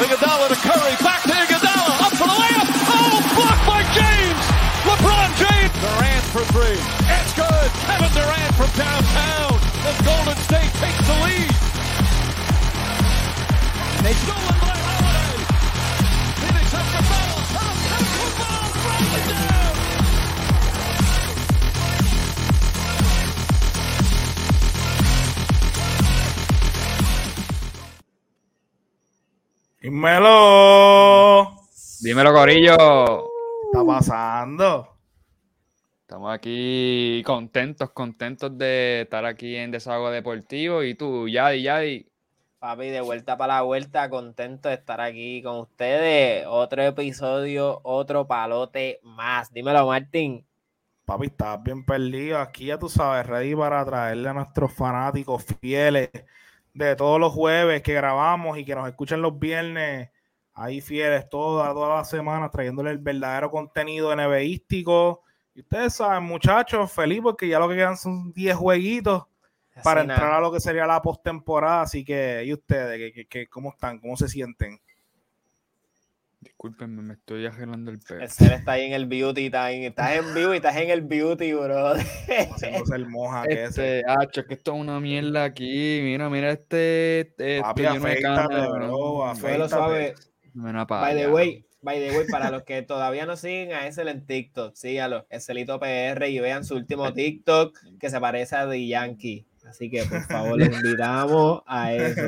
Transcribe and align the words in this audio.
Iguodala 0.00 0.48
to 0.48 0.54
Curry, 0.54 0.92
back 1.00 1.22
to 1.22 1.32
Iguodala, 1.32 1.96
up 2.04 2.12
for 2.12 2.28
the 2.28 2.36
layup. 2.36 2.68
Oh, 2.92 3.24
blocked 3.32 3.64
by 3.66 3.80
James. 3.96 4.44
LeBron 4.84 5.32
James. 5.40 5.72
Durant 5.80 6.24
for 6.28 6.44
three. 6.52 6.76
It's 7.08 7.32
good. 7.32 7.70
Kevin 7.88 8.12
Durant 8.12 8.54
from 8.60 8.68
downtown. 8.76 9.56
The 9.80 9.96
Golden 10.04 10.36
State 10.44 10.72
takes 10.76 11.00
the 11.08 11.16
lead. 11.24 11.48
They 14.04 14.12
stolen 14.28 14.54
by 14.59 14.59
Dímelo. 29.90 31.50
Dímelo, 32.00 32.32
Corillo. 32.32 32.76
¿Qué 32.76 33.66
está 33.72 33.84
pasando? 33.84 34.88
Estamos 36.02 36.32
aquí 36.32 37.24
contentos, 37.26 37.90
contentos 37.90 38.56
de 38.56 39.00
estar 39.00 39.24
aquí 39.24 39.56
en 39.56 39.72
Desahogo 39.72 40.10
Deportivo. 40.10 40.84
Y 40.84 40.94
tú, 40.94 41.26
Yadi, 41.26 41.62
Yadi. 41.62 42.06
Papi, 42.60 42.86
de 42.90 43.00
vuelta 43.00 43.36
para 43.36 43.56
la 43.56 43.62
vuelta, 43.62 44.08
contento 44.08 44.68
de 44.68 44.76
estar 44.76 45.00
aquí 45.00 45.42
con 45.42 45.58
ustedes. 45.58 46.46
Otro 46.46 46.82
episodio, 46.84 47.80
otro 47.82 48.28
palote 48.28 49.00
más. 49.02 49.52
Dímelo, 49.52 49.88
Martín. 49.88 50.46
Papi, 51.04 51.26
estás 51.26 51.60
bien 51.64 51.84
perdido. 51.84 52.38
Aquí 52.38 52.66
ya 52.66 52.78
tú 52.78 52.88
sabes, 52.88 53.26
ready 53.26 53.56
para 53.56 53.84
traerle 53.84 54.28
a 54.28 54.34
nuestros 54.34 54.72
fanáticos 54.72 55.44
fieles 55.60 56.10
de 56.84 56.96
todos 56.96 57.18
los 57.20 57.32
jueves 57.32 57.82
que 57.82 57.94
grabamos 57.94 58.58
y 58.58 58.64
que 58.64 58.74
nos 58.74 58.88
escuchan 58.88 59.22
los 59.22 59.38
viernes. 59.38 60.10
Ahí 60.52 60.80
fieles 60.80 61.28
todas, 61.28 61.72
todas 61.72 61.98
las 61.98 62.10
semanas, 62.10 62.50
trayéndole 62.50 62.90
el 62.90 62.98
verdadero 62.98 63.50
contenido 63.50 64.14
NBístico. 64.14 65.22
Y 65.54 65.60
ustedes 65.60 65.94
saben, 65.94 66.22
muchachos, 66.24 66.90
feliz 66.92 67.20
porque 67.22 67.48
ya 67.48 67.58
lo 67.58 67.68
que 67.68 67.76
quedan 67.76 67.96
son 67.96 68.32
10 68.32 68.56
jueguitos 68.56 69.24
para 69.82 70.00
entrar 70.14 70.32
a 70.34 70.40
lo 70.40 70.52
que 70.52 70.60
sería 70.60 70.86
la 70.86 71.00
postemporada. 71.00 71.82
Así 71.82 72.04
que, 72.04 72.42
¿y 72.44 72.52
ustedes? 72.52 72.98
¿Qué, 72.98 73.12
qué- 73.12 73.26
qué- 73.26 73.46
cómo 73.48 73.70
están? 73.70 73.98
¿Cómo 73.98 74.16
se 74.16 74.28
sienten? 74.28 74.78
Discúlpenme, 76.60 77.00
me 77.00 77.14
estoy 77.14 77.46
arreglando 77.46 77.90
el 77.90 78.00
pelo. 78.00 78.20
El 78.20 78.28
ser 78.28 78.52
está 78.52 78.72
ahí 78.72 78.84
en 78.84 78.92
el 78.92 79.06
beauty 79.06 79.48
time. 79.48 79.86
Estás 79.86 80.16
en 80.16 80.34
vivo 80.34 80.52
y 80.52 80.58
estás 80.58 80.76
en 80.76 80.90
el 80.90 81.00
beauty, 81.00 81.54
bro. 81.54 81.94
Haciéndose 81.94 82.96
el 82.96 83.08
moja 83.08 83.44
que 83.44 83.64
ese. 83.64 84.00
Este, 84.00 84.02
hacho, 84.06 84.42
es 84.42 84.46
que 84.46 84.54
esto 84.54 84.74
es 84.74 84.78
una 84.78 85.00
mierda 85.00 85.44
aquí. 85.44 86.00
Mira, 86.02 86.28
mira 86.28 86.50
este. 86.50 87.20
este 87.20 87.62
Papi, 87.62 87.80
de 87.80 87.88
afeítate, 87.88 88.22
canas, 88.22 88.68
bro. 88.68 89.32
Ven 90.52 90.86
pa' 90.86 91.00
By 91.00 91.16
the 91.16 91.28
way, 91.30 91.64
by 91.80 91.98
the 91.98 92.18
way, 92.18 92.26
para 92.30 92.50
los 92.50 92.64
que 92.64 92.82
todavía 92.82 93.24
no 93.24 93.38
siguen 93.38 93.72
a 93.72 93.86
Excel 93.86 94.08
en 94.08 94.26
TikTok, 94.26 94.74
síganlo, 94.74 95.24
Excelito 95.30 95.80
PR 95.80 96.28
y 96.28 96.40
vean 96.40 96.66
su 96.66 96.74
último 96.74 97.10
TikTok 97.14 97.74
que 97.98 98.10
se 98.10 98.20
parece 98.20 98.56
a 98.56 98.68
The 98.68 98.86
Yankee. 98.86 99.46
Así 99.66 99.88
que 99.90 100.04
por 100.04 100.20
favor, 100.24 100.58
les 100.58 100.76
invitamos 100.76 101.62
a 101.66 101.94
eso. 101.94 102.20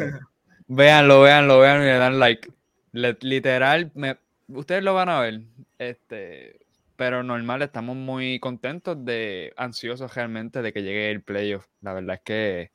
Véanlo, 0.69 1.21
véanlo, 1.21 1.61
véanlo 1.61 1.85
y 1.85 1.89
le 1.89 1.99
dan 1.99 2.19
like. 2.19 2.49
Le- 2.93 3.17
literal, 3.23 3.91
me- 3.95 4.19
ustedes 4.55 4.83
lo 4.83 4.95
van 4.95 5.09
a 5.09 5.21
ver. 5.21 5.43
Este, 5.79 6.61
pero 6.97 7.23
normal, 7.23 7.63
estamos 7.63 7.97
muy 7.97 8.39
contentos 8.41 9.05
de, 9.05 9.53
ansiosos 9.57 10.15
realmente 10.15 10.63
de 10.63 10.73
que 10.73 10.83
llegue 10.83 11.11
el 11.11 11.23
playoff. 11.23 11.67
La 11.81 11.93
verdad 11.93 12.17
es 12.17 12.23
que 12.23 12.73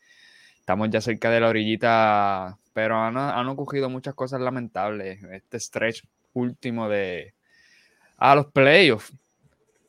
estamos 0.59 0.89
ya 0.89 1.01
cerca 1.01 1.29
de 1.29 1.39
la 1.39 1.49
orillita, 1.49 2.57
pero 2.73 2.97
han, 2.97 3.17
han 3.17 3.47
ocurrido 3.47 3.89
muchas 3.89 4.15
cosas 4.15 4.41
lamentables. 4.41 5.23
Este 5.23 5.59
stretch 5.59 6.03
último 6.33 6.89
de 6.89 7.33
a 8.17 8.35
los 8.35 8.47
playoffs. 8.47 9.13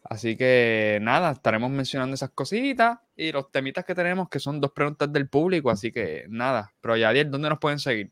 Así 0.04 0.36
que 0.36 0.98
nada, 1.02 1.32
estaremos 1.32 1.70
mencionando 1.70 2.14
esas 2.14 2.30
cositas 2.30 2.98
y 3.14 3.30
los 3.30 3.50
temitas 3.50 3.84
que 3.84 3.94
tenemos, 3.94 4.28
que 4.30 4.40
son 4.40 4.60
dos 4.60 4.72
preguntas 4.72 5.12
del 5.12 5.28
público. 5.28 5.70
Así 5.70 5.92
que 5.92 6.24
nada, 6.28 6.72
pero 6.80 6.96
Yadier, 6.96 7.28
¿dónde 7.28 7.50
nos 7.50 7.58
pueden 7.58 7.78
seguir? 7.78 8.10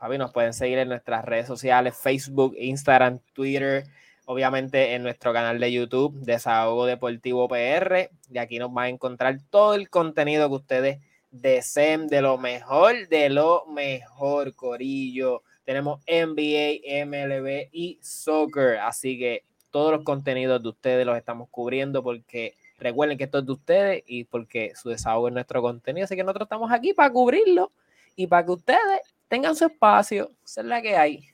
Javi, 0.00 0.16
nos 0.16 0.32
pueden 0.32 0.52
seguir 0.52 0.78
en 0.78 0.88
nuestras 0.88 1.24
redes 1.24 1.48
sociales, 1.48 1.96
Facebook, 1.96 2.54
Instagram, 2.56 3.18
Twitter, 3.32 3.82
obviamente 4.26 4.94
en 4.94 5.02
nuestro 5.02 5.32
canal 5.32 5.58
de 5.58 5.72
YouTube, 5.72 6.14
Desahogo 6.20 6.86
Deportivo 6.86 7.48
PR. 7.48 8.08
Y 8.30 8.38
aquí 8.38 8.60
nos 8.60 8.72
van 8.72 8.84
a 8.84 8.88
encontrar 8.90 9.40
todo 9.50 9.74
el 9.74 9.90
contenido 9.90 10.48
que 10.48 10.54
ustedes 10.54 10.98
deseen 11.32 12.06
de 12.06 12.22
lo 12.22 12.38
mejor, 12.38 13.08
de 13.08 13.28
lo 13.28 13.66
mejor, 13.66 14.54
Corillo. 14.54 15.42
Tenemos 15.64 16.00
NBA, 16.06 17.04
MLB 17.04 17.68
y 17.72 17.98
soccer. 18.00 18.78
Así 18.78 19.18
que 19.18 19.42
todos 19.72 19.90
los 19.90 20.04
contenidos 20.04 20.62
de 20.62 20.68
ustedes 20.68 21.04
los 21.04 21.16
estamos 21.16 21.48
cubriendo 21.50 22.04
porque 22.04 22.54
recuerden 22.78 23.18
que 23.18 23.24
esto 23.24 23.38
es 23.38 23.46
de 23.46 23.52
ustedes 23.52 24.04
y 24.06 24.22
porque 24.22 24.74
su 24.76 24.90
desahogo 24.90 25.26
es 25.26 25.34
nuestro 25.34 25.60
contenido. 25.60 26.04
Así 26.04 26.14
que 26.14 26.22
nosotros 26.22 26.46
estamos 26.46 26.70
aquí 26.70 26.94
para 26.94 27.10
cubrirlo 27.10 27.72
y 28.14 28.28
para 28.28 28.44
que 28.44 28.52
ustedes 28.52 29.00
tengan 29.28 29.54
su 29.54 29.66
espacio. 29.66 30.30
Esa 30.44 30.60
es 30.62 30.66
la 30.66 30.82
que 30.82 30.96
hay. 30.96 31.24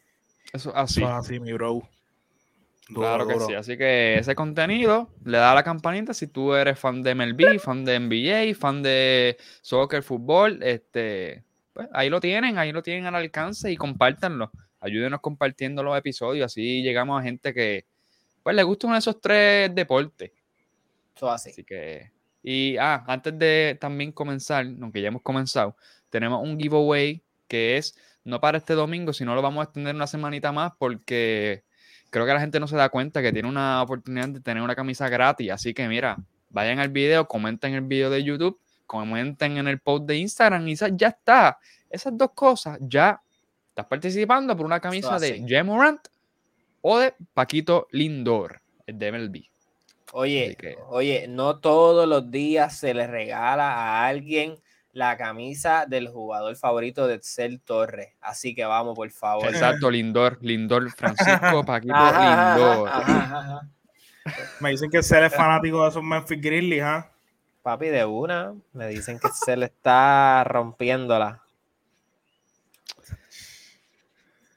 Eso 0.53 0.75
así. 0.77 1.01
Eso 1.03 1.09
es 1.09 1.15
así, 1.15 1.41
mi 1.41 1.53
bro. 1.53 1.83
Duro, 2.89 3.01
Claro 3.01 3.27
que 3.27 3.35
duro. 3.35 3.47
sí. 3.47 3.55
Así 3.55 3.79
que 3.79 4.19
ese 4.19 4.35
contenido 4.35 5.09
le 5.25 5.39
da 5.39 5.53
a 5.53 5.55
la 5.55 5.63
campanita 5.63 6.13
si 6.13 6.27
tú 6.27 6.55
eres 6.55 6.79
fan 6.79 7.03
de 7.03 7.15
MLB, 7.15 7.59
fan 7.59 7.85
de 7.85 7.99
NBA, 7.99 8.55
fan 8.55 8.83
de 8.83 9.39
soccer, 9.63 10.03
fútbol. 10.03 10.63
Este, 10.63 11.43
pues 11.73 11.89
ahí 11.93 12.11
lo 12.11 12.21
tienen, 12.21 12.59
ahí 12.59 12.73
lo 12.73 12.83
tienen 12.83 13.07
al 13.07 13.15
alcance 13.15 13.73
y 13.73 13.77
compártanlo. 13.77 14.51
Ayúdenos 14.81 15.21
compartiendo 15.21 15.83
los 15.83 15.97
episodios. 15.97 16.45
Así 16.45 16.83
llegamos 16.83 17.19
a 17.19 17.23
gente 17.25 17.55
que 17.55 17.87
pues 18.43 18.55
le 18.55 18.63
gusta 18.63 18.87
uno 18.87 18.97
de 18.97 18.99
esos 18.99 19.19
tres 19.19 19.75
deportes. 19.75 20.31
Eso 21.17 21.31
así. 21.31 21.51
Así 21.51 21.65
que. 21.65 22.13
Y 22.43 22.77
ah, 22.77 23.03
antes 23.07 23.39
de 23.39 23.79
también 23.81 24.13
comenzar, 24.13 24.67
aunque 24.83 25.01
ya 25.01 25.09
hemos 25.09 25.23
comenzado, 25.23 25.75
tenemos 26.11 26.43
un 26.43 26.61
giveaway 26.61 27.23
que 27.49 27.77
es 27.77 27.97
no 28.25 28.41
para 28.41 28.59
este 28.59 28.75
domingo, 28.75 29.13
sino 29.13 29.35
lo 29.35 29.43
vamos 29.43 29.61
a 29.61 29.65
extender 29.65 29.95
una 29.95 30.07
semanita 30.07 30.51
más 30.53 30.73
porque 30.79 31.65
creo 32.11 32.25
que 32.27 32.33
la 32.33 32.41
gente 32.41 32.59
no 32.61 32.67
se 32.67 32.77
da 32.77 32.89
cuenta 32.89 33.21
que 33.23 33.33
tiene 33.33 33.49
una 33.49 33.83
oportunidad 33.83 34.29
de 34.29 34.41
tener 34.41 34.63
una 34.63 34.75
camisa 34.75 35.09
gratis. 35.09 35.51
Así 35.51 35.75
que 35.75 35.87
mira, 35.89 36.17
vayan 36.51 36.79
al 36.79 36.89
video, 36.89 37.27
comenten 37.27 37.75
el 37.75 37.83
video 37.83 38.09
de 38.11 38.23
YouTube, 38.25 38.59
comenten 38.87 39.59
en 39.59 39.69
el 39.69 39.81
post 39.81 40.07
de 40.07 40.17
Instagram 40.17 40.67
y 40.69 40.77
ya 40.77 41.09
está. 41.09 41.59
Esas 41.91 42.17
dos 42.17 42.31
cosas 42.35 42.79
ya 42.81 43.21
estás 43.69 43.87
participando 43.87 44.57
por 44.57 44.65
una 44.67 44.81
camisa 44.81 45.19
de 45.19 45.33
así. 45.33 45.41
J. 45.43 45.65
Morant 45.65 46.01
o 46.81 46.99
de 46.99 47.15
Paquito 47.35 47.89
Lindor, 47.91 48.61
el 48.87 48.99
de 48.99 49.13
MLB. 49.13 49.43
Oye, 50.13 50.57
que- 50.57 50.77
oye, 50.89 51.27
no 51.29 51.59
todos 51.59 52.07
los 52.09 52.31
días 52.31 52.77
se 52.79 52.95
le 52.95 53.07
regala 53.07 53.73
a 53.75 54.07
alguien 54.07 54.57
la 54.95 55.17
camisa 55.17 55.85
del 55.87 56.09
jugador 56.09 56.57
favorito 56.57 57.07
de 57.07 57.15
Excel 57.17 57.61
Torres. 57.61 58.15
Así 58.21 58.55
que 58.55 58.65
vamos, 58.65 58.95
por 58.95 59.11
favor. 59.11 59.47
Exacto, 59.49 59.91
Lindor, 59.91 60.39
Lindor, 60.41 60.91
Francisco 60.93 61.63
Paquito 61.67 61.95
Ajá, 61.95 62.57
Lindor. 62.57 62.89
ajá, 62.89 63.01
ajá, 63.17 63.39
ajá. 63.41 63.69
Me 64.61 64.71
dicen 64.71 64.91
que 64.91 65.03
ser 65.03 65.23
es 65.25 65.35
fanático 65.35 65.83
de 65.83 65.91
esos 65.91 66.03
Memphis 66.03 66.41
Grizzlies, 66.41 66.83
¿ah? 66.83 67.11
Papi, 67.63 67.89
de 67.89 68.05
una, 68.05 68.55
me 68.73 68.89
dicen 68.89 69.19
que 69.19 69.29
se 69.29 69.57
le 69.57 69.67
está 69.67 70.45
rompiéndola. 70.45 71.43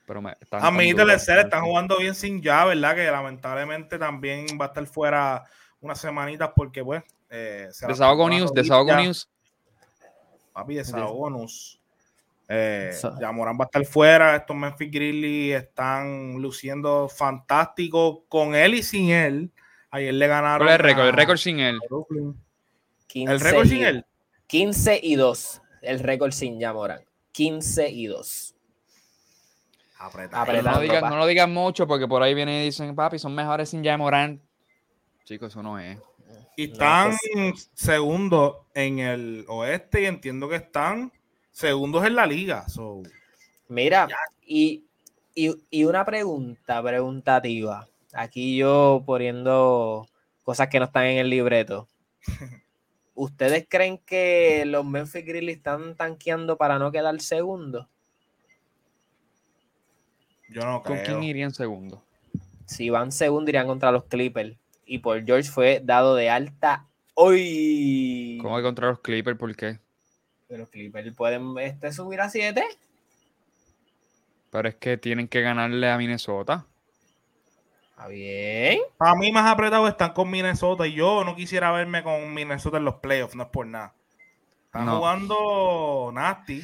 Pero 0.05 0.21
me, 0.21 0.33
están 0.39 0.63
A 0.63 0.71
mí 0.71 0.91
duros, 0.93 1.07
Ser 1.21 1.39
están- 1.39 1.45
están 1.47 1.63
jugando 1.65 1.97
bien 1.97 2.15
sin 2.15 2.41
ya, 2.41 2.63
¿verdad? 2.65 2.95
Que 2.95 3.09
lamentablemente 3.11 3.97
también 3.99 4.45
va 4.59 4.65
a 4.65 4.67
estar 4.69 4.85
fuera 4.85 5.43
unas 5.81 5.99
semanitas 5.99 6.51
porque, 6.55 6.83
pues. 6.83 7.03
Eh, 7.29 7.67
se 7.71 7.87
Desahogo 7.87 8.29
News. 8.29 8.53
Desahogo 8.53 8.95
News. 8.95 9.29
Papi, 10.57 10.73
desahogo 10.73 11.29
news. 11.29 11.79
Eh, 12.49 12.91
ya 13.21 13.31
Morán 13.31 13.59
va 13.59 13.65
a 13.65 13.67
estar 13.67 13.85
fuera. 13.85 14.35
Estos 14.35 14.55
Memphis 14.55 14.89
Grizzlies 14.89 15.55
están 15.55 16.41
luciendo 16.41 17.07
fantástico 17.09 18.23
con 18.27 18.55
él 18.55 18.73
y 18.73 18.81
sin 18.81 19.11
él. 19.11 19.51
Ayer 19.91 20.15
le 20.15 20.25
ganaron. 20.25 20.65
¿Cuál 20.65 20.69
es 20.69 20.79
el 20.79 20.83
récord? 20.83 21.05
a 21.05 21.09
El 21.09 21.13
récord 21.13 21.37
sin 21.37 21.59
él. 21.59 21.79
Brooklyn. 21.87 22.35
15 23.05 23.33
¿El 23.33 23.39
récord 23.39 23.67
sin 23.67 23.83
él? 23.83 24.05
15 24.47 24.99
y 25.03 25.15
2. 25.15 25.61
El 25.83 25.99
récord 25.99 26.31
sin 26.31 26.59
Yamoran. 26.59 27.01
15 27.33 27.89
y 27.91 28.07
2. 28.07 28.55
Apretado. 29.99 30.45
Pero 30.47 30.63
no, 30.63 30.69
Apretando, 30.69 30.71
lo 30.71 30.81
digan, 30.81 31.09
no 31.11 31.17
lo 31.17 31.27
digan 31.27 31.53
mucho 31.53 31.85
porque 31.85 32.07
por 32.07 32.23
ahí 32.23 32.33
vienen 32.33 32.63
y 32.63 32.65
dicen, 32.65 32.95
papi, 32.95 33.19
son 33.19 33.35
mejores 33.35 33.69
sin 33.69 33.83
ya 33.83 33.95
Morán. 33.95 34.41
Chicos, 35.23 35.51
eso 35.51 35.61
no 35.61 35.77
es. 35.77 35.99
Y 36.57 36.67
No, 36.67 36.73
están 36.73 37.15
pues- 37.33 37.69
segundos 37.75 38.55
en 38.73 38.97
el 38.99 39.45
oeste 39.47 40.01
y 40.01 40.05
entiendo 40.07 40.49
que 40.49 40.55
están 40.57 41.13
segundos 41.51 42.03
en 42.05 42.15
la 42.15 42.25
liga. 42.25 42.67
So, 42.67 43.03
Mira, 43.69 44.07
y, 44.45 44.83
y- 45.35 45.55
y 45.69 45.83
una 45.85 46.03
pregunta, 46.03 46.81
preguntativa. 46.81 47.87
Aquí 48.11 48.57
yo 48.57 49.03
poniendo 49.05 50.07
cosas 50.43 50.67
que 50.67 50.79
no 50.79 50.85
están 50.85 51.05
en 51.05 51.17
el 51.19 51.29
libreto. 51.29 51.87
¿Ustedes 53.13 53.65
creen 53.69 53.99
que 53.99 54.63
los 54.65 54.83
Memphis 54.83 55.25
Grizzlies 55.25 55.57
están 55.57 55.95
tanqueando 55.95 56.57
para 56.57 56.79
no 56.79 56.91
quedar 56.91 57.19
segundos? 57.21 57.87
Yo 60.49 60.61
no 60.61 60.81
¿Con 60.81 60.97
creo. 60.97 61.05
quién 61.05 61.23
irían 61.23 61.53
segundo? 61.53 62.03
Si 62.65 62.89
van 62.89 63.11
segundo, 63.11 63.49
irían 63.49 63.67
contra 63.67 63.91
los 63.91 64.05
Clippers. 64.05 64.55
Y 64.87 64.99
por 64.99 65.23
George 65.25 65.49
fue 65.49 65.81
dado 65.83 66.15
de 66.15 66.29
alta 66.29 66.87
hoy. 67.13 68.39
¿Cómo 68.41 68.57
que 68.57 68.63
contra 68.63 68.87
los 68.87 68.99
Clippers? 68.99 69.37
¿Por 69.37 69.55
qué? 69.55 69.79
Pero 70.47 70.59
los 70.61 70.69
Clippers 70.69 71.13
pueden 71.15 71.57
este, 71.59 71.91
subir 71.91 72.21
a 72.21 72.29
7. 72.29 72.63
Pero 74.49 74.69
es 74.69 74.75
que 74.75 74.97
tienen 74.97 75.27
que 75.27 75.41
ganarle 75.41 75.91
a 75.91 75.97
Minnesota. 75.97 76.65
Está 77.89 78.07
bien. 78.07 78.79
Para 78.97 79.15
mí 79.15 79.31
más 79.31 79.51
apretados 79.51 79.89
están 79.89 80.13
con 80.13 80.29
Minnesota 80.29 80.87
y 80.87 80.93
yo 80.93 81.23
no 81.25 81.35
quisiera 81.35 81.71
verme 81.71 82.01
con 82.03 82.33
Minnesota 82.33 82.77
en 82.77 82.85
los 82.85 82.95
playoffs, 82.95 83.35
no 83.35 83.43
es 83.43 83.49
por 83.49 83.65
nada. 83.67 83.93
Están 84.65 84.85
No. 84.85 84.97
jugando 84.97 86.11
nasty. 86.13 86.63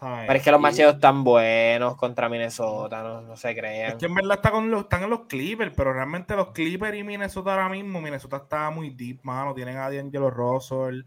¿Sabes? 0.00 0.26
Pero 0.26 0.38
es 0.38 0.42
que 0.44 0.50
los 0.50 0.60
macheos 0.60 0.94
están 0.94 1.22
buenos 1.22 1.96
contra 1.96 2.28
Minnesota, 2.28 3.02
no, 3.02 3.20
no 3.20 3.36
se 3.36 3.50
Es 3.50 3.56
crean. 3.56 3.98
que 3.98 4.06
en 4.06 4.14
verdad 4.14 4.36
está 4.36 4.50
con 4.50 4.70
los, 4.70 4.82
están 4.82 5.02
en 5.04 5.10
los 5.10 5.26
Clippers, 5.26 5.72
pero 5.76 5.92
realmente 5.92 6.34
los 6.34 6.52
Clippers 6.52 6.96
y 6.96 7.04
Minnesota 7.04 7.52
ahora 7.52 7.68
mismo, 7.68 8.00
Minnesota 8.00 8.38
está 8.38 8.70
muy 8.70 8.90
deep, 8.90 9.20
mano. 9.22 9.54
Tienen 9.54 9.76
a 9.76 9.90
D'Angelo 9.90 10.30
Russell, 10.30 11.02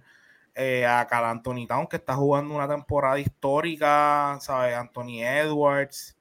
eh, 0.56 0.86
a 0.86 1.06
Cal 1.07 1.25
Anthony 1.25 1.66
Town, 1.68 1.88
que 1.88 1.95
está 1.98 2.13
jugando 2.16 2.54
una 2.56 2.68
temporada 2.68 3.19
histórica, 3.19 4.38
¿sabes? 4.40 4.75
Anthony 4.75 5.22
Edwards, 5.24 6.16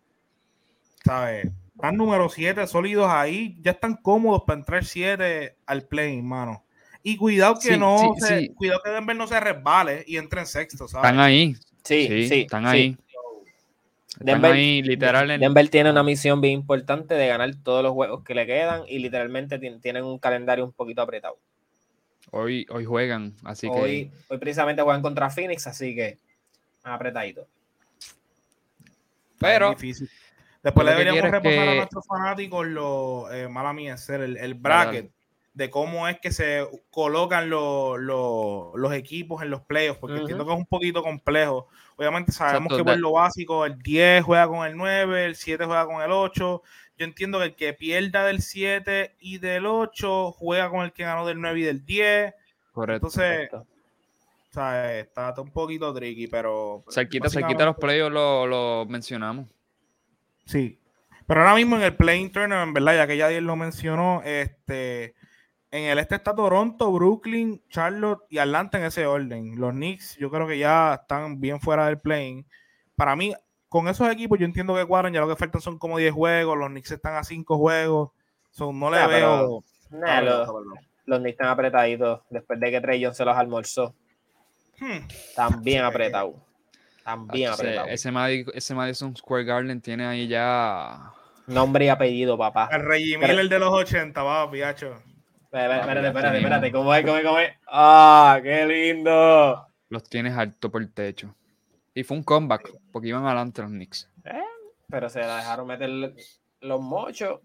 ¿sabes? 1.05 1.51
Están 1.75 1.97
número 1.97 2.29
7 2.29 2.67
sólidos 2.67 3.09
ahí, 3.11 3.57
ya 3.61 3.73
están 3.73 3.97
cómodos 3.97 4.43
para 4.47 4.59
entrar 4.59 4.85
7 4.85 5.57
al 5.67 5.83
play, 5.83 6.23
mano. 6.23 6.65
Y 7.03 7.17
cuidado 7.17 7.55
que 7.55 7.75
Sí, 7.75 7.77
no, 7.79 7.99
sí, 8.15 8.21
se- 8.21 8.39
sí. 8.41 8.55
cuidado 8.55 8.81
que 8.85 8.91
Denver 8.91 9.17
no 9.17 9.27
se 9.27 9.41
resbale 9.41 10.05
y 10.07 10.17
entre 10.17 10.41
en 10.41 10.47
sexto, 10.47 10.87
¿sabes? 10.87 11.11
Están 11.11 11.21
ahí. 11.21 11.57
Sí, 11.85 12.07
Sí, 12.09 12.29
sí. 12.29 12.41
están 12.43 12.65
sí. 12.65 12.69
ahí. 12.71 12.97
Están 14.11 14.27
Denver- 14.27 14.53
ahí, 14.53 14.83
literal. 14.83 15.31
en- 15.31 15.41
Denver 15.41 15.69
tiene 15.69 15.91
una 15.91 16.03
misión 16.03 16.41
bien 16.41 16.55
importante 16.55 17.15
de 17.15 17.27
ganar 17.27 17.51
todos 17.63 17.83
los 17.83 17.93
juegos 17.93 18.23
que 18.25 18.35
le 18.35 18.47
quedan 18.47 18.83
y 18.87 18.99
literalmente 18.99 19.59
tien- 19.59 19.81
tienen 19.81 20.05
un 20.05 20.19
calendario 20.19 20.65
un 20.65 20.73
poquito 20.73 21.03
apretado. 21.03 21.39
Hoy, 22.31 22.67
hoy 22.71 22.85
juegan, 22.85 23.35
así 23.45 23.69
que 23.69 23.73
Hoy, 23.79 24.11
hoy 24.29 24.39
precisamente 24.39 24.81
juegan 24.83 25.03
contra 25.03 25.29
Phoenix, 25.31 25.67
así 25.67 25.95
que 25.95 26.19
apretadito. 26.85 27.47
Pero- 29.39 29.71
difícil. 29.71 30.09
Después 30.63 30.85
le 30.85 30.93
deberíamos 30.93 31.23
repasar 31.29 31.69
a 31.69 31.75
nuestros 31.75 32.07
fanáticos 32.07 32.65
lo, 32.67 33.33
eh, 33.33 33.49
mala 33.49 33.73
mía, 33.73 33.95
hacer 33.95 34.21
el, 34.21 34.55
bracket 34.55 35.11
de 35.55 35.69
cómo 35.71 36.09
es 36.09 36.19
que 36.19 36.31
se 36.33 36.67
colocan 36.91 37.51
los, 37.51 38.01
los, 38.01 38.69
los 38.75 38.93
equipos 38.95 39.43
en 39.43 39.51
los 39.51 39.61
playoffs, 39.63 39.99
porque 40.01 40.15
Ujú. 40.15 40.23
entiendo 40.23 40.47
que 40.47 40.53
es 40.53 40.59
un 40.59 40.67
poquito 40.67 41.03
complejo. 41.03 41.69
Obviamente 41.97 42.33
sabemos 42.33 42.73
Exacto, 42.73 42.77
que 42.79 42.85
por 42.85 42.93
da- 42.95 42.99
lo 43.01 43.13
básico 43.13 43.67
el 43.67 43.79
10 43.79 44.25
juega 44.25 44.49
con 44.49 44.67
el 44.67 44.77
9, 44.77 45.27
el 45.27 45.37
7 45.37 45.65
juega 45.67 45.85
con 45.87 46.01
el 46.03 46.11
8. 46.11 46.63
Yo 46.99 47.05
entiendo 47.05 47.39
que 47.39 47.45
el 47.47 47.55
que 47.55 47.73
pierda 47.75 48.25
del 48.25 48.41
7 48.41 49.15
y 49.21 49.39
del 49.39 49.67
8 49.67 50.33
juega 50.33 50.71
con 50.71 50.81
el 50.85 50.93
que 50.93 51.05
ganó 51.05 51.27
del 51.27 51.41
9 51.41 51.61
y 51.61 51.63
del 51.65 51.85
10. 51.85 52.35
correcto. 52.73 53.09
Entonces, 53.09 53.51
Correcto. 53.51 53.67
o 54.51 54.55
sea, 54.55 54.99
está, 54.99 55.35
un 55.39 55.51
poquito 55.51 55.93
tricky, 55.93 56.29
pero... 56.29 56.83
Cerquita, 56.89 57.29
cerquita 57.29 57.67
los 57.67 57.75
básicamente- 57.77 57.81
playoffs 57.81 58.15
lo, 58.15 58.47
lo 58.47 58.87
mencionamos. 58.87 59.49
Sí. 60.47 60.79
Pero 61.27 61.41
ahora 61.41 61.55
mismo 61.55 61.77
en 61.77 61.83
el 61.83 61.95
play 61.97 62.21
en 62.35 62.75
verdad, 62.75 62.95
ya 62.97 63.07
que 63.07 63.17
ya 63.17 63.31
lo 63.41 63.55
mencionó, 63.57 64.23
este, 64.25 65.15
en 65.73 65.85
el 65.85 65.99
este 65.99 66.15
está 66.15 66.35
Toronto, 66.35 66.93
Brooklyn, 66.93 67.61
Charlotte 67.69 68.21
y 68.29 68.39
Atlanta 68.39 68.79
en 68.79 68.85
ese 68.85 69.07
orden. 69.07 69.59
Los 69.59 69.73
Knicks, 69.73 70.17
yo 70.19 70.31
creo 70.31 70.47
que 70.47 70.59
ya 70.59 70.95
están 71.03 71.41
bien 71.41 71.61
fuera 71.61 71.87
del 71.87 71.99
play. 71.99 72.45
Para 72.95 73.17
mí, 73.17 73.35
con 73.69 73.89
esos 73.89 74.09
equipos, 74.11 74.39
yo 74.39 74.45
entiendo 74.45 74.75
que 74.75 74.85
cuadran, 74.85 75.13
ya 75.13 75.21
lo 75.21 75.29
que 75.29 75.37
faltan 75.37 75.61
son 75.63 75.79
como 75.79 75.99
10 75.99 76.13
juegos, 76.13 76.57
los 76.59 76.69
Knicks 76.69 76.91
están 76.93 77.17
a 77.17 77.25
5 77.25 77.57
juegos. 77.59 78.11
So, 78.51 78.73
no 78.73 78.91
le 78.91 78.99
Ah, 78.99 79.07
pero- 79.09 79.39
veo. 79.39 79.65
Nah, 79.99 80.21
los, 80.21 80.49
los 81.07 81.19
Knicks 81.21 81.33
están 81.35 81.49
apretaditos 81.49 82.21
después 82.31 82.61
de 82.61 82.71
que 82.71 82.81
Trey 82.81 83.03
Jones 83.03 83.17
se 83.17 83.25
los 83.25 83.37
almorzó. 83.37 83.95
Hmm. 84.79 85.07
Están 85.09 85.63
bien 85.63 85.85
apretados. 85.85 86.35
Están 86.99 87.27
bien 87.29 87.51
Ese, 87.51 87.63
apretados. 87.63 87.91
ese, 87.91 88.11
Madi- 88.13 88.51
ese 88.55 88.75
Madison 88.75 89.17
Square 89.17 89.45
Garden 89.45 89.81
tiene 89.81 90.05
ahí 90.07 90.29
ya. 90.29 91.13
Nombre 91.47 91.87
y 91.87 91.89
apellido, 91.89 92.37
papá. 92.39 92.69
El 92.73 92.83
Reggie 92.83 93.19
Pero- 93.19 93.33
Miller 93.33 93.49
de 93.49 93.59
los 93.59 93.73
80, 93.73 94.23
va, 94.23 94.51
piacho. 94.51 95.03
Espérate, 95.53 96.07
espérate, 96.07 96.39
espérate. 96.39 96.73
¿Cómo 96.73 96.95
es? 96.95 97.05
¿Cómo 97.05 97.19
es? 97.19 97.25
¿Cómo 97.25 97.39
es? 97.39 97.53
¡Ah, 97.67 98.41
qué 98.43 98.65
lindo! 98.65 99.69
Los 99.91 100.03
tienes 100.05 100.35
alto 100.35 100.71
por 100.71 100.81
el 100.81 100.91
techo. 100.91 101.35
Y 101.93 102.05
fue 102.05 102.17
un 102.17 102.23
comeback, 102.23 102.73
porque 102.91 103.09
iban 103.09 103.27
adelante 103.27 103.61
los 103.61 103.71
Knicks. 103.71 104.09
Pero 104.89 105.11
se 105.11 105.21
la 105.21 105.37
dejaron 105.37 105.67
meter 105.67 106.15
los 106.61 106.81
mochos. 106.81 107.41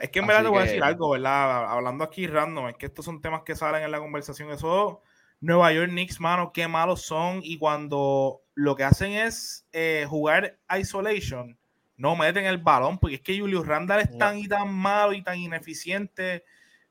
Es 0.00 0.10
que 0.10 0.18
en 0.18 0.24
Así 0.24 0.28
verdad 0.28 0.42
te 0.42 0.48
voy 0.48 0.58
a 0.58 0.64
decir 0.64 0.82
algo, 0.82 1.10
¿verdad? 1.10 1.70
Hablando 1.70 2.02
aquí 2.02 2.26
random, 2.26 2.70
es 2.70 2.76
que 2.76 2.86
estos 2.86 3.04
son 3.04 3.20
temas 3.20 3.42
que 3.42 3.54
salen 3.54 3.84
en 3.84 3.92
la 3.92 4.00
conversación. 4.00 4.50
Eso, 4.50 5.00
Nueva 5.40 5.72
York 5.72 5.90
Knicks, 5.90 6.18
mano, 6.18 6.50
qué 6.52 6.66
malos 6.66 7.02
son. 7.02 7.38
Y 7.40 7.56
cuando 7.56 8.40
lo 8.54 8.74
que 8.74 8.82
hacen 8.82 9.12
es 9.12 9.64
eh, 9.72 10.06
jugar 10.08 10.58
isolation, 10.76 11.56
no 11.96 12.16
meten 12.16 12.46
el 12.46 12.58
balón, 12.58 12.98
porque 12.98 13.16
es 13.16 13.22
que 13.22 13.38
Julius 13.38 13.64
Randall 13.64 14.00
es 14.00 14.18
tan 14.18 14.38
y 14.38 14.48
tan 14.48 14.74
malo 14.74 15.12
y 15.12 15.22
tan 15.22 15.38
ineficiente 15.38 16.42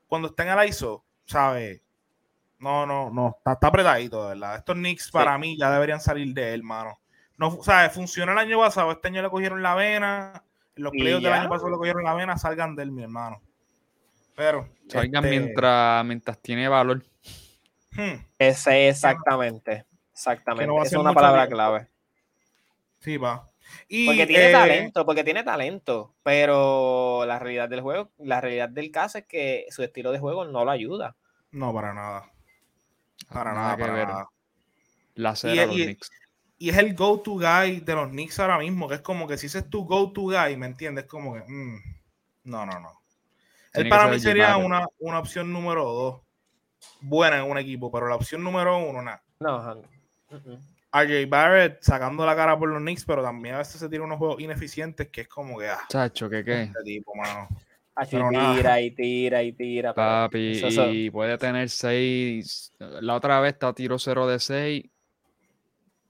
cuando 0.06 0.28
está 0.28 0.42
en 0.44 0.58
el 0.58 0.68
ISO, 0.68 1.04
¿sabes? 1.24 1.80
No, 2.58 2.86
no, 2.86 3.10
no, 3.10 3.34
está, 3.38 3.52
está 3.52 3.66
apretadito, 3.66 4.22
de 4.22 4.34
¿verdad? 4.34 4.56
Estos 4.56 4.74
Knicks 4.76 5.10
para 5.10 5.36
mí 5.38 5.58
ya 5.58 5.70
deberían 5.70 6.00
salir 6.00 6.32
de 6.32 6.54
él, 6.54 6.62
mano. 6.62 6.98
No, 7.36 7.62
¿sabes? 7.62 7.92
Funcionó 7.92 8.32
el 8.32 8.38
año 8.38 8.58
pasado, 8.58 8.90
este 8.92 9.08
año 9.08 9.20
le 9.22 9.28
cogieron 9.30 9.62
la 9.62 9.74
vena, 9.74 10.42
en 10.74 10.82
los 10.84 10.92
playoffs 10.92 11.22
del 11.22 11.32
año 11.32 11.48
pasado 11.50 11.70
le 11.70 11.76
cogieron 11.76 12.04
la 12.04 12.14
vena, 12.14 12.38
salgan 12.38 12.74
de 12.74 12.82
él, 12.84 12.92
mi 12.92 13.02
hermano. 13.02 13.42
Pero, 14.34 14.68
Salgan 14.88 15.24
este, 15.24 15.38
mientras, 15.38 16.04
mientras 16.04 16.38
tiene 16.40 16.68
valor. 16.68 17.02
hmm, 17.92 18.14
Ese 18.38 18.88
exactamente. 18.88 19.84
Exactamente. 20.12 20.66
No 20.66 20.74
va 20.76 20.80
a 20.80 20.82
Esa 20.84 20.90
ser 20.90 20.98
es 20.98 21.00
una 21.00 21.12
palabra 21.14 21.42
tiempo. 21.42 21.56
clave. 21.56 21.88
sí, 23.00 23.16
va. 23.18 23.46
Y, 23.88 24.06
Porque 24.06 24.26
tiene 24.26 24.48
eh, 24.50 24.52
talento, 24.52 25.06
porque 25.06 25.24
tiene 25.24 25.42
talento. 25.44 26.14
Pero 26.22 27.24
la 27.26 27.38
realidad 27.38 27.68
del 27.68 27.80
juego, 27.80 28.10
la 28.18 28.40
realidad 28.40 28.68
del 28.68 28.90
caso 28.90 29.18
es 29.18 29.26
que 29.26 29.66
su 29.70 29.82
estilo 29.82 30.12
de 30.12 30.18
juego 30.18 30.44
no 30.44 30.64
lo 30.64 30.70
ayuda. 30.70 31.16
No, 31.52 31.72
para 31.72 31.94
nada. 31.94 32.30
Para 33.32 33.52
Nada 33.52 33.62
nada, 33.62 33.76
que 33.76 33.82
para 33.82 33.92
ver. 33.94 34.08
nada. 34.08 34.28
La 35.14 35.36
cera 35.36 35.54
Y- 35.64 35.66
los 35.66 35.76
y- 35.76 35.84
Knicks. 35.84 36.10
y 36.58 36.68
es 36.70 36.76
el 36.78 36.94
go-to 36.94 37.32
guy 37.32 37.80
de 37.80 37.94
los 37.94 38.08
Knicks 38.10 38.38
ahora 38.40 38.58
mismo, 38.58 38.88
que 38.88 38.96
es 38.96 39.00
como 39.00 39.26
que 39.26 39.38
si 39.38 39.46
ese 39.46 39.60
es 39.60 39.70
tu 39.70 39.84
go-to 39.84 40.22
guy, 40.22 40.56
¿me 40.56 40.66
entiendes? 40.66 41.06
Como 41.06 41.34
que, 41.34 41.40
mm, 41.46 41.78
no, 42.44 42.66
no, 42.66 42.80
no. 42.80 43.00
Él 43.72 43.88
para 43.88 44.08
mí 44.08 44.18
sería 44.20 44.56
una, 44.56 44.86
una 44.98 45.18
opción 45.18 45.52
número 45.52 45.84
dos. 45.84 46.20
Buena 47.00 47.38
en 47.38 47.50
un 47.50 47.58
equipo, 47.58 47.90
pero 47.90 48.08
la 48.08 48.14
opción 48.16 48.42
número 48.42 48.78
uno, 48.78 49.02
nada. 49.02 49.22
No. 49.40 49.82
Mm-mm. 50.30 50.60
RJ 50.92 51.26
Barrett 51.28 51.82
sacando 51.82 52.24
la 52.24 52.34
cara 52.36 52.58
por 52.58 52.68
los 52.70 52.80
Knicks, 52.80 53.04
pero 53.04 53.22
también 53.22 53.56
a 53.56 53.58
veces 53.58 53.78
se 53.80 53.88
tira 53.88 54.02
unos 54.04 54.18
juegos 54.18 54.40
ineficientes 54.40 55.08
que 55.08 55.22
es 55.22 55.28
como 55.28 55.58
que, 55.58 55.68
ah, 55.68 55.80
Chacho, 55.88 56.30
¿qué 56.30 56.44
qué? 56.44 56.62
este 56.64 56.82
tipo, 56.84 57.14
mano. 57.14 57.48
Pero 58.10 58.30
nada. 58.30 58.54
tira 58.56 58.80
y 58.80 58.90
tira 58.90 59.42
y 59.42 59.52
tira. 59.52 59.94
pero 59.94 60.06
Papi, 60.06 60.52
eso- 60.58 60.66
eso- 60.68 60.90
y 60.90 61.10
puede 61.10 61.38
tener 61.38 61.68
6. 61.70 62.74
La 62.78 63.14
otra 63.14 63.40
vez 63.40 63.54
está 63.54 63.72
tiro 63.74 63.98
0 63.98 64.26
de 64.26 64.38
6. 64.38 64.84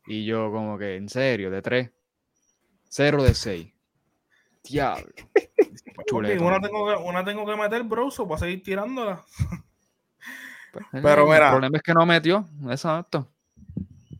Y 0.09 0.25
yo, 0.25 0.50
como 0.50 0.76
que, 0.78 0.97
en 0.97 1.09
serio, 1.09 1.50
de 1.50 1.62
3. 1.62 1.90
0 2.88 3.23
de 3.23 3.35
6. 3.35 3.73
Diablo. 4.64 5.12
Chuleta. 6.06 6.42
Una 6.45 6.61
tengo, 6.61 6.87
que, 6.87 6.95
una 7.02 7.25
tengo 7.25 7.47
que 7.47 7.56
meter, 7.56 7.83
broso, 7.85 8.26
para 8.28 8.40
seguir 8.40 8.62
tirándola. 8.62 9.25
Pero, 10.73 10.87
Pero 11.02 11.25
mira. 11.26 11.47
El 11.47 11.50
problema 11.52 11.76
es 11.76 11.83
que 11.83 11.95
no 11.95 12.04
metió. 12.06 12.49
Exacto. 12.68 13.28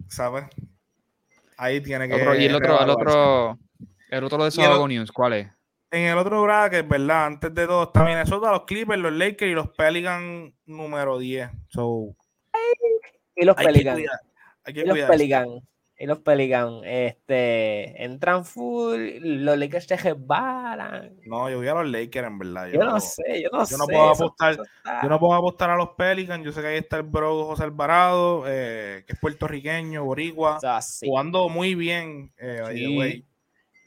¿Sabes? 0.09 0.45
Ahí 1.57 1.81
tiene 1.81 2.09
que. 2.09 2.15
Otro- 2.15 2.35
y 2.35 2.45
el 2.45 2.55
otro, 2.55 2.81
el 2.81 2.91
otro, 2.91 3.59
el 4.11 4.25
otro 4.25 4.45
de 4.45 4.51
o- 4.83 4.89
News, 4.89 5.11
¿cuál 5.13 5.33
es? 5.35 5.49
En 5.91 6.03
el 6.09 6.19
otro 6.19 6.43
bracket, 6.43 6.87
¿verdad? 6.89 7.27
Antes 7.27 7.55
de 7.55 7.67
todo 7.67 7.85
está 7.85 8.05
Minnesota, 8.05 8.51
los 8.51 8.65
Clippers, 8.65 9.01
los 9.01 9.13
Lakers 9.13 9.51
y 9.53 9.55
los 9.55 9.69
Pelicans 9.71 10.53
número 10.67 11.19
10. 11.19 11.49
So, 11.69 12.15
Y 13.37 13.45
los 13.45 13.57
hay 13.57 13.67
que 13.67 13.73
Pelicans. 13.73 13.97
cuidar. 13.99 14.21
Hay 14.65 14.75
que 14.75 14.81
Y 14.81 14.85
los 14.85 14.93
cuidar. 14.93 15.11
Pelicans. 15.11 15.63
Y 15.99 16.05
los 16.07 16.19
Pelicans. 16.19 16.83
Este, 16.85 18.05
entran 18.05 18.45
full. 18.45 19.17
Los 19.21 19.57
Lakers 19.57 19.87
se 19.87 19.97
resbalan. 19.97 21.17
No, 21.25 21.49
yo 21.49 21.57
voy 21.57 21.69
a 21.69 21.75
los 21.75 21.89
Lakers, 21.89 22.27
en 22.27 22.39
verdad. 22.39 22.69
Yo 22.69 22.85
no 22.85 23.01
sé, 23.01 23.43
yo 23.43 23.49
no 23.51 23.65
sé. 23.65 23.73
yo 23.73 23.79
no 23.79 23.87
puedo 23.87 24.11
apostar- 24.11 24.59
Yo 25.03 25.09
no 25.09 25.19
puedo 25.19 25.35
apostar 25.35 25.71
a 25.71 25.77
los 25.77 25.91
Pelicans. 25.91 26.45
Yo 26.45 26.53
sé 26.53 26.61
que 26.61 26.67
ahí 26.67 26.77
está 26.79 26.99
el 26.99 27.05
bro 27.05 27.45
José 27.47 27.63
Alvarado, 27.63 28.45
eh, 28.47 29.05
que 29.07 29.15
es 29.15 29.19
puertorriqueño, 29.19 30.05
boricua, 30.05 30.59
jugando 31.03 31.49
muy 31.49 31.75
bien, 31.75 32.31
eh, 32.37 32.63
Sí. 32.75 32.99
way. 32.99 33.25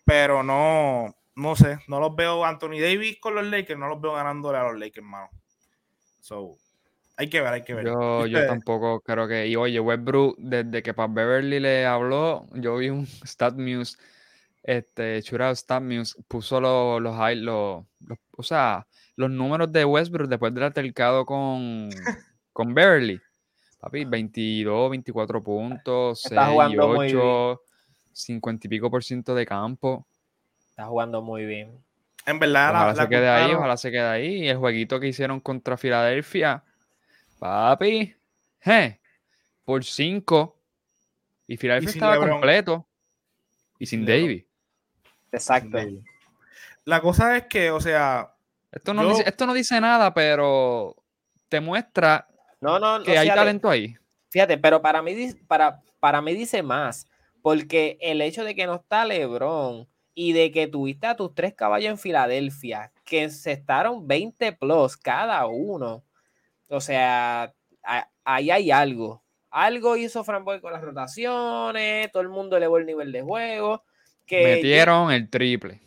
pero 0.04 0.42
no, 0.42 1.14
no 1.36 1.56
sé, 1.56 1.78
no 1.88 2.00
los 2.00 2.16
veo 2.16 2.44
Anthony 2.44 2.80
Davis 2.82 3.20
con 3.20 3.36
los 3.36 3.46
Lakers, 3.46 3.80
no 3.80 3.88
los 3.88 4.02
veo 4.02 4.14
ganándole 4.14 4.58
a 4.58 4.64
los 4.64 4.80
Lakers, 4.80 5.06
mano. 5.06 5.30
So, 6.22 6.58
hay 7.20 7.28
que 7.30 7.42
ver, 7.42 7.54
hay 7.54 7.62
que 7.64 7.74
ver. 7.74 7.86
Yo, 7.86 8.26
¿Y 8.26 8.32
yo 8.32 8.48
tampoco 8.48 9.02
creo 9.02 9.28
que. 9.28 9.46
Y 9.48 9.56
oye, 9.58 9.78
Westbrook, 9.80 10.38
desde 10.40 10.82
que 10.82 10.94
Pat 10.94 11.12
Beverly 11.14 11.60
le 11.60 11.86
habló, 11.86 12.48
yo 12.54 12.78
vi 12.78 12.90
un 12.90 13.06
Stat 13.26 13.56
News 13.56 13.98
este, 14.64 15.22
Churao 15.22 15.54
Stammius 15.56 16.18
puso 16.28 16.60
los, 16.62 17.02
los, 17.02 17.16
high- 17.16 17.36
los- 17.42 17.84
los- 18.06 18.18
o 18.38 18.44
sea, 18.44 18.86
los 19.16 19.30
números 19.30 19.72
de 19.72 19.84
Westbrook 19.84 20.30
después 20.30 20.54
del 20.54 20.64
altercado 20.64 21.26
con, 21.26 21.90
con 22.54 22.74
Beverly. 22.74 23.20
Papi, 23.82 24.06
22, 24.06 24.90
24 24.92 25.44
puntos, 25.44 26.22
6 26.22 26.32
Está 26.32 26.50
y 26.50 26.52
jugando 26.54 26.88
muy 26.90 27.14
8, 27.16 27.62
50 28.14 28.68
y 28.68 28.70
pico 28.70 28.90
por 28.92 29.04
ciento 29.04 29.34
de 29.36 29.46
campo. 29.46 30.06
Está 30.70 30.86
jugando 30.86 31.22
muy 31.22 31.46
bien. 31.46 31.78
En 32.26 32.40
verdad, 32.40 32.70
Ojalá 32.72 32.94
la 32.94 33.04
se 33.04 33.10
quede 33.10 33.30
ahí, 33.30 33.54
ojalá 33.54 33.78
se 33.78 33.92
quede 33.92 34.08
ahí. 34.08 34.44
Y 34.44 34.48
el 34.50 34.58
jueguito 34.58 35.00
que 35.00 35.08
hicieron 35.08 35.40
contra 35.40 35.78
Filadelfia, 35.78 36.64
papi, 37.40 38.16
je, 38.62 39.00
por 39.66 39.84
5. 39.84 40.56
Y 41.48 41.58
Filadelfia 41.58 41.92
sin 41.92 41.98
estaba 42.00 42.14
LeBron. 42.16 42.30
completo. 42.32 42.88
Y 43.80 43.86
sin 43.86 44.06
LeBron. 44.06 44.22
Davis. 44.28 44.46
Exacto. 45.32 45.78
La 46.86 47.02
cosa 47.02 47.38
es 47.38 47.44
que, 47.46 47.72
o 47.72 47.80
sea, 47.80 48.34
Esto 48.72 48.94
no, 48.94 49.02
Yo- 49.04 49.10
dice, 49.10 49.24
esto 49.28 49.48
no 49.48 49.54
dice 49.54 49.82
nada, 49.82 50.14
pero 50.14 50.96
te 51.48 51.60
muestra 51.60 52.28
No, 52.62 52.78
no, 52.78 53.00
no. 53.00 53.04
que 53.06 53.18
hay 53.18 53.28
talento 53.30 53.68
ahí. 53.70 53.96
Fíjate, 54.30 54.60
pero 54.60 54.80
para 54.82 55.02
mí, 55.02 55.34
para, 55.48 55.82
para 56.00 56.22
mí 56.22 56.34
dice 56.36 56.62
más. 56.62 57.08
Porque 57.42 57.98
el 58.02 58.22
hecho 58.22 58.44
de 58.44 58.54
que 58.54 58.68
no 58.68 58.76
está 58.76 59.06
LeBron 59.06 59.88
y 60.14 60.34
de 60.34 60.52
que 60.52 60.68
tuviste 60.68 61.08
a 61.08 61.16
tus 61.16 61.34
tres 61.34 61.54
caballos 61.56 61.90
en 61.90 61.98
Filadelfia, 61.98 62.92
que 63.06 63.24
encestaron 63.24 64.08
20 64.08 64.52
plus 64.52 64.96
cada 64.98 65.46
uno. 65.48 66.04
O 66.70 66.80
sea, 66.82 67.54
a- 67.84 68.10
ahí 68.24 68.52
hay 68.52 68.72
algo. 68.72 69.22
Algo 69.52 69.98
hizo 69.98 70.24
Fran 70.24 70.46
Boy 70.46 70.62
con 70.62 70.72
las 70.72 70.82
rotaciones, 70.84 72.12
todo 72.12 72.22
el 72.22 72.30
mundo 72.30 72.56
elevó 72.58 72.78
el 72.78 72.86
nivel 72.86 73.12
de 73.12 73.22
juego. 73.22 73.84
Que 74.26 74.44
Metieron 74.44 75.12
el 75.12 75.30
triple. 75.30 75.82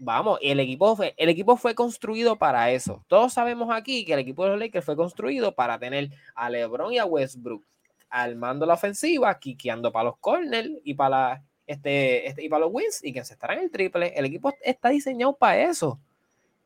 Vamos, 0.00 0.38
el 0.42 0.60
equipo, 0.60 0.94
fue, 0.94 1.12
el 1.16 1.28
equipo 1.28 1.56
fue 1.56 1.74
construido 1.74 2.36
para 2.36 2.70
eso. 2.70 3.04
Todos 3.08 3.32
sabemos 3.32 3.68
aquí 3.74 4.04
que 4.04 4.12
el 4.12 4.20
equipo 4.20 4.44
de 4.44 4.50
los 4.50 4.58
Lakers 4.60 4.84
fue 4.84 4.94
construido 4.94 5.54
para 5.54 5.78
tener 5.78 6.10
a 6.36 6.48
LeBron 6.50 6.92
y 6.92 6.98
a 6.98 7.04
Westbrook 7.04 7.64
armando 8.08 8.64
la 8.64 8.74
ofensiva, 8.74 9.36
quiqueando 9.38 9.90
para 9.90 10.04
los 10.04 10.18
corners 10.18 10.70
y 10.84 10.94
para 10.94 11.10
la- 11.10 11.42
este, 11.66 12.26
este, 12.28 12.44
y 12.44 12.48
para 12.48 12.60
los 12.60 12.70
wins 12.72 13.02
y 13.04 13.12
que 13.12 13.24
se 13.24 13.34
estará 13.34 13.54
en 13.54 13.60
el 13.64 13.70
triple. 13.70 14.12
El 14.16 14.24
equipo 14.26 14.54
está 14.62 14.90
diseñado 14.90 15.34
para 15.36 15.62
eso. 15.62 15.98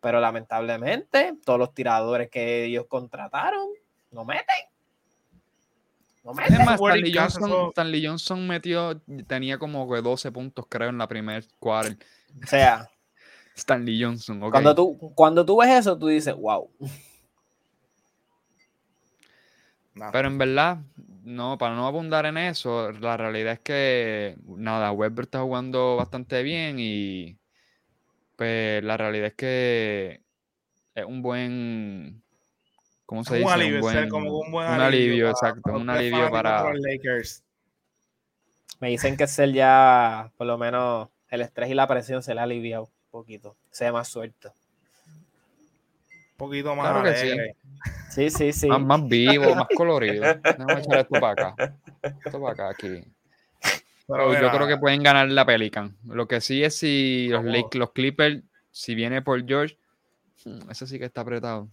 Pero 0.02 0.20
lamentablemente, 0.20 1.36
todos 1.44 1.60
los 1.60 1.72
tiradores 1.72 2.28
que 2.28 2.64
ellos 2.64 2.86
contrataron 2.88 3.68
no 4.10 4.24
meten. 4.24 4.44
No 6.24 6.34
meten. 6.34 6.60
Es 6.60 6.66
más, 6.66 6.80
Stanley 6.80 7.14
Johnson, 7.16 7.68
Stanley 7.68 8.06
Johnson 8.06 8.46
metió, 8.48 9.00
tenía 9.28 9.58
como 9.58 9.88
que 9.88 10.02
12 10.02 10.32
puntos, 10.32 10.66
creo, 10.68 10.88
en 10.88 10.98
la 10.98 11.06
primer 11.06 11.46
quarter. 11.60 11.96
O 12.42 12.46
sea, 12.48 12.90
Stanley 13.54 14.02
Johnson, 14.02 14.40
cuando, 14.50 14.74
tú, 14.74 14.98
cuando 15.14 15.46
tú 15.46 15.60
ves 15.60 15.70
eso, 15.70 15.96
tú 15.96 16.08
dices, 16.08 16.34
wow. 16.34 16.68
Pero 20.10 20.26
en 20.26 20.38
verdad, 20.38 20.78
no, 21.22 21.58
para 21.58 21.76
no 21.76 21.86
abundar 21.86 22.26
en 22.26 22.38
eso, 22.38 22.90
la 22.90 23.16
realidad 23.16 23.52
es 23.52 23.60
que, 23.60 24.36
nada, 24.46 24.90
Westbrook 24.90 25.26
está 25.26 25.42
jugando 25.42 25.94
bastante 25.94 26.42
bien 26.42 26.80
y 26.80 27.38
pues 28.42 28.82
la 28.82 28.96
realidad 28.96 29.28
es 29.28 29.34
que 29.34 30.20
es 30.96 31.04
un 31.04 31.22
buen, 31.22 32.20
¿cómo 33.06 33.22
se 33.22 33.34
un 33.34 33.38
dice? 33.38 33.52
alivio, 33.52 33.78
un 33.78 33.86
o 33.86 33.88
sea, 33.88 34.00
buen, 34.00 34.08
como 34.10 34.38
un 34.40 34.50
buen 34.50 34.68
un 34.68 34.80
alivio, 34.80 35.26
para- 35.26 35.30
exacto, 35.30 35.62
para 35.62 35.76
un 35.76 35.88
alivio 35.90 36.28
para... 36.28 36.72
los 36.72 36.80
Lakers. 36.80 37.44
Me 38.80 38.88
dicen 38.88 39.16
que 39.16 39.28
Cell 39.28 39.52
ya, 39.52 40.32
por 40.36 40.48
lo 40.48 40.58
menos, 40.58 41.08
el 41.30 41.42
estrés 41.42 41.70
y 41.70 41.74
la 41.74 41.86
presión 41.86 42.20
se 42.24 42.34
le 42.34 42.40
ha 42.40 42.42
aliviado 42.42 42.82
un 42.86 43.10
poquito. 43.12 43.54
Se 43.70 43.84
ve 43.84 43.92
más 43.92 44.08
suelto. 44.08 44.52
Un 46.32 46.36
poquito 46.36 46.74
más 46.74 46.90
Claro 46.90 47.04
que 47.04 47.16
sí. 47.16 47.30
alegre. 47.30 47.56
Sí, 48.10 48.28
sí, 48.30 48.52
sí. 48.52 48.66
Más, 48.66 48.80
más 48.80 49.06
vivo, 49.06 49.54
más 49.54 49.68
colorido. 49.76 50.24
Déjame 50.24 50.80
echar 50.80 50.98
esto 50.98 51.20
para 51.20 51.50
acá. 51.52 51.78
Esto 52.24 52.40
para 52.40 52.52
acá, 52.54 52.68
aquí. 52.70 53.04
Pero 54.06 54.32
yo 54.40 54.50
creo 54.50 54.66
que 54.66 54.76
pueden 54.76 55.02
ganar 55.02 55.28
la 55.28 55.46
Pelican. 55.46 55.96
Lo 56.04 56.26
que 56.26 56.40
sí 56.40 56.62
es 56.64 56.76
si 56.76 57.28
los. 57.28 57.44
Lake- 57.44 57.78
los 57.78 57.92
Clippers, 57.92 58.42
si 58.70 58.94
viene 58.94 59.22
por 59.22 59.46
George, 59.46 59.78
hmm, 60.44 60.70
ese 60.70 60.86
sí 60.86 60.98
que 60.98 61.04
está 61.04 61.20
apretado. 61.22 61.68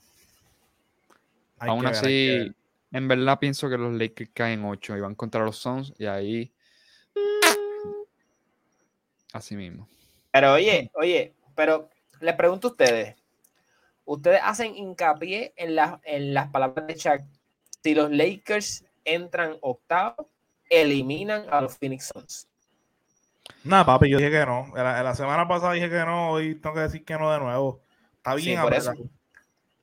hay 1.57 1.69
Aún 1.69 1.83
ver, 1.83 1.93
así, 1.93 2.51
en 2.91 3.07
verdad 3.07 3.39
pienso 3.39 3.69
que 3.69 3.77
los 3.77 3.93
Lakers 3.93 4.29
caen 4.33 4.63
8 4.63 4.95
y 4.97 5.01
van 5.01 5.15
contra 5.15 5.43
los 5.43 5.57
Suns 5.57 5.93
y 5.97 6.05
ahí. 6.05 6.53
Así 9.33 9.55
mismo. 9.55 9.87
Pero 10.31 10.53
oye, 10.53 10.91
oye, 10.95 11.33
pero 11.55 11.89
les 12.21 12.35
pregunto 12.35 12.67
a 12.67 12.71
ustedes. 12.71 13.15
Ustedes 14.05 14.39
hacen 14.43 14.75
hincapié 14.75 15.53
en, 15.55 15.75
las 15.75 15.99
en 16.03 16.33
las 16.33 16.49
palabras 16.49 16.87
de 16.87 16.95
Shaq. 16.95 17.23
Si 17.83 17.93
los 17.93 18.09
Lakers 18.11 18.85
entran 19.05 19.57
octavos, 19.61 20.27
eliminan 20.69 21.45
a 21.49 21.61
los 21.61 21.77
Phoenix 21.77 22.11
Suns. 22.13 22.47
Nah, 23.63 23.83
papi, 23.83 24.09
yo 24.09 24.17
dije 24.17 24.31
que 24.31 24.45
no. 24.45 24.71
La, 24.75 25.15
semana 25.15 25.47
pasada 25.47 25.73
dije 25.73 25.89
que 25.89 26.05
no, 26.05 26.31
hoy 26.31 26.55
tengo 26.55 26.75
que 26.75 26.81
decir 26.81 27.03
que 27.03 27.17
no 27.17 27.31
de 27.31 27.39
nuevo. 27.39 27.81
Está 28.17 28.37
Sí, 28.37 28.45
bien 28.45 28.61
por 28.61 28.73
eso. 28.73 28.93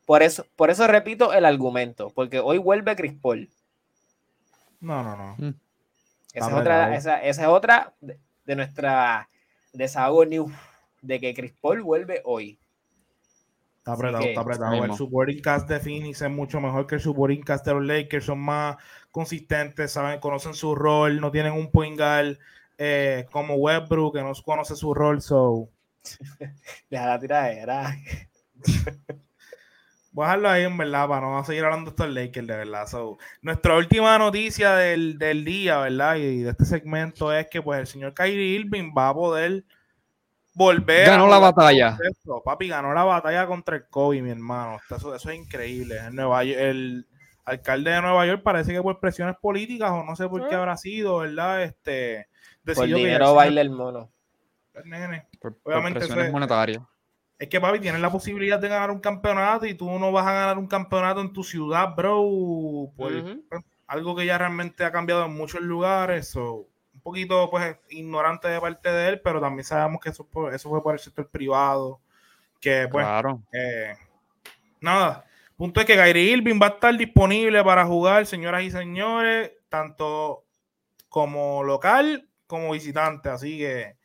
Por 0.06 0.22
eso, 0.22 0.46
por 0.54 0.70
eso 0.70 0.86
repito 0.86 1.32
el 1.32 1.44
argumento, 1.44 2.10
porque 2.14 2.38
hoy 2.38 2.58
vuelve 2.58 2.94
Chris 2.94 3.14
Paul. 3.20 3.50
No, 4.80 5.02
no, 5.02 5.16
no. 5.16 5.54
Esa 6.32 6.48
es 6.48 6.54
otra, 6.54 6.94
esa, 6.96 7.22
esa 7.22 7.42
es 7.42 7.48
otra 7.48 7.94
de, 8.00 8.18
de 8.44 8.56
nuestra 8.56 9.28
desahogo 9.72 10.24
news 10.24 10.52
de 11.02 11.18
que 11.20 11.34
Chris 11.34 11.52
Paul 11.60 11.82
vuelve 11.82 12.22
hoy. 12.24 12.58
Está 13.78 13.92
apretado, 13.92 14.22
que- 14.22 14.28
está 14.30 14.40
apretado. 14.42 14.70
Mismo. 14.72 14.86
El 14.86 14.92
supporting 14.94 15.40
cast 15.42 15.68
de 15.68 15.80
Phoenix 15.80 16.22
es 16.22 16.30
mucho 16.30 16.60
mejor 16.60 16.86
que 16.86 16.96
el 16.96 17.00
supporting 17.00 17.42
cast 17.42 17.64
de 17.66 17.74
los 17.74 17.84
Lakers. 17.84 18.26
Son 18.26 18.38
más 18.38 18.76
consistentes, 19.16 19.92
saben, 19.92 20.20
conocen 20.20 20.52
su 20.52 20.74
rol, 20.74 21.22
no 21.22 21.30
tienen 21.30 21.54
un 21.54 21.70
point 21.70 21.98
guard 21.98 22.36
eh, 22.76 23.24
como 23.30 23.54
Westbrook 23.54 24.14
que 24.14 24.22
no 24.22 24.34
conoce 24.44 24.76
su 24.76 24.92
rol. 24.92 25.22
So, 25.22 25.70
Deja 26.90 27.06
la 27.06 27.18
tiradera. 27.18 27.96
voy 30.12 30.24
a 30.24 30.28
dejarlo 30.28 30.50
ahí 30.50 30.64
en 30.64 30.76
verdad 30.76 31.08
para 31.08 31.30
no 31.30 31.42
seguir 31.46 31.64
hablando 31.64 31.90
de 31.90 31.94
estos 31.94 32.10
Lakers, 32.10 32.46
de 32.46 32.56
verdad. 32.58 32.86
So, 32.86 33.16
nuestra 33.40 33.78
última 33.78 34.18
noticia 34.18 34.74
del, 34.76 35.16
del 35.16 35.46
día, 35.46 35.78
¿verdad? 35.78 36.16
Y 36.16 36.42
de 36.42 36.50
este 36.50 36.66
segmento 36.66 37.32
es 37.32 37.46
que 37.48 37.62
pues 37.62 37.80
el 37.80 37.86
señor 37.86 38.12
Kyrie 38.12 38.60
Irving 38.60 38.92
va 38.94 39.08
a 39.08 39.14
poder 39.14 39.64
volver. 40.52 41.08
a 41.08 41.12
Ganó 41.12 41.26
la 41.26 41.38
batalla. 41.38 41.96
Papi, 42.44 42.68
ganó 42.68 42.92
la 42.92 43.04
batalla 43.04 43.46
contra 43.46 43.76
el 43.76 43.86
COVID, 43.88 44.20
mi 44.20 44.30
hermano. 44.30 44.78
Eso, 44.94 45.14
eso 45.14 45.30
es 45.30 45.36
increíble. 45.38 45.96
El, 46.06 46.14
Nueva 46.14 46.44
York- 46.44 46.60
el 46.60 47.06
alcalde 47.46 47.90
de 47.92 48.02
Nueva 48.02 48.26
York 48.26 48.42
parece 48.42 48.72
que 48.72 48.82
por 48.82 49.00
presiones 49.00 49.36
políticas 49.40 49.90
o 49.92 50.04
no 50.04 50.14
sé 50.16 50.28
por 50.28 50.46
qué 50.48 50.54
Ah. 50.54 50.58
habrá 50.58 50.76
sido, 50.76 51.18
¿verdad? 51.18 51.62
Este, 51.62 52.28
Por 52.74 52.86
dinero 52.86 53.30
el 53.30 53.36
baila 53.36 53.60
el 53.62 53.70
mono. 53.70 54.10
señor- 54.74 54.86
nene, 54.86 55.26
Por, 55.40 55.56
por 55.56 55.72
Obviamente 55.72 56.00
presiones 56.00 56.30
monetarias. 56.32 56.82
Es 57.38 57.48
que, 57.48 57.60
papi, 57.60 57.78
tienes 57.80 58.00
la 58.00 58.10
posibilidad 58.10 58.58
de 58.58 58.68
ganar 58.68 58.90
un 58.90 58.98
campeonato 59.00 59.66
y 59.66 59.74
tú 59.74 59.90
no 59.98 60.10
vas 60.12 60.26
a 60.26 60.32
ganar 60.32 60.58
un 60.58 60.66
campeonato 60.66 61.20
en 61.20 61.32
tu 61.32 61.44
ciudad, 61.44 61.94
bro. 61.94 62.90
Por 62.96 63.12
Ujú. 63.12 63.44
algo 63.86 64.16
que 64.16 64.26
ya 64.26 64.38
realmente 64.38 64.84
ha 64.84 64.90
cambiado 64.92 65.24
en 65.26 65.34
muchos 65.34 65.60
lugares. 65.60 66.28
so, 66.28 66.66
un 66.94 67.00
poquito, 67.02 67.48
pues, 67.50 67.76
ignorante 67.90 68.48
de 68.48 68.58
parte 68.60 68.90
de 68.90 69.08
él, 69.10 69.20
pero 69.20 69.40
también 69.40 69.64
sabemos 69.64 70.00
que 70.00 70.08
eso, 70.08 70.26
eso 70.50 70.68
fue 70.70 70.82
por 70.82 70.94
el 70.94 70.98
sector 70.98 71.28
privado. 71.28 72.00
Que, 72.60 72.88
pues, 72.90 73.04
Claro. 73.04 73.42
eh, 73.52 73.92
nada. 74.80 75.24
Punto 75.56 75.80
es 75.80 75.86
que 75.86 75.96
Kyrie 75.96 76.32
Irving 76.32 76.58
va 76.62 76.66
a 76.66 76.70
estar 76.70 76.96
disponible 76.96 77.62
para 77.64 77.86
jugar, 77.86 78.26
señoras 78.26 78.62
y 78.62 78.70
señores, 78.70 79.52
tanto 79.68 80.44
como 81.08 81.62
local 81.64 82.28
como 82.46 82.72
visitante. 82.72 83.30
Así 83.30 83.58
que, 83.58 83.96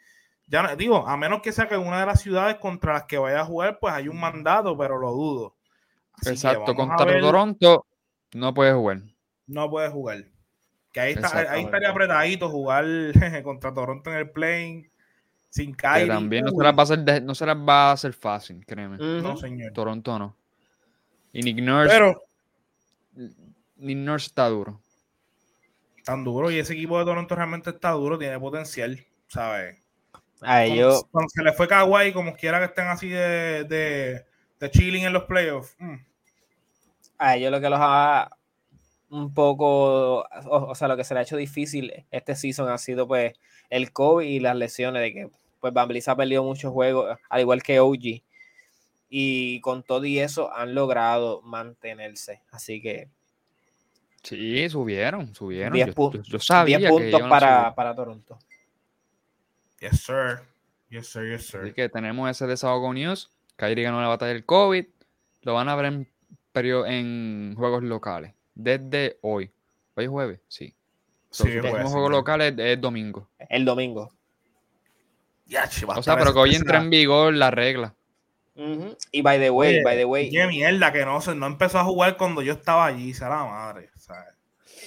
ya 0.47 0.63
no- 0.63 0.75
digo, 0.75 1.05
a 1.07 1.17
menos 1.17 1.41
que 1.41 1.51
sea 1.51 1.67
que 1.67 1.75
una 1.77 1.99
de 1.99 2.05
las 2.05 2.21
ciudades 2.21 2.55
contra 2.55 2.93
las 2.93 3.03
que 3.03 3.17
vaya 3.17 3.41
a 3.41 3.45
jugar, 3.45 3.79
pues 3.79 3.93
hay 3.93 4.07
un 4.07 4.19
mandato, 4.19 4.77
pero 4.77 4.97
lo 4.97 5.11
dudo. 5.11 5.55
Así 6.13 6.25
que 6.25 6.29
Exacto. 6.31 6.73
Contra 6.73 7.05
ver. 7.05 7.21
Toronto 7.21 7.85
no 8.33 8.53
puede 8.53 8.73
jugar. 8.73 8.99
no 9.47 9.69
puede 9.69 9.89
jugar. 9.89 10.23
Que 10.93 10.99
ahí, 10.99 11.13
está, 11.13 11.51
ahí 11.53 11.63
estaría 11.63 11.89
apretadito 11.89 12.49
jugar 12.49 12.85
contra 13.43 13.73
Toronto 13.73 14.09
en 14.11 14.17
el 14.17 14.29
plane 14.29 14.89
sin 15.49 15.71
Que 15.73 15.77
Kyrie. 15.87 16.07
también 16.07 16.45
no 16.45 16.51
se, 16.51 16.63
las 16.63 16.73
va 16.75 16.79
a 16.79 16.83
hacer 16.83 17.23
no 17.23 17.35
se 17.35 17.45
las 17.45 17.57
va 17.57 17.89
a 17.89 17.91
hacer 17.93 18.13
fácil, 18.13 18.65
créeme. 18.65 18.97
no, 18.97 19.35
señor. 19.37 19.71
Toronto 19.73 20.17
no. 20.19 20.37
Y 21.33 21.41
Nick 21.43 21.59
Nurse, 21.61 21.89
Pero 21.89 22.21
Nick 23.77 23.97
Nurse 23.97 24.27
está 24.27 24.47
duro. 24.49 24.81
tan 26.03 26.23
duro 26.23 26.51
y 26.51 26.59
ese 26.59 26.73
equipo 26.73 26.97
de 26.99 27.05
Toronto 27.05 27.35
realmente 27.35 27.69
está 27.71 27.91
duro, 27.91 28.17
tiene 28.17 28.39
potencial, 28.39 29.05
¿sabes? 29.27 29.77
A 30.41 30.65
ellos, 30.65 31.05
Cuando 31.11 31.29
se 31.29 31.43
le 31.43 31.53
fue 31.53 31.67
Kawhi, 31.67 32.13
como 32.13 32.35
quiera 32.35 32.59
que 32.59 32.65
estén 32.65 32.87
así 32.87 33.09
de, 33.09 33.63
de, 33.65 34.25
de 34.59 34.71
chilling 34.71 35.05
en 35.05 35.13
los 35.13 35.23
playoffs. 35.25 35.77
mm, 35.79 35.95
a 37.17 37.35
ellos 37.35 37.51
lo 37.51 37.61
que 37.61 37.69
los 37.69 37.79
ha 37.81 38.29
un 39.09 39.33
poco, 39.33 40.21
o, 40.21 40.25
o 40.49 40.75
sea, 40.75 40.87
lo 40.87 40.97
que 40.97 41.03
se 41.03 41.13
le 41.13 41.19
ha 41.19 41.23
hecho 41.23 41.37
difícil 41.37 42.05
este 42.11 42.35
season 42.35 42.69
ha 42.69 42.77
sido 42.77 43.07
pues 43.07 43.33
el 43.69 43.91
COVID 43.91 44.25
y 44.25 44.39
las 44.39 44.55
lesiones 44.55 45.01
de 45.01 45.13
que 45.13 45.29
pues 45.59 45.73
Van 45.73 45.89
ha 46.07 46.15
perdido 46.15 46.43
muchos 46.43 46.71
juegos, 46.71 47.17
al 47.29 47.41
igual 47.41 47.61
que 47.61 47.79
OG. 47.79 48.23
Y 49.13 49.59
con 49.59 49.83
todo 49.83 50.05
y 50.05 50.19
eso 50.19 50.53
han 50.55 50.73
logrado 50.73 51.41
mantenerse. 51.41 52.41
Así 52.49 52.81
que. 52.81 53.09
Sí, 54.23 54.69
subieron, 54.69 55.35
subieron. 55.35 55.73
10 55.73 55.87
Yo, 55.87 55.93
pu- 55.93 56.13
yo- 56.13 56.21
yo 56.23 56.39
sabía 56.39 56.77
10 56.77 56.89
que 56.89 56.97
puntos 56.97 57.21
para, 57.29 57.63
subir. 57.63 57.75
para 57.75 57.93
Toronto. 57.95 58.39
Yes, 59.81 60.01
sir. 60.01 60.39
Yes, 60.89 61.07
sir, 61.07 61.29
yes, 61.29 61.45
sir. 61.47 61.59
Así 61.61 61.73
que 61.73 61.89
tenemos 61.89 62.29
ese 62.29 62.47
desahogo 62.47 62.93
news. 62.93 63.29
Kyrie 63.57 63.83
ganó 63.83 63.99
la 64.01 64.07
batalla 64.07 64.31
del 64.33 64.45
COVID. 64.45 64.85
Lo 65.41 65.53
van 65.55 65.67
a 65.67 65.75
ver 65.75 65.85
en, 65.87 66.07
en 66.53 67.53
juegos 67.57 67.83
locales. 67.83 68.33
Desde 68.55 69.17
hoy. 69.21 69.51
Hoy 69.95 70.05
es 70.05 70.09
jueves, 70.09 70.39
sí. 70.47 70.73
So, 71.31 71.43
Sí, 71.45 71.49
su 71.53 71.59
próximo 71.59 71.71
jueves, 71.71 71.91
juego 71.91 72.07
sí. 72.07 72.11
local 72.13 72.41
es, 72.59 72.79
domingo. 72.79 73.27
El 73.49 73.65
domingo. 73.65 74.13
Ya, 75.47 75.67
che, 75.67 75.85
va 75.85 75.95
a 75.95 75.99
O 75.99 76.03
sea, 76.03 76.15
pero 76.17 76.31
que 76.31 76.39
hoy 76.39 76.55
entra 76.55 76.77
en 76.79 76.89
vigor 76.89 77.33
la 77.33 77.51
regla. 77.51 77.93
Y 79.11 79.21
by 79.21 79.39
the 79.39 79.49
way, 79.49 79.75
Oye, 79.75 79.83
by 79.83 79.97
the 79.97 80.05
way. 80.05 80.29
Qué 80.29 80.45
mierda 80.47 80.91
que 80.91 81.05
no, 81.05 81.19
se- 81.21 81.35
no 81.35 81.47
empezó 81.47 81.79
a 81.79 81.83
jugar 81.83 82.17
cuando 82.17 82.41
yo 82.41 82.53
estaba 82.53 82.85
allí, 82.85 83.13
sea 83.13 83.29
la 83.29 83.43
madre. 83.45 83.89
¿sabes? 83.97 84.35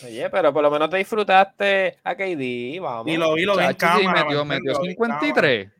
Oye, 0.04 0.28
pero 0.30 0.52
por 0.52 0.62
lo 0.62 0.70
menos 0.70 0.90
te 0.90 0.96
disfrutaste 0.98 1.98
a 2.04 2.14
KD, 2.14 2.80
vamos. 2.80 3.06
Y 3.12 3.16
lo 3.16 3.34
vi, 3.34 3.44
lo 3.44 3.56
vi 3.56 3.64
en 3.64 3.74
cámara. 3.74 4.24
metió, 4.24 4.44
¿me 4.44 4.56
metió 4.60 4.72
entiendes? 4.72 4.76
Lo 4.76 4.82
vi 4.82 4.88
en 4.90 4.96
cámara. 4.96 5.20
53. 5.20 5.70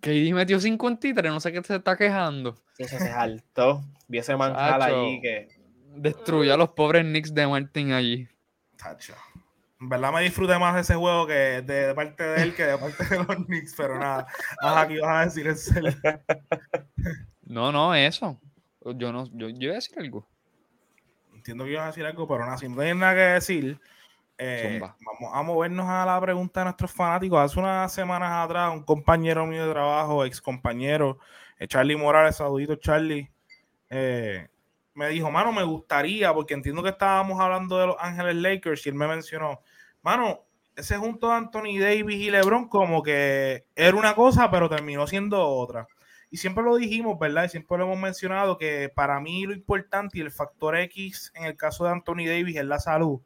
KD 0.00 0.34
metió 0.34 0.58
53, 0.60 1.32
no 1.32 1.40
sé 1.40 1.52
qué 1.52 1.62
se 1.62 1.76
está 1.76 1.96
quejando. 1.96 2.54
Sí, 2.76 2.84
Eso 2.84 2.98
se 2.98 3.08
saltó. 3.08 3.82
Vi 4.08 4.18
ese 4.18 4.36
manjal 4.36 4.80
allí 4.82 5.20
que. 5.20 5.48
Destruyó 5.96 6.54
a 6.54 6.56
los 6.56 6.70
pobres 6.70 7.04
Knicks 7.04 7.34
de 7.34 7.46
Martin 7.46 7.92
allí. 7.92 8.28
Tacho. 8.76 9.14
En 9.80 9.88
verdad 9.88 10.12
me 10.12 10.20
disfruté 10.20 10.58
más 10.58 10.74
de 10.74 10.82
ese 10.82 10.94
juego 10.94 11.26
que 11.26 11.32
de, 11.32 11.62
de 11.62 11.94
parte 11.94 12.22
de 12.22 12.42
él 12.42 12.54
que 12.54 12.64
de 12.64 12.76
parte 12.76 13.02
de 13.04 13.16
los 13.16 13.46
Knicks, 13.46 13.74
pero 13.74 13.98
nada. 13.98 14.26
Ajá, 14.60 14.86
¿qué 14.86 14.94
ibas 14.94 15.10
a 15.10 15.24
decir 15.24 15.56
serio? 15.56 15.94
No, 17.42 17.72
no, 17.72 17.94
eso. 17.94 18.38
Yo 18.84 19.12
no, 19.12 19.26
yo, 19.32 19.48
yo 19.48 19.56
iba 19.58 19.72
a 19.72 19.76
decir 19.76 19.98
algo. 19.98 20.28
Entiendo 21.34 21.64
que 21.64 21.72
ibas 21.72 21.84
a 21.84 21.86
decir 21.88 22.04
algo, 22.04 22.28
pero 22.28 22.44
nada, 22.44 22.58
si 22.58 22.68
no 22.68 22.76
tienes 22.76 22.96
nada 22.96 23.14
que 23.14 23.20
decir, 23.20 23.80
eh, 24.36 24.80
vamos 24.80 25.34
a 25.34 25.42
movernos 25.42 25.88
a 25.88 26.04
la 26.04 26.20
pregunta 26.20 26.60
de 26.60 26.64
nuestros 26.64 26.92
fanáticos. 26.92 27.38
Hace 27.40 27.58
unas 27.58 27.92
semanas 27.92 28.30
atrás, 28.32 28.72
un 28.72 28.84
compañero 28.84 29.46
mío 29.46 29.66
de 29.66 29.72
trabajo, 29.72 30.24
ex 30.24 30.40
compañero, 30.40 31.18
eh, 31.58 31.66
Charlie 31.66 31.96
Morales, 31.96 32.36
saludito 32.36 32.76
Charlie, 32.76 33.30
eh, 33.88 34.48
me 35.00 35.08
dijo, 35.08 35.30
mano, 35.30 35.50
me 35.50 35.62
gustaría, 35.62 36.34
porque 36.34 36.52
entiendo 36.52 36.82
que 36.82 36.90
estábamos 36.90 37.40
hablando 37.40 37.78
de 37.78 37.86
los 37.86 37.96
Ángeles 37.98 38.36
Lakers 38.36 38.84
y 38.84 38.90
él 38.90 38.96
me 38.96 39.08
mencionó, 39.08 39.62
mano, 40.02 40.40
ese 40.76 40.98
junto 40.98 41.28
de 41.28 41.36
Anthony 41.36 41.78
Davis 41.80 42.20
y 42.20 42.30
LeBron 42.30 42.68
como 42.68 43.02
que 43.02 43.64
era 43.74 43.96
una 43.96 44.14
cosa, 44.14 44.50
pero 44.50 44.68
terminó 44.68 45.06
siendo 45.06 45.42
otra. 45.42 45.88
Y 46.28 46.36
siempre 46.36 46.62
lo 46.62 46.76
dijimos, 46.76 47.18
¿verdad? 47.18 47.44
Y 47.44 47.48
siempre 47.48 47.78
lo 47.78 47.84
hemos 47.84 47.98
mencionado 47.98 48.58
que 48.58 48.92
para 48.94 49.18
mí 49.20 49.46
lo 49.46 49.54
importante 49.54 50.18
y 50.18 50.20
el 50.20 50.30
factor 50.30 50.76
X 50.76 51.32
en 51.34 51.44
el 51.44 51.56
caso 51.56 51.84
de 51.84 51.92
Anthony 51.92 52.26
Davis 52.26 52.56
es 52.56 52.66
la 52.66 52.78
salud. 52.78 53.22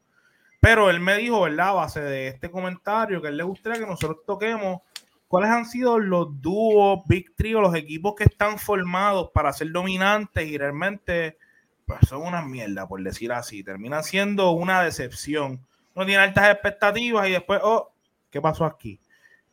Pero 0.60 0.90
él 0.90 1.00
me 1.00 1.16
dijo, 1.16 1.40
¿verdad? 1.40 1.70
A 1.70 1.72
base 1.72 2.00
de 2.02 2.28
este 2.28 2.52
comentario, 2.52 3.20
que 3.20 3.28
él 3.28 3.36
le 3.36 3.42
gustaría 3.42 3.80
que 3.80 3.90
nosotros 3.90 4.18
toquemos 4.24 4.82
cuáles 5.26 5.50
han 5.50 5.66
sido 5.66 5.98
los 5.98 6.40
dúos, 6.40 7.00
Big 7.08 7.34
Three 7.34 7.56
o 7.56 7.60
los 7.60 7.74
equipos 7.74 8.14
que 8.14 8.22
están 8.22 8.60
formados 8.60 9.30
para 9.34 9.52
ser 9.52 9.72
dominantes 9.72 10.46
y 10.46 10.56
realmente 10.56 11.36
pues, 11.86 12.00
son 12.08 12.22
una 12.22 12.42
mierda, 12.42 12.86
por 12.88 13.02
decir 13.02 13.32
así. 13.32 13.62
Terminan 13.62 14.04
siendo 14.04 14.50
una 14.50 14.82
decepción. 14.82 15.64
Uno 15.94 16.06
tiene 16.06 16.22
altas 16.22 16.50
expectativas 16.50 17.28
y 17.28 17.32
después, 17.32 17.60
oh, 17.62 17.92
¿qué 18.30 18.40
pasó 18.40 18.64
aquí? 18.64 19.00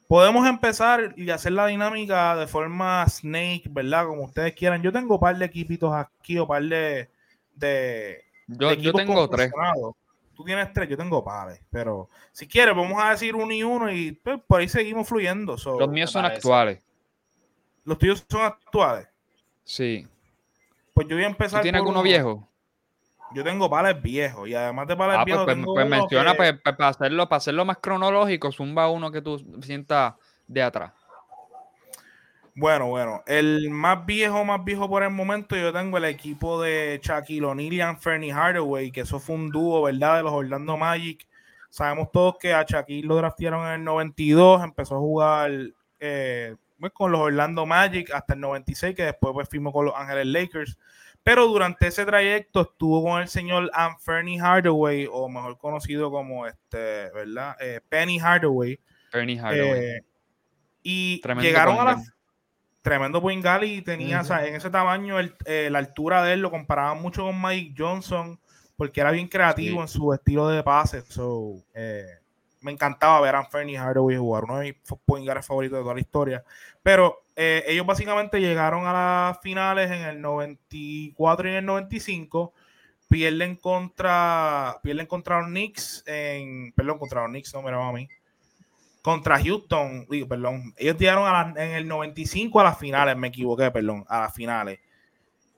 Podemos 0.07 0.45
empezar 0.47 1.13
y 1.15 1.29
hacer 1.29 1.53
la 1.53 1.67
dinámica 1.67 2.35
de 2.35 2.47
forma 2.47 3.05
snake, 3.07 3.63
¿verdad? 3.69 4.07
Como 4.07 4.23
ustedes 4.23 4.53
quieran. 4.53 4.81
Yo 4.81 4.91
tengo 4.91 5.15
un 5.15 5.19
par 5.21 5.37
de 5.37 5.45
equipitos 5.45 5.93
aquí 5.93 6.37
o 6.37 6.45
par 6.47 6.63
de, 6.63 7.09
de, 7.55 8.23
Yo, 8.47 8.69
de 8.69 8.75
yo 8.75 8.89
equipos 8.89 9.01
tengo 9.01 9.29
tres. 9.29 9.51
Tú 10.35 10.43
tienes 10.43 10.73
tres, 10.73 10.89
yo 10.89 10.97
tengo 10.97 11.23
pares. 11.23 11.61
Pero 11.69 12.09
si 12.31 12.47
quieres, 12.47 12.75
vamos 12.75 13.01
a 13.01 13.11
decir 13.11 13.35
uno 13.35 13.53
y 13.53 13.63
uno 13.63 13.91
y 13.91 14.11
pues, 14.13 14.39
por 14.47 14.59
ahí 14.59 14.67
seguimos 14.67 15.07
fluyendo. 15.07 15.57
So, 15.57 15.79
Los 15.79 15.89
míos 15.89 16.11
son 16.11 16.23
parece. 16.23 16.37
actuales. 16.39 16.83
los 17.85 17.97
tuyos 17.97 18.25
son 18.29 18.41
actuales. 18.41 19.07
Sí. 19.63 20.07
Pues 20.93 21.07
yo 21.07 21.15
voy 21.15 21.23
a 21.23 21.27
¿Tú 21.27 21.31
empezar. 21.31 21.61
tienes 21.61 21.79
por 21.79 21.87
alguno 21.87 21.99
uno. 22.01 22.09
viejo? 22.09 22.47
Yo 23.33 23.43
tengo 23.45 23.69
pares 23.69 24.01
viejos 24.01 24.47
y 24.49 24.53
además 24.55 24.87
de 24.87 24.97
pares 24.97 25.15
Ah, 25.15 25.19
pues, 25.19 25.25
viejos. 25.25 25.45
pues, 25.45 25.55
tengo 25.55 25.73
pues 25.73 25.85
uno 25.85 25.95
menciona, 25.97 26.31
que- 26.31 26.37
pues, 26.37 26.53
pues, 26.63 26.75
para, 26.75 26.89
hacerlo, 26.89 27.29
para 27.29 27.37
hacerlo 27.37 27.65
más 27.65 27.77
cronológico, 27.77 28.51
zumba 28.51 28.89
uno 28.89 29.09
que 29.11 29.21
tú 29.21 29.39
sientas 29.61 30.15
de 30.47 30.61
atrás. 30.63 30.91
Bueno, 32.53 32.87
bueno, 32.87 33.23
el 33.27 33.69
más 33.69 34.05
viejo, 34.05 34.43
más 34.43 34.61
viejo 34.65 34.89
por 34.89 35.03
el 35.03 35.09
momento, 35.11 35.55
yo 35.55 35.71
tengo 35.71 35.97
el 35.97 36.03
equipo 36.03 36.61
de 36.61 36.99
Shaquille 37.01 37.45
O'Neal 37.45 37.73
y 37.73 37.95
Fernie 38.01 38.33
Hardaway, 38.33 38.91
que 38.91 39.01
eso 39.01 39.21
fue 39.21 39.35
un 39.35 39.49
dúo, 39.49 39.83
¿verdad? 39.83 40.17
De 40.17 40.23
los 40.23 40.33
Orlando 40.33 40.75
Magic. 40.75 41.25
Sabemos 41.69 42.11
todos 42.11 42.37
que 42.37 42.53
a 42.53 42.63
Shaquille 42.67 43.07
lo 43.07 43.15
draftearon 43.15 43.65
en 43.67 43.73
el 43.75 43.83
92, 43.85 44.61
empezó 44.61 44.95
a 44.97 44.99
jugar 44.99 45.51
eh, 46.01 46.55
pues, 46.81 46.91
con 46.91 47.13
los 47.13 47.21
Orlando 47.21 47.65
Magic 47.65 48.11
hasta 48.13 48.33
el 48.33 48.41
96, 48.41 48.93
que 48.95 49.03
después 49.05 49.33
pues, 49.33 49.47
firmó 49.47 49.71
con 49.71 49.85
los 49.85 49.95
Ángeles 49.95 50.27
Lakers. 50.27 50.77
Pero 51.23 51.47
durante 51.47 51.87
ese 51.87 52.03
trayecto 52.05 52.61
estuvo 52.61 53.03
con 53.03 53.21
el 53.21 53.27
señor 53.29 53.69
Anthony 53.73 54.39
Hardaway, 54.41 55.07
o 55.09 55.29
mejor 55.29 55.57
conocido 55.59 56.11
como 56.11 56.45
este, 56.47 57.09
¿verdad? 57.11 57.55
Eh, 57.61 57.79
Penny 57.87 58.19
Hardaway. 58.19 58.79
Bernie 59.13 59.37
Hardaway. 59.37 59.79
Eh, 59.79 60.03
y 60.83 61.21
Tremendo 61.21 61.47
llegaron 61.47 61.79
a 61.79 61.83
la 61.83 62.03
tremendo 62.81 63.21
point 63.21 63.45
y 63.63 63.81
tenía, 63.83 64.17
Ujú. 64.17 64.25
o 64.25 64.27
sea, 64.27 64.47
en 64.47 64.55
ese 64.55 64.71
tamaño, 64.71 65.19
el- 65.19 65.35
eh, 65.45 65.69
la 65.71 65.77
altura 65.79 66.23
de 66.23 66.33
él 66.33 66.41
lo 66.41 66.49
comparaban 66.49 66.99
mucho 67.01 67.21
con 67.23 67.39
Mike 67.39 67.75
Johnson 67.77 68.39
porque 68.75 69.01
era 69.01 69.11
bien 69.11 69.27
creativo 69.27 69.75
Sí. 69.75 69.81
en 69.81 69.87
su 69.87 70.11
estilo 70.13 70.47
de 70.47 70.63
pase. 70.63 71.01
So, 71.03 71.63
eh, 71.75 72.20
me 72.61 72.71
encantaba 72.71 73.19
ver 73.21 73.35
a 73.35 73.39
Anthony 73.39 73.75
Hardaway 73.77 74.17
jugar, 74.17 74.43
uno 74.45 74.59
de 74.59 74.65
mis 74.65 74.75
point 75.05 75.25
guards 75.25 75.45
favoritos 75.47 75.77
de 75.79 75.83
toda 75.83 75.93
la 75.95 75.99
historia. 75.99 76.43
Pero 76.81 77.23
eh, 77.35 77.63
ellos 77.67 77.85
básicamente 77.85 78.39
llegaron 78.39 78.85
a 78.87 78.93
las 78.93 79.41
finales 79.41 79.91
en 79.91 80.01
el 80.03 80.21
94 80.21 81.47
y 81.47 81.51
en 81.51 81.57
el 81.57 81.65
95. 81.65 82.53
Pierden 83.09 83.57
contra, 83.57 84.79
pierden 84.81 85.05
contra 85.05 85.39
los 85.41 85.49
Knicks 85.49 86.03
en, 86.07 86.71
perdón, 86.73 86.97
contra 86.97 87.21
los 87.21 87.29
Knicks, 87.29 87.53
no 87.53 87.61
me 87.61 87.71
a 87.71 87.91
mí 87.91 88.07
contra 89.01 89.39
Houston, 89.41 90.05
digo, 90.09 90.27
perdón, 90.27 90.73
ellos 90.77 90.97
llegaron 90.97 91.27
a 91.27 91.31
la- 91.53 91.63
en 91.65 91.71
el 91.71 91.87
95 91.87 92.59
a 92.59 92.63
las 92.65 92.77
finales, 92.77 93.17
me 93.17 93.27
equivoqué, 93.29 93.71
perdón, 93.71 94.05
a 94.07 94.21
las 94.21 94.33
finales. 94.33 94.79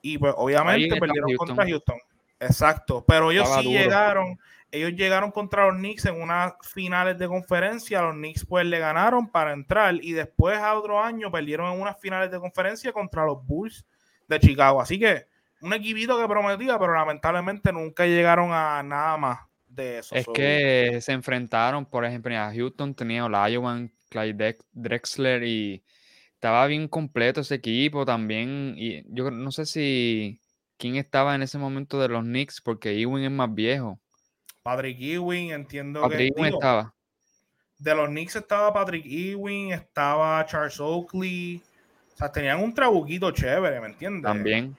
Y 0.02 0.18
pues 0.18 0.34
obviamente 0.38 0.96
perdieron 1.00 1.30
Houston. 1.30 1.48
contra 1.48 1.66
Houston. 1.68 1.98
Exacto, 2.40 3.04
pero 3.08 3.32
ellos 3.32 3.44
Estaba 3.44 3.62
sí 3.62 3.68
duro. 3.68 3.80
llegaron, 3.84 4.40
ellos 4.74 4.94
llegaron 4.94 5.30
contra 5.30 5.68
los 5.68 5.76
Knicks 5.76 6.06
en 6.06 6.20
unas 6.20 6.54
finales 6.64 7.16
de 7.20 7.28
conferencia, 7.28 8.02
los 8.02 8.16
Knicks 8.16 8.44
pues 8.44 8.66
le 8.66 8.80
ganaron 8.80 9.30
para 9.30 9.54
entrar 9.54 9.94
y 10.02 10.14
después 10.14 10.58
a 10.58 10.74
otro 10.74 11.00
año 11.00 11.32
perdieron 11.32 11.72
en 11.72 11.80
unas 11.80 12.02
finales 12.02 12.32
de 12.32 12.40
conferencia 12.40 12.92
contra 12.92 13.24
los 13.24 13.46
Bulls 13.46 13.86
de 14.28 14.40
Chicago. 14.40 14.82
Así 14.82 14.98
que 14.98 15.28
un 15.62 15.74
equipito 15.74 16.20
que 16.20 16.28
prometía, 16.28 16.80
pero 16.80 16.96
lamentablemente 16.96 17.72
nunca 17.72 18.08
llegaron 18.08 18.50
a 18.52 18.82
nada 18.82 19.16
más 19.16 19.40
de 19.68 20.00
eso. 20.00 20.16
Es 20.16 20.26
que 20.34 21.00
se 21.02 21.12
enfrentaron, 21.12 21.86
por 21.86 22.04
ejemplo, 22.04 22.36
a 22.36 22.52
Houston 22.52 22.96
tenía 22.96 23.26
Olajuwon, 23.26 23.94
Clyde 24.10 24.58
Drexler 24.72 25.44
y 25.44 25.84
estaba 26.34 26.66
bien 26.66 26.88
completo 26.88 27.42
ese 27.42 27.56
equipo 27.56 28.06
también. 28.06 28.74
Y 28.76 29.04
yo 29.14 29.30
no 29.30 29.52
sé 29.52 29.68
si 29.68 30.42
quién 30.78 30.96
estaba 30.96 31.36
en 31.36 31.44
ese 31.44 31.60
momento 31.60 32.02
de 32.02 32.08
los 32.08 32.24
Knicks, 32.24 32.60
porque 32.60 33.00
Ewing 33.00 33.26
es 33.26 33.32
más 33.32 33.54
viejo. 33.54 34.00
Patrick 34.64 34.98
Ewing, 35.00 35.52
entiendo 35.52 36.02
Patrick 36.02 36.20
que 36.20 36.28
Ewing 36.28 36.46
digo, 36.46 36.56
estaba. 36.58 36.94
de 37.80 37.96
los 37.96 38.08
Knicks 38.08 38.36
estaba 38.38 38.74
Patrick 38.74 39.06
Ewing, 39.06 39.74
estaba 39.74 40.46
Charles 40.46 40.80
Oakley. 40.80 41.62
O 42.14 42.18
sea, 42.18 42.32
tenían 42.32 42.62
un 42.64 42.74
trabuquito 42.74 43.30
chévere, 43.32 43.80
¿me 43.82 43.88
entiendes? 43.88 44.24
También. 44.24 44.76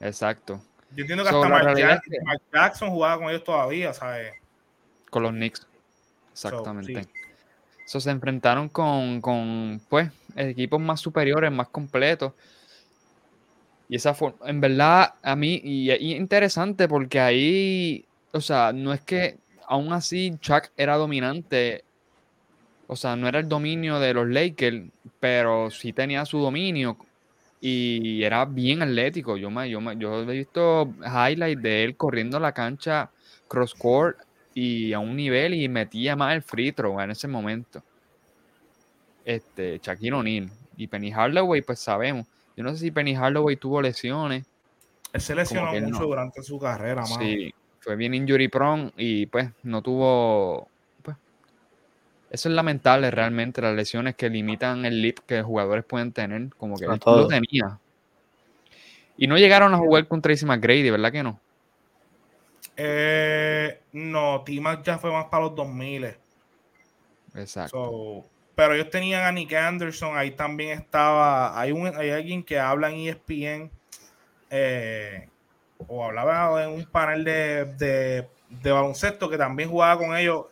Exacto. 0.00 0.60
Yo 0.96 1.02
entiendo 1.02 1.22
que 1.24 1.30
So, 1.30 1.36
hasta 1.42 1.48
Mark, 1.48 1.78
es 1.78 2.00
que- 2.00 2.18
Jackson 2.52 2.90
jugaba 2.90 3.18
con 3.18 3.28
ellos 3.30 3.44
todavía, 3.44 3.92
¿sabes? 3.94 4.34
Con 5.10 5.22
los 5.22 5.32
Knicks. 5.32 5.66
Exactamente. 6.32 7.06
So, 7.86 8.00
se 8.00 8.10
enfrentaron 8.10 8.68
con, 8.68 9.20
con, 9.20 9.80
pues, 9.88 10.10
equipos 10.34 10.80
más 10.80 11.00
superiores, 11.00 11.52
más 11.52 11.68
completos. 11.68 12.32
Y 13.88 13.96
esa 13.96 14.14
forma, 14.14 14.48
en 14.48 14.60
verdad, 14.60 15.14
a 15.22 15.36
mí, 15.36 15.60
y, 15.62 15.90
y 15.92 16.14
interesante 16.14 16.88
porque 16.88 17.20
ahí, 17.20 18.04
o 18.32 18.40
sea, 18.40 18.72
no 18.72 18.92
es 18.92 19.00
que 19.02 19.38
aún 19.66 19.92
así 19.92 20.36
Chuck 20.40 20.70
era 20.76 20.96
dominante, 20.96 21.84
o 22.86 22.96
sea, 22.96 23.14
no 23.16 23.28
era 23.28 23.38
el 23.38 23.48
dominio 23.48 24.00
de 24.00 24.14
los 24.14 24.28
Lakers, 24.28 24.90
pero 25.20 25.70
sí 25.70 25.92
tenía 25.92 26.24
su 26.24 26.38
dominio 26.38 26.96
y 27.60 28.22
era 28.22 28.44
bien 28.44 28.82
atlético. 28.82 29.36
Yo, 29.36 29.50
me, 29.50 29.68
yo, 29.70 29.80
me- 29.80 29.96
yo 29.96 30.22
he 30.22 30.24
visto 30.26 30.92
highlights 31.04 31.62
de 31.62 31.84
él 31.84 31.96
corriendo 31.96 32.40
la 32.40 32.52
cancha 32.52 33.10
cross 33.48 33.74
court 33.74 34.18
y 34.54 34.92
a 34.92 34.98
un 34.98 35.14
nivel 35.14 35.54
y 35.54 35.68
metía 35.68 36.16
más 36.16 36.34
el 36.34 36.42
free 36.42 36.72
throw 36.72 37.00
en 37.00 37.10
ese 37.12 37.28
momento. 37.28 37.82
este, 39.24 39.78
Shaquille 39.82 40.14
O'Neal. 40.14 40.50
Y 40.76 40.86
Penny 40.86 41.12
Hardaway, 41.12 41.62
pues 41.62 41.78
sabemos. 41.78 42.26
Yo 42.56 42.64
no 42.64 42.72
sé 42.72 42.78
si 42.78 42.90
Penny 42.90 43.14
Hardaway 43.14 43.56
tuvo 43.56 43.80
lesiones. 43.82 44.46
Él 45.12 45.20
se 45.20 45.34
lesionó 45.34 45.72
mucho 45.72 46.00
no. 46.00 46.06
durante 46.06 46.42
su 46.42 46.58
carrera, 46.58 47.02
mano. 47.02 47.18
Sí, 47.18 47.52
fue 47.80 47.96
bien 47.96 48.14
injury 48.14 48.48
prone 48.48 48.92
y 48.96 49.26
pues 49.26 49.50
no 49.62 49.82
tuvo. 49.82 50.68
Pues, 51.02 51.16
eso 52.30 52.48
es 52.48 52.54
lamentable 52.54 53.10
realmente, 53.10 53.60
las 53.62 53.74
lesiones 53.74 54.14
que 54.14 54.28
limitan 54.28 54.84
el 54.84 55.02
leap 55.02 55.18
que 55.26 55.38
los 55.38 55.46
jugadores 55.46 55.84
pueden 55.84 56.12
tener, 56.12 56.50
como 56.56 56.76
que 56.76 56.84
él 56.84 57.00
todo. 57.00 57.22
lo 57.22 57.28
tenía. 57.28 57.78
Y 59.16 59.26
no 59.26 59.36
llegaron 59.36 59.74
a 59.74 59.78
jugar 59.78 60.06
con 60.06 60.22
Tracy 60.22 60.46
McGrady, 60.46 60.90
¿verdad 60.90 61.12
que 61.12 61.22
no? 61.22 61.40
Eh, 62.76 63.80
no, 63.92 64.42
T-Mac 64.42 64.82
ya 64.82 64.98
fue 64.98 65.10
más 65.10 65.26
para 65.26 65.44
los 65.44 65.54
2000. 65.54 66.16
Exacto. 67.34 67.76
So, 67.76 68.26
pero 68.54 68.74
ellos 68.74 68.90
tenían 68.90 69.24
a 69.24 69.32
Nick 69.32 69.54
Anderson, 69.54 70.18
ahí 70.18 70.32
también 70.32 70.78
estaba, 70.78 71.58
hay, 71.58 71.72
un, 71.72 71.86
hay 71.96 72.10
alguien 72.10 72.42
que 72.42 72.58
habla 72.58 72.90
en 72.90 73.08
ESPN, 73.08 73.70
eh, 74.50 75.29
o 75.88 76.04
hablaba 76.04 76.64
en 76.64 76.70
un 76.70 76.84
panel 76.84 77.24
de, 77.24 77.64
de, 77.76 78.28
de 78.48 78.72
baloncesto 78.72 79.28
que 79.28 79.38
también 79.38 79.70
jugaba 79.70 79.98
con 79.98 80.16
ellos. 80.16 80.46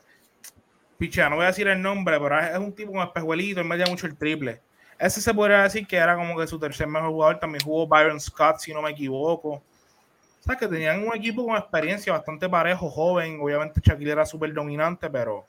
Picha, 0.99 1.29
no 1.29 1.37
voy 1.37 1.45
a 1.45 1.49
decir 1.49 1.69
el 1.69 1.81
nombre, 1.81 2.19
pero 2.19 2.41
es 2.41 2.59
un 2.59 2.73
tipo 2.73 2.93
con 2.93 3.03
espejuelito, 3.03 3.61
él 3.61 3.67
metía 3.67 3.87
mucho 3.87 4.07
el 4.07 4.17
triple. 4.17 4.61
Ese 4.99 5.21
se 5.21 5.33
podría 5.33 5.63
decir 5.63 5.87
que 5.87 5.97
era 5.97 6.17
como 6.17 6.37
que 6.37 6.47
su 6.47 6.59
tercer 6.59 6.89
mejor 6.89 7.11
jugador. 7.11 7.39
También 7.39 7.63
jugó 7.65 7.87
Byron 7.87 8.21
Scott, 8.21 8.59
si 8.59 8.75
no 8.75 8.83
me 8.83 8.91
equivoco. 8.91 9.51
O 9.51 10.43
sea, 10.43 10.57
que 10.57 10.67
tenían 10.67 11.07
un 11.07 11.15
equipo 11.15 11.47
con 11.47 11.57
experiencia 11.57 12.13
bastante 12.13 12.49
parejo, 12.49 12.91
joven. 12.91 13.39
Obviamente 13.41 13.81
Shaquille 13.83 14.11
era 14.11 14.27
súper 14.27 14.53
dominante, 14.53 15.09
pero 15.09 15.47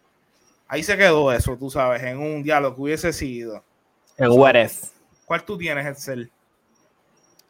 ahí 0.68 0.84
se 0.84 0.96
quedó 0.96 1.32
eso, 1.32 1.58
tú 1.58 1.70
sabes, 1.70 2.04
en 2.04 2.20
un 2.20 2.44
diálogo 2.44 2.76
que 2.76 2.82
hubiese 2.82 3.12
sido. 3.12 3.64
If. 4.18 4.92
¿Cuál 5.26 5.44
tú 5.44 5.58
tienes, 5.58 5.88
Excel? 5.88 6.32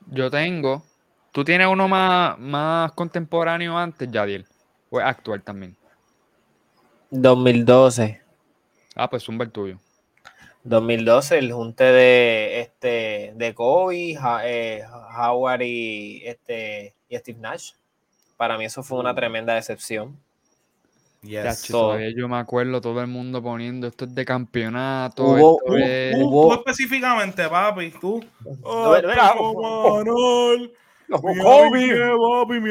Yo 0.08 0.30
tengo. 0.32 0.84
¿Tú 1.32 1.44
tienes 1.44 1.68
uno 1.68 1.88
más, 1.88 2.38
más 2.40 2.92
contemporáneo 2.94 3.78
antes, 3.78 4.10
Yadiel? 4.12 4.46
¿O 4.90 5.00
es 5.00 5.06
actual 5.06 5.42
también? 5.44 5.76
2012. 7.12 8.22
Ah, 8.96 9.10
pues 9.10 9.24
zumba 9.24 9.46
el 9.46 9.52
tuyo. 9.52 9.80
2012, 10.64 11.38
el 11.40 11.52
junte 11.54 11.84
de 11.86 12.60
este 12.62 13.34
de 13.36 13.54
Kobe, 13.54 14.18
Ha- 14.20 14.42
eh, 14.46 14.84
Howard 15.18 15.62
y 15.62 16.22
este 16.26 16.94
y 17.08 17.18
Steve 17.18 17.40
Nash. 17.40 17.72
Para 18.38 18.58
mí 18.58 18.66
eso 18.66 18.84
fue 18.84 19.00
una 19.00 19.16
tremenda 19.16 19.54
decepción. 19.54 20.18
Yes. 21.22 21.68
Todavía 21.68 22.10
yo 22.16 22.28
me 22.30 22.38
acuerdo 22.38 22.80
todo 22.82 23.02
el 23.02 23.08
mundo 23.08 23.42
poniendo 23.44 23.88
esto 23.88 24.06
es 24.06 24.16
de 24.16 24.24
campeonato. 24.26 25.24
Hubo- 25.24 25.76
es- 25.78 26.16
Hubo- 26.18 26.50
tú 26.50 26.54
específicamente, 26.60 27.48
papi, 27.50 27.92
tú. 28.00 28.24
No, 28.64 28.92
mira, 28.96 29.08
mira, 29.08 29.34
Mi 31.10 31.40
papi, 31.40 32.60
mi. 32.60 32.70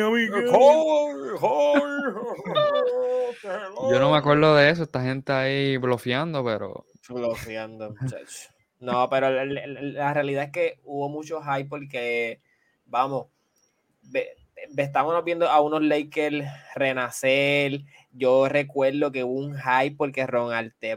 Yo 3.91 3.99
no 4.01 4.11
me 4.11 4.17
acuerdo 4.19 4.55
de 4.57 4.71
eso, 4.71 4.83
esta 4.85 5.03
gente 5.03 5.33
ahí 5.33 5.77
bloqueando, 5.77 6.45
pero 6.45 6.87
Bloqueando, 7.09 7.91
muchacho. 8.01 8.51
No, 8.81 9.09
pero 9.11 9.31
la, 9.31 9.45
la- 9.45 9.67
la- 9.67 9.83
la 9.83 10.15
realidad 10.15 10.45
es 10.45 10.51
que 10.53 10.81
hubo 10.85 11.09
mucho 11.09 11.41
hype 11.43 11.69
porque, 11.69 12.41
vamos, 12.87 13.27
ve- 14.03 14.37
ve- 14.73 14.83
estábamos 14.85 15.25
viendo 15.25 15.49
a 15.49 15.61
unos 15.61 15.83
Lakers 15.83 16.47
renacer. 16.75 17.81
Yo 18.13 18.49
recuerdo 18.49 19.11
que 19.11 19.25
hubo 19.25 19.35
un 19.41 19.57
hype 19.57 19.97
porque 19.97 20.27
Ron 20.27 20.53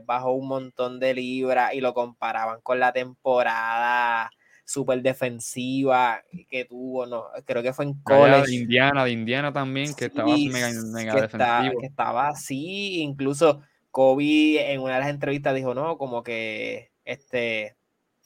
bajó 0.05 0.31
un 0.33 0.47
montón 0.47 0.99
de 0.99 1.13
libras 1.15 1.73
y 1.73 1.81
lo 1.81 1.93
comparaban 1.93 2.61
con 2.61 2.79
la 2.79 2.91
temporada 2.93 4.29
súper 4.71 5.01
defensiva 5.01 6.23
que 6.49 6.65
tuvo, 6.65 7.05
no, 7.05 7.25
creo 7.45 7.61
que 7.61 7.73
fue 7.73 7.85
en 7.85 8.01
allá 8.05 8.25
de 8.25 8.41
college. 8.41 8.55
Indiana, 8.55 9.03
de 9.05 9.11
Indiana 9.11 9.53
también, 9.53 9.93
que 9.93 10.05
estaba 10.05 10.35
Sí, 10.35 10.49
mega, 10.49 10.69
mega 10.93 11.13
que, 11.13 11.19
está- 11.25 11.57
defensivo. 11.61 11.81
que 11.81 11.87
estaba 11.87 12.27
así, 12.29 13.01
incluso 13.01 13.61
Kobe 13.91 14.71
en 14.71 14.79
una 14.81 14.93
de 14.95 14.99
las 15.01 15.09
entrevistas 15.09 15.53
dijo, 15.53 15.73
no, 15.73 15.97
como 15.97 16.23
que 16.23 16.91
este, 17.03 17.75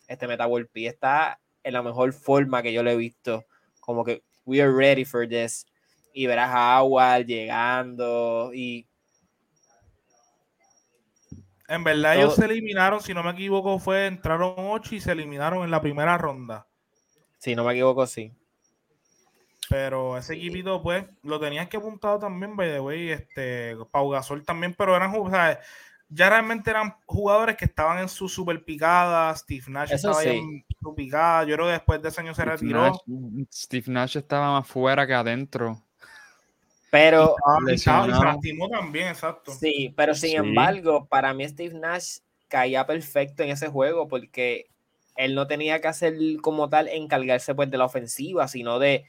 este 0.08 0.28
Meta 0.28 0.46
World 0.48 0.70
Peace 0.72 0.90
está 0.90 1.40
en 1.64 1.74
la 1.74 1.82
mejor 1.82 2.14
forma 2.14 2.62
que 2.62 2.72
yo 2.72 2.84
lo 2.84 2.92
he 2.92 2.96
visto, 2.96 3.46
como 3.80 4.04
que 4.06 4.22
we 4.46 4.62
are 4.62 4.72
ready 4.72 5.04
for 5.06 5.28
this, 5.28 5.66
y 6.14 6.28
verás 6.28 6.52
a 6.54 6.82
Howard 6.84 7.26
llegando, 7.26 8.52
y 8.54 8.88
En 11.68 11.84
verdad, 11.84 12.18
ellos 12.18 12.36
se 12.36 12.46
eliminaron, 12.46 13.02
si 13.02 13.14
no 13.14 13.24
me 13.24 13.32
equivoco, 13.32 13.80
fue 13.80 14.08
entraron 14.08 14.54
8 14.58 14.96
y 14.96 15.00
se 15.02 15.12
eliminaron 15.12 15.64
en 15.64 15.72
la 15.72 15.82
primera 15.82 16.18
ronda. 16.18 16.68
si 17.40 17.56
no 17.56 17.64
me 17.64 17.74
equivoco, 17.74 18.06
sí. 18.06 18.32
Pero 19.70 20.18
ese 20.18 20.36
equipito, 20.36 20.82
pues, 20.82 21.06
lo 21.24 21.40
tenías 21.40 21.68
que 21.68 21.78
apuntado 21.78 22.20
también, 22.20 22.56
by 22.56 22.70
the 22.70 22.80
way, 22.80 23.10
este, 23.10 23.76
Pau 23.92 24.10
Gasol 24.10 24.46
también, 24.46 24.76
pero 24.78 24.96
eran, 24.96 25.14
o 25.16 25.30
sea, 25.30 25.60
ya 26.08 26.30
realmente 26.30 26.70
eran 26.70 26.96
jugadores 27.06 27.56
que 27.56 27.66
estaban 27.66 27.98
en 28.00 28.10
su 28.10 28.30
super 28.30 28.64
picada, 28.64 29.36
Steve 29.36 29.66
Nash 29.70 29.92
Eso 29.92 30.12
estaba 30.12 30.22
sí. 30.22 30.30
en 30.30 30.66
su 30.80 30.94
picada, 30.94 31.44
yo 31.46 31.56
creo 31.56 31.66
que 31.66 31.74
después 31.74 32.02
de 32.02 32.10
ese 32.10 32.22
año 32.22 32.36
se 32.36 32.44
Steve 32.44 32.56
retiró. 32.56 32.82
Nash, 32.82 33.46
Steve 33.52 33.86
Nash 33.88 34.18
estaba 34.18 34.60
más 34.60 34.68
fuera 34.68 35.08
que 35.08 35.14
adentro. 35.16 35.82
Pero 36.96 37.36
y 37.74 37.78
se 37.78 37.90
lastimó 37.92 38.70
también, 38.70 39.10
exacto. 39.10 39.52
Sí, 39.52 39.94
pero 39.98 40.16
sin 40.16 40.30
Sí. 40.30 40.36
embargo, 40.38 41.06
para 41.08 41.34
mí 41.34 41.46
Steve 41.48 41.74
Nash 41.78 42.20
caía 42.48 42.86
perfecto 42.86 43.44
en 43.44 43.50
ese 43.50 43.68
juego 43.68 44.08
porque 44.08 44.68
él 45.18 45.36
no 45.36 45.46
tenía 45.48 45.82
que 45.82 45.90
hacer 45.90 46.14
como 46.42 46.70
tal 46.70 46.88
encargarse 46.88 47.54
pues 47.54 47.70
de 47.70 47.78
la 47.78 47.86
ofensiva, 47.86 48.48
sino 48.48 48.80
de, 48.80 49.04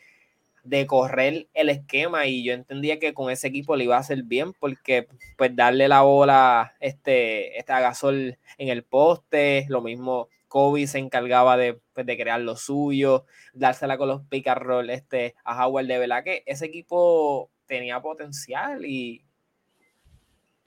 de 0.64 0.84
correr 0.86 1.46
el 1.54 1.68
esquema 1.68 2.26
y 2.26 2.42
yo 2.44 2.54
entendía 2.54 2.98
que 2.98 3.14
con 3.14 3.30
ese 3.30 3.46
equipo 3.46 3.76
le 3.76 3.84
iba 3.84 3.96
a 3.96 4.00
hacer 4.00 4.24
bien 4.24 4.52
porque 4.52 5.06
pues 5.36 5.54
darle 5.54 5.86
la 5.86 6.02
bola 6.02 6.74
este, 6.80 7.56
este 7.56 7.72
a 7.72 7.78
Gasol 7.80 8.36
en 8.58 8.68
el 8.68 8.82
poste, 8.82 9.66
lo 9.68 9.80
mismo 9.80 10.28
Kobe 10.48 10.86
se 10.88 10.98
encargaba 10.98 11.56
de, 11.56 11.78
pues, 11.92 12.06
de 12.06 12.16
crear 12.16 12.40
lo 12.40 12.56
suyo, 12.56 13.26
dársela 13.52 13.96
con 13.98 14.08
los 14.08 14.22
pick 14.22 14.46
and 14.48 14.62
roll 14.62 14.90
este, 14.90 15.34
a 15.44 15.64
Howard 15.66 15.86
de 15.86 15.98
verdad 15.98 16.24
que 16.24 16.42
ese 16.46 16.66
equipo 16.66 17.50
tenía 17.66 18.00
potencial 18.00 18.84
y 18.84 19.24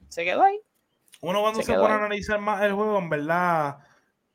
se 0.08 0.24
quedó 0.24 0.42
ahí. 0.42 0.60
Uno 1.20 1.40
cuando 1.40 1.60
Se 1.60 1.66
se, 1.66 1.74
pone 1.74 1.94
a 1.94 1.96
analizar 1.98 2.40
más 2.40 2.62
el 2.62 2.72
juego, 2.72 2.98
en 2.98 3.10
verdad, 3.10 3.78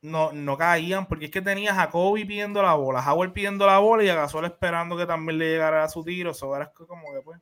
no, 0.02 0.32
no 0.34 0.58
caían, 0.58 1.08
porque 1.08 1.26
es 1.26 1.32
que 1.32 1.42
tenías 1.42 1.78
a 1.78 1.90
Kobe 1.90 2.26
pidiendo 2.26 2.62
la 2.62 2.76
bola, 2.76 3.00
a 3.00 3.14
Howard 3.14 3.34
pidiendo 3.34 3.66
la 3.66 3.80
bola 3.80 4.04
y 4.04 4.10
a 4.10 4.16
Gasol 4.16 4.46
esperando 4.46 4.96
que 4.96 5.06
también 5.06 5.40
le 5.40 5.50
llegara 5.50 5.84
a 5.84 5.90
su 5.90 6.04
tiro, 6.04 6.32
eso 6.32 6.56
era 6.56 6.72
como 6.72 7.14
que 7.14 7.22
pues. 7.22 7.40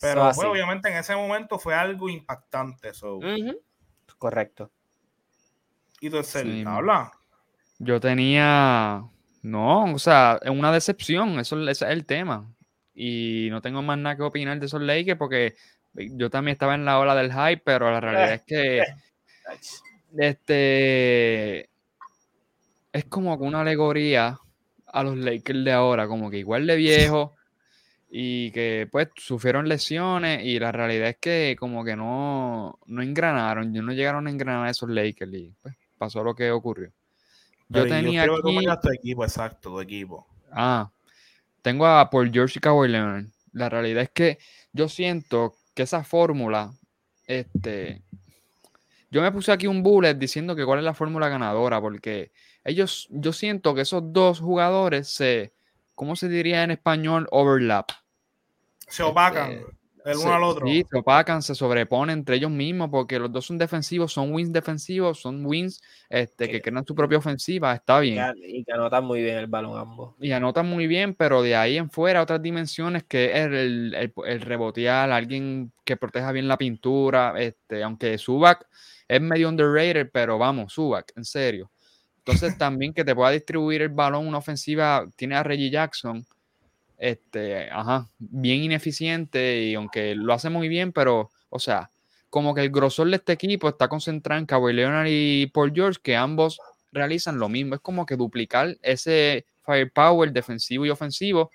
Pero 0.00 0.32
So, 0.32 0.40
pues, 0.40 0.48
obviamente 0.48 0.88
en 0.88 0.96
ese 0.96 1.14
momento 1.14 1.58
fue 1.58 1.74
algo 1.74 2.08
impactante. 2.08 2.92
So. 2.92 3.20
Correcto. 4.18 4.70
Y 6.00 6.06
entonces, 6.06 6.42
Sí, 6.42 6.64
habla. 6.66 7.12
Yo 7.78 8.00
tenía. 8.00 9.04
No, 9.42 9.84
o 9.94 9.98
sea, 9.98 10.38
es 10.42 10.50
una 10.50 10.72
decepción, 10.72 11.38
eso, 11.38 11.58
ese 11.68 11.84
es 11.84 11.90
el 11.90 12.06
tema. 12.06 12.50
Y 12.94 13.48
no 13.50 13.60
tengo 13.60 13.82
más 13.82 13.98
nada 13.98 14.16
que 14.16 14.22
opinar 14.22 14.58
de 14.60 14.66
esos 14.66 14.80
Lakers 14.80 15.18
porque 15.18 15.54
yo 15.94 16.30
también 16.30 16.52
estaba 16.52 16.74
en 16.74 16.84
la 16.84 16.98
ola 16.98 17.14
del 17.14 17.32
hype, 17.32 17.62
pero 17.64 17.90
la 17.90 18.00
realidad 18.00 18.34
es 18.34 18.42
que 18.42 18.82
este 20.18 21.70
es 22.92 23.04
como 23.06 23.38
que 23.38 23.44
una 23.44 23.62
alegoría 23.62 24.38
a 24.86 25.02
los 25.02 25.16
Lakers 25.16 25.64
de 25.64 25.72
ahora, 25.72 26.06
como 26.06 26.30
que 26.30 26.38
igual 26.38 26.66
de 26.66 26.76
viejos 26.76 27.32
y 28.08 28.52
que 28.52 28.88
pues 28.92 29.08
sufrieron 29.16 29.68
lesiones 29.68 30.44
y 30.44 30.60
la 30.60 30.70
realidad 30.70 31.08
es 31.08 31.16
que 31.16 31.56
como 31.58 31.84
que 31.84 31.96
no, 31.96 32.78
no 32.86 33.02
engranaron, 33.02 33.72
no 33.72 33.92
llegaron 33.92 34.28
a 34.28 34.30
engranar 34.30 34.68
esos 34.68 34.88
Lakers 34.88 35.34
y 35.34 35.52
pues 35.60 35.74
pasó 35.98 36.22
lo 36.22 36.34
que 36.34 36.52
ocurrió. 36.52 36.92
Yo 37.68 37.82
Pero 37.82 37.86
tenía 37.88 38.24
que 38.28 38.36
tú 38.40 38.52
me 38.52 38.52
aquí, 38.52 38.60
digas 38.60 38.80
tu 38.80 38.88
equipo, 38.90 39.24
exacto, 39.24 39.70
tu 39.70 39.80
equipo. 39.80 40.26
ah, 40.52 40.88
tengo 41.64 41.86
a 41.86 42.10
Paul 42.10 42.30
George 42.30 42.58
y 42.58 42.60
Kawhi 42.60 42.88
Leonard. 42.88 43.24
La 43.52 43.70
realidad 43.70 44.02
es 44.02 44.10
que 44.10 44.38
yo 44.74 44.90
siento 44.90 45.54
que 45.74 45.84
esa 45.84 46.04
fórmula, 46.04 46.74
este, 47.26 48.02
yo 49.10 49.22
me 49.22 49.32
puse 49.32 49.50
aquí 49.50 49.66
un 49.66 49.82
bullet 49.82 50.12
diciendo 50.12 50.54
que 50.54 50.66
cuál 50.66 50.80
es 50.80 50.84
la 50.84 50.92
fórmula 50.92 51.30
ganadora, 51.30 51.80
porque 51.80 52.32
ellos, 52.64 53.08
yo 53.10 53.32
siento 53.32 53.74
que 53.74 53.80
esos 53.80 54.12
dos 54.12 54.40
jugadores 54.40 55.08
se, 55.08 55.54
¿cómo 55.94 56.16
se 56.16 56.28
diría 56.28 56.64
en 56.64 56.70
español? 56.70 57.28
Overlap. 57.30 57.88
Se 58.86 59.02
opacan. 59.02 59.52
Este, 59.52 59.66
el 60.04 60.16
se- 60.18 60.24
uno 60.24 60.34
al 60.34 60.42
otro. 60.44 60.66
Sí, 60.66 60.84
se 60.88 60.98
opacan, 60.98 61.42
se 61.42 61.54
sobreponen 61.54 62.18
entre 62.18 62.36
ellos 62.36 62.50
mismos 62.50 62.90
porque 62.90 63.18
los 63.18 63.32
dos 63.32 63.46
son 63.46 63.58
defensivos, 63.58 64.12
son 64.12 64.32
wins 64.32 64.52
defensivos, 64.52 65.20
son 65.20 65.44
wins 65.46 65.80
este, 66.08 66.48
que 66.48 66.60
crean 66.60 66.84
su 66.86 66.94
propia 66.94 67.18
ofensiva, 67.18 67.72
está 67.74 68.04
Y 68.04 68.10
bien. 68.12 68.24
que, 68.34 68.48
y 68.58 68.64
que 68.64 68.72
anotan 68.72 69.04
muy 69.04 69.22
bien 69.22 69.38
el 69.38 69.46
balón 69.46 69.78
ambos. 69.78 70.14
Y 70.20 70.32
anotan 70.32 70.66
muy 70.66 70.86
bien, 70.86 71.14
pero 71.14 71.42
de 71.42 71.56
ahí 71.56 71.76
en 71.78 71.90
fuera 71.90 72.22
otras 72.22 72.42
dimensiones 72.42 73.04
que 73.04 73.26
es 73.32 73.46
el, 73.46 73.94
el, 73.94 74.12
el 74.26 74.40
rebotear, 74.42 75.10
alguien 75.10 75.72
que 75.84 75.96
proteja 75.96 76.32
bien 76.32 76.48
la 76.48 76.58
pintura, 76.58 77.34
este, 77.38 77.82
aunque 77.82 78.18
Subac 78.18 78.66
es 79.08 79.20
medio 79.20 79.48
underrated, 79.48 80.10
pero 80.12 80.38
vamos, 80.38 80.72
Subac, 80.74 81.12
en 81.16 81.24
serio. 81.24 81.70
Entonces 82.18 82.56
también 82.58 82.92
que 82.94 83.04
te 83.04 83.14
pueda 83.14 83.30
distribuir 83.30 83.82
el 83.82 83.88
balón, 83.90 84.26
una 84.26 84.38
ofensiva, 84.38 85.06
tiene 85.16 85.36
a 85.36 85.42
Reggie 85.42 85.70
Jackson, 85.70 86.24
este, 87.04 87.70
ajá, 87.70 88.08
bien 88.18 88.62
ineficiente 88.62 89.62
y 89.62 89.74
aunque 89.74 90.14
lo 90.14 90.32
hace 90.32 90.48
muy 90.48 90.68
bien, 90.68 90.92
pero, 90.92 91.30
o 91.50 91.58
sea, 91.58 91.90
como 92.30 92.54
que 92.54 92.62
el 92.62 92.70
grosor 92.70 93.10
de 93.10 93.16
este 93.16 93.32
equipo 93.34 93.68
está 93.68 93.88
concentrado 93.88 94.40
en 94.40 94.46
Kawhi 94.46 94.72
Leonard 94.72 95.08
y 95.10 95.46
Paul 95.48 95.72
George, 95.74 96.00
que 96.02 96.16
ambos 96.16 96.58
realizan 96.92 97.38
lo 97.38 97.48
mismo. 97.48 97.74
Es 97.74 97.80
como 97.80 98.06
que 98.06 98.16
duplicar 98.16 98.76
ese 98.80 99.44
firepower 99.66 100.32
defensivo 100.32 100.86
y 100.86 100.90
ofensivo, 100.90 101.50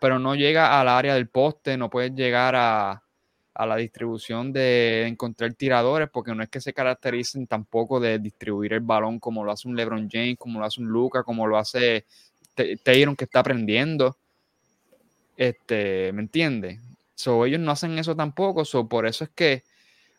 pero 0.00 0.18
no 0.18 0.34
llega 0.34 0.80
al 0.80 0.88
área 0.88 1.14
del 1.14 1.28
poste, 1.28 1.76
no 1.76 1.90
puedes 1.90 2.14
llegar 2.14 2.54
a, 2.54 3.02
a 3.54 3.66
la 3.66 3.76
distribución 3.76 4.52
de 4.52 5.06
encontrar 5.06 5.52
tiradores, 5.54 6.08
porque 6.08 6.34
no 6.34 6.42
es 6.42 6.48
que 6.48 6.60
se 6.60 6.72
caractericen 6.72 7.46
tampoco 7.46 7.98
de 7.98 8.18
distribuir 8.20 8.74
el 8.74 8.80
balón 8.80 9.18
como 9.18 9.44
lo 9.44 9.50
hace 9.50 9.66
un 9.66 9.74
LeBron 9.76 10.08
James, 10.10 10.36
como 10.38 10.60
lo 10.60 10.66
hace 10.66 10.80
un 10.80 10.86
Luca, 10.86 11.24
como 11.24 11.46
lo 11.46 11.58
hace 11.58 12.04
T- 12.54 12.76
Tatum 12.76 13.16
que 13.16 13.24
está 13.24 13.40
aprendiendo. 13.40 14.16
Este, 15.36 16.12
¿me 16.12 16.22
entiendes? 16.22 16.80
So, 17.14 17.44
ellos 17.46 17.60
no 17.60 17.70
hacen 17.72 17.98
eso 17.98 18.14
tampoco, 18.16 18.64
so, 18.64 18.88
por 18.88 19.06
eso 19.06 19.24
es 19.24 19.30
que 19.30 19.62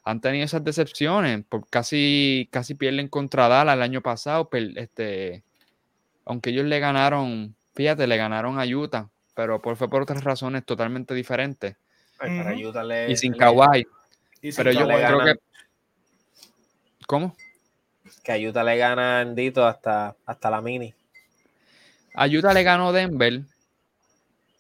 han 0.03 0.21
tenido 0.21 0.45
esas 0.45 0.63
decepciones, 0.63 1.43
por 1.45 1.67
casi, 1.67 2.47
casi 2.51 2.75
pierden 2.75 3.07
contra 3.07 3.47
Dallas 3.47 3.75
el 3.75 3.81
año 3.81 4.01
pasado, 4.01 4.49
per- 4.49 4.77
este, 4.77 5.43
aunque 6.25 6.51
ellos 6.51 6.65
le 6.65 6.79
ganaron, 6.79 7.55
fíjate, 7.73 8.07
le 8.07 8.17
ganaron 8.17 8.59
a 8.59 8.65
Utah, 8.65 9.09
pero 9.33 9.61
por, 9.61 9.75
fue 9.77 9.89
por 9.89 10.03
otras 10.03 10.23
razones 10.23 10.63
totalmente 10.65 11.13
diferentes. 11.13 11.75
Ay, 12.19 12.37
para 12.37 12.53
Ujú. 12.53 12.69
Utah 12.69 12.83
le- 12.83 13.11
Y 13.11 13.15
sin 13.15 13.31
le- 13.33 13.37
Kawhi, 13.37 13.87
Y 14.41 14.51
sin 14.51 14.55
pero 14.55 14.71
yo 14.71 14.85
creo 14.87 15.23
que... 15.23 15.35
¿Cómo? 17.07 17.35
Que 18.23 18.31
a 18.31 18.49
Utah 18.49 18.63
le 18.63 18.77
gana 18.77 19.19
Andito 19.19 19.65
hasta, 19.65 20.15
hasta 20.25 20.49
la 20.49 20.61
mini. 20.61 20.93
A 22.13 22.27
Utah 22.27 22.53
le 22.53 22.63
ganó 22.63 22.93
Denver 22.93 23.41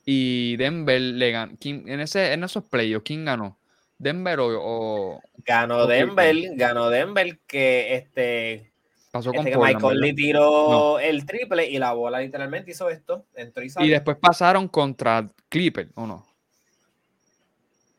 y 0.05 0.55
Denver 0.57 1.01
le 1.01 1.31
ganó. 1.31 1.57
En, 1.61 1.99
ese, 1.99 2.33
en 2.33 2.43
esos 2.43 2.63
playoffs, 2.63 3.03
¿quién 3.05 3.25
ganó? 3.25 3.57
¿Denver 3.97 4.39
o, 4.39 4.49
o 4.51 5.21
Ganó 5.45 5.87
Denver, 5.87 6.35
ganó 6.55 6.89
Denver 6.89 7.39
que 7.47 7.95
este, 7.95 8.71
pasó 9.09 9.31
con 9.31 9.39
este 9.39 9.51
que 9.51 9.57
Portland, 9.57 9.75
Mike 9.75 9.81
Conley 9.81 10.11
verdad? 10.11 10.15
tiró 10.17 10.99
el 10.99 11.25
triple 11.25 11.69
y 11.69 11.79
la 11.79 11.93
bola 11.93 12.19
literalmente 12.19 12.71
hizo 12.71 12.89
esto, 12.89 13.25
entró 13.35 13.63
y 13.63 13.89
después 13.89 14.17
pasaron 14.17 14.67
contra 14.67 15.29
Clipper, 15.47 15.89
¿o 15.95 16.05
no? 16.05 16.27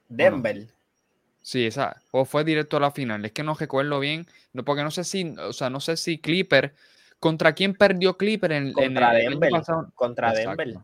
Denver. 0.09 0.67
Sí, 1.41 1.67
esa. 1.67 2.03
O 2.11 2.25
fue 2.25 2.45
directo 2.45 2.77
a 2.77 2.81
la 2.81 2.91
final. 2.91 3.25
Es 3.25 3.33
que 3.33 3.43
no 3.43 3.55
recuerdo 3.55 4.01
bien. 4.01 4.27
No, 4.53 4.65
porque 4.65 4.83
no 4.83 4.91
sé 4.91 5.05
si, 5.05 5.35
o 5.39 5.53
sea, 5.53 5.71
no 5.71 5.81
sé 5.81 5.97
si 5.97 6.19
Clipper. 6.19 6.75
¿Contra 7.19 7.55
quién 7.55 7.75
perdió 7.75 8.17
Clipper 8.17 8.53
en, 8.53 8.73
Contra 8.73 9.19
el, 9.19 9.31
Denver. 9.31 9.51
pasado? 9.51 9.91
Contra 9.95 10.31
Exacto. 10.31 10.63
Denver. 10.63 10.83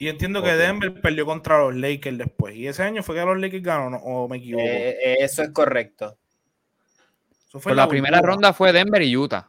Y 0.00 0.08
entiendo 0.08 0.42
que. 0.42 0.54
Denver 0.54 0.98
perdió 1.02 1.26
contra 1.26 1.58
los 1.58 1.76
Lakers 1.76 2.16
después. 2.16 2.56
¿Y 2.56 2.66
ese 2.66 2.82
año 2.82 3.02
fue 3.02 3.14
que 3.14 3.20
los 3.20 3.38
Lakers 3.38 3.62
ganaron 3.62 4.00
o 4.02 4.26
me 4.28 4.38
equivoco? 4.38 4.64
Eh, 4.64 4.96
eh, 5.04 5.16
eso 5.20 5.42
es 5.42 5.50
correcto. 5.50 6.16
Eso 7.46 7.60
fue 7.60 7.74
la 7.74 7.86
primera 7.86 8.22
ronda 8.22 8.54
fue 8.54 8.72
Denver 8.72 9.02
y 9.02 9.14
Utah. 9.14 9.46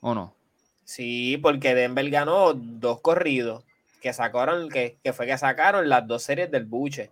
¿O 0.00 0.14
no? 0.14 0.36
Sí, 0.84 1.38
porque 1.38 1.74
Denver 1.74 2.08
ganó 2.10 2.52
dos 2.52 3.00
corridos 3.00 3.64
que 4.02 4.12
sacaron, 4.12 4.68
que, 4.68 4.98
que 5.02 5.14
fue 5.14 5.26
que 5.26 5.38
sacaron 5.38 5.88
las 5.88 6.06
dos 6.06 6.22
series 6.22 6.50
del 6.50 6.66
buche. 6.66 7.10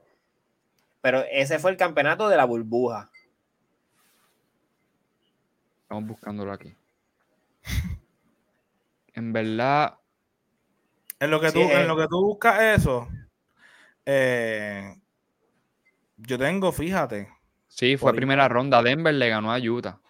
Pero 1.00 1.24
ese 1.30 1.58
fue 1.58 1.70
el 1.70 1.78
campeonato 1.78 2.28
de 2.28 2.36
la 2.36 2.44
burbuja. 2.44 3.10
Estamos 5.84 6.06
buscándolo 6.06 6.52
aquí. 6.52 6.74
En 9.14 9.30
verdad, 9.34 9.98
En 11.22 11.30
lo 11.30 11.40
que 11.40 11.48
Sí, 11.50 11.54
tú, 11.54 11.60
eh. 11.60 11.80
en 11.82 11.88
lo 11.88 11.96
que 11.96 12.08
tú 12.08 12.20
buscas 12.24 12.60
eso, 12.80 13.08
eh, 14.06 14.96
yo 16.16 16.38
tengo, 16.38 16.72
fíjate. 16.72 17.28
sí, 17.68 17.96
fue 17.96 18.12
primera 18.12 18.48
ronda. 18.48 18.82
Denver 18.82 19.14
le 19.14 19.28
ganó 19.28 19.52
a 19.52 19.58
Utah. 19.58 20.00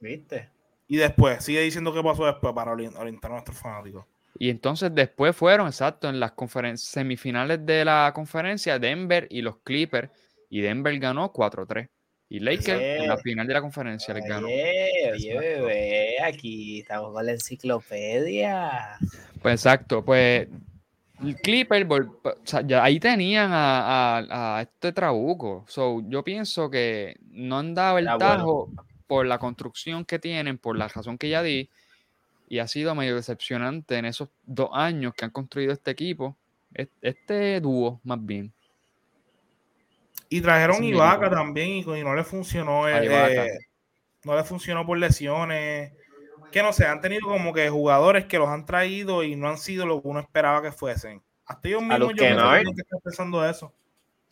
¿Viste? 0.00 0.48
Y 0.88 0.96
después, 0.96 1.44
sigue 1.44 1.60
diciendo 1.60 1.92
qué 1.92 2.02
pasó 2.02 2.26
después 2.26 2.52
para 2.54 2.72
orien- 2.72 2.96
orientar 2.96 3.30
a 3.30 3.34
nuestros 3.34 3.58
fanáticos. 3.58 4.04
Y 4.38 4.50
entonces 4.50 4.94
después 4.94 5.36
fueron, 5.36 5.66
exacto, 5.66 6.08
en 6.08 6.18
las 6.18 6.32
conferen- 6.34 6.76
semifinales 6.76 7.64
de 7.64 7.84
la 7.84 8.10
conferencia, 8.14 8.78
Denver 8.78 9.26
y 9.30 9.42
los 9.42 9.58
Clippers. 9.58 10.10
Y 10.50 10.60
Denver 10.60 10.98
ganó 10.98 11.32
4-3. 11.32 11.88
Y 12.32 12.40
Lakers 12.40 12.80
en 12.80 13.08
la 13.08 13.18
final 13.18 13.46
de 13.46 13.52
la 13.52 13.60
conferencia 13.60 14.14
les 14.14 14.24
ganó. 14.24 14.46
Oye, 14.46 15.38
bebé, 15.38 16.16
aquí 16.24 16.80
estamos 16.80 17.12
con 17.12 17.26
la 17.26 17.32
enciclopedia. 17.32 18.96
Pues 19.42 19.54
exacto, 19.54 20.02
pues 20.02 20.48
el 21.22 21.36
Clipper, 21.36 21.86
vol- 21.86 22.16
o 22.24 22.36
sea, 22.42 22.62
ya 22.62 22.82
ahí 22.82 22.98
tenían 22.98 23.52
a, 23.52 24.16
a- 24.20 24.56
a 24.58 24.62
este 24.62 24.92
Trabuco. 24.92 25.66
So, 25.68 26.02
yo 26.08 26.24
pienso 26.24 26.70
que 26.70 27.16
no 27.32 27.58
han 27.58 27.74
dado 27.74 27.98
el 27.98 28.06
bueno. 28.06 28.18
tajo 28.18 28.70
por 29.06 29.26
la 29.26 29.38
construcción 29.38 30.06
que 30.06 30.18
tienen, 30.18 30.56
por 30.56 30.78
la 30.78 30.88
razón 30.88 31.18
que 31.18 31.28
ya 31.28 31.42
di, 31.42 31.68
y 32.48 32.60
ha 32.60 32.66
sido 32.66 32.94
medio 32.94 33.14
decepcionante 33.14 33.98
en 33.98 34.06
esos 34.06 34.30
dos 34.46 34.70
años 34.72 35.12
que 35.14 35.26
han 35.26 35.32
construido 35.32 35.74
este 35.74 35.90
equipo, 35.90 36.34
es- 36.72 36.88
este 37.02 37.60
dúo 37.60 38.00
más 38.04 38.24
bien. 38.24 38.52
Y 40.32 40.40
trajeron 40.40 40.82
Ibaka 40.82 41.28
mismo. 41.28 41.36
también 41.36 41.68
y, 41.68 41.80
y 41.80 42.04
no 42.04 42.14
le 42.14 42.24
funcionó. 42.24 42.84
A 42.84 43.02
eh, 43.02 43.46
eh, 43.46 43.58
no 44.24 44.34
le 44.34 44.42
funcionó 44.44 44.86
por 44.86 44.96
lesiones. 44.96 45.92
Que 46.50 46.62
no 46.62 46.72
sé, 46.72 46.86
han 46.86 47.02
tenido 47.02 47.28
como 47.28 47.52
que 47.52 47.68
jugadores 47.68 48.24
que 48.24 48.38
los 48.38 48.48
han 48.48 48.64
traído 48.64 49.22
y 49.24 49.36
no 49.36 49.50
han 49.50 49.58
sido 49.58 49.84
lo 49.84 50.00
que 50.00 50.08
uno 50.08 50.20
esperaba 50.20 50.62
que 50.62 50.72
fuesen. 50.72 51.22
Hasta 51.44 51.68
ellos 51.68 51.82
mismos 51.82 51.98
los 51.98 52.10
yo 52.10 52.16
Kennard. 52.16 52.62
que 52.64 52.80
estar 52.80 53.00
pensando 53.02 53.46
eso. 53.46 53.74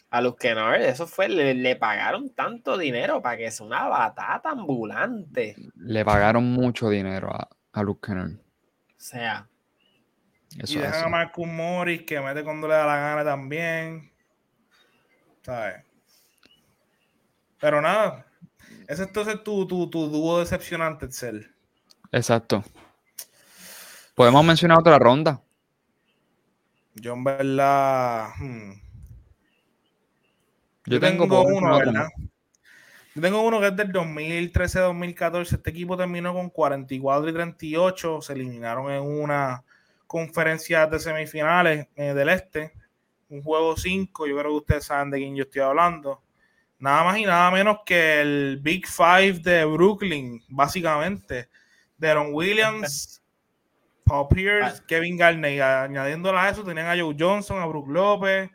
A 0.08 0.22
los 0.22 0.36
Kennard, 0.36 0.80
eso 0.80 1.06
fue, 1.06 1.28
le, 1.28 1.52
le 1.54 1.76
pagaron 1.76 2.30
tanto 2.34 2.78
dinero 2.78 3.20
para 3.20 3.36
que 3.36 3.50
sea 3.50 3.66
una 3.66 3.86
batata 3.86 4.50
ambulante. 4.50 5.54
Le 5.76 6.04
pagaron 6.04 6.44
mucho 6.44 6.88
dinero 6.88 7.30
a, 7.30 7.46
a 7.72 7.82
Luke 7.82 8.06
Kennard. 8.06 8.32
O 8.32 8.40
sea, 8.96 9.46
y 10.56 10.62
Eso 10.64 10.80
dejan 10.80 11.04
a 11.04 11.08
Marcus 11.08 11.46
Morris 11.46 12.02
que 12.02 12.20
mete 12.20 12.42
cuando 12.42 12.66
le 12.68 12.74
da 12.74 12.86
la 12.86 12.96
gana 12.96 13.24
también. 13.24 14.10
¿Sabes? 15.42 15.89
Pero 17.60 17.80
nada. 17.80 18.26
Ese 18.88 19.02
es 19.02 19.08
entonces 19.08 19.42
tu, 19.44 19.66
tu, 19.66 19.88
tu 19.88 20.08
dúo 20.08 20.40
decepcionante, 20.40 21.06
Excel. 21.06 21.54
Exacto. 22.10 22.64
Podemos 24.14 24.44
mencionar 24.44 24.78
otra 24.78 24.98
ronda. 24.98 25.40
Yo 26.94 27.12
en 27.12 27.24
verdad. 27.24 28.28
hmm, 28.38 28.72
Yo, 30.86 31.00
tengo, 31.00 31.24
uno. 31.44 31.78
¿verdad? 31.78 32.08
Yo 33.14 33.22
tengo 33.22 33.42
uno 33.42 33.60
que 33.60 33.68
es 33.68 33.76
del 33.76 33.92
2013-2014. 33.92 35.54
Este 35.54 35.70
equipo 35.70 35.96
terminó 35.96 36.34
con 36.34 36.50
44 36.50 37.28
y 37.28 37.32
38. 37.32 38.20
Se 38.22 38.32
eliminaron 38.32 38.90
en 38.90 39.02
una 39.02 39.62
conferencia 40.06 40.86
de 40.86 40.98
semifinales 40.98 41.86
eh, 41.94 42.12
del 42.12 42.28
Este. 42.30 42.72
Un 43.28 43.42
juego 43.42 43.76
5. 43.76 44.26
Yo 44.26 44.36
creo 44.36 44.50
que 44.50 44.56
ustedes 44.56 44.84
saben 44.84 45.10
de 45.10 45.18
quién 45.18 45.36
yo 45.36 45.44
estoy 45.44 45.62
hablando. 45.62 46.22
Nada 46.80 47.04
más 47.04 47.18
y 47.18 47.24
nada 47.24 47.50
menos 47.50 47.78
que 47.84 48.20
el 48.22 48.58
Big 48.62 48.86
Five 48.86 49.40
de 49.40 49.64
Brooklyn, 49.66 50.42
básicamente. 50.48 51.48
Deron 51.98 52.28
Williams, 52.32 53.22
Paul 54.04 54.28
Pierce, 54.28 54.82
Kevin 54.88 55.16
Garnett. 55.18 55.56
Y 55.56 55.60
añadiéndole 55.60 56.38
a 56.38 56.48
eso, 56.48 56.64
tenían 56.64 56.86
a 56.86 56.98
Joe 57.00 57.14
Johnson, 57.18 57.58
a 57.60 57.66
Brook 57.66 57.88
López. 57.88 58.50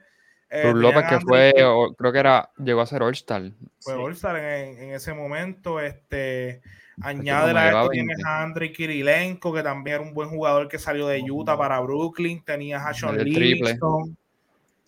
eh, 0.50 0.64
Brook 0.64 0.78
López 0.82 1.04
a 1.06 1.08
que 1.10 1.20
fue, 1.22 1.54
o- 1.64 1.94
creo 1.96 2.12
que 2.12 2.20
era, 2.20 2.50
llegó 2.58 2.82
a 2.82 2.86
ser 2.88 3.04
All-Star. 3.04 3.42
fue 3.80 3.94
Sí. 3.94 4.00
All-Star 4.02 4.38
en, 4.38 4.78
en 4.80 4.92
ese 4.94 5.14
momento. 5.14 5.80
Este, 5.80 6.62
añade 7.02 7.54
la 7.54 7.66
llevaba 7.68 7.82
esto, 7.84 7.92
tienes 7.92 8.18
20. 8.18 8.30
a 8.30 8.42
Andrei 8.44 8.72
Kirilenko, 8.72 9.54
que 9.54 9.62
también 9.64 9.96
era 9.98 10.04
un 10.04 10.14
buen 10.14 10.30
jugador 10.30 10.68
que 10.68 10.80
salió 10.80 11.08
de 11.08 11.22
Utah 11.30 11.58
para 11.58 11.80
Brooklyn. 11.82 12.44
Tenías 12.44 12.84
a 12.86 12.94
Sean. 12.94 13.18
Livingston. 13.18 14.18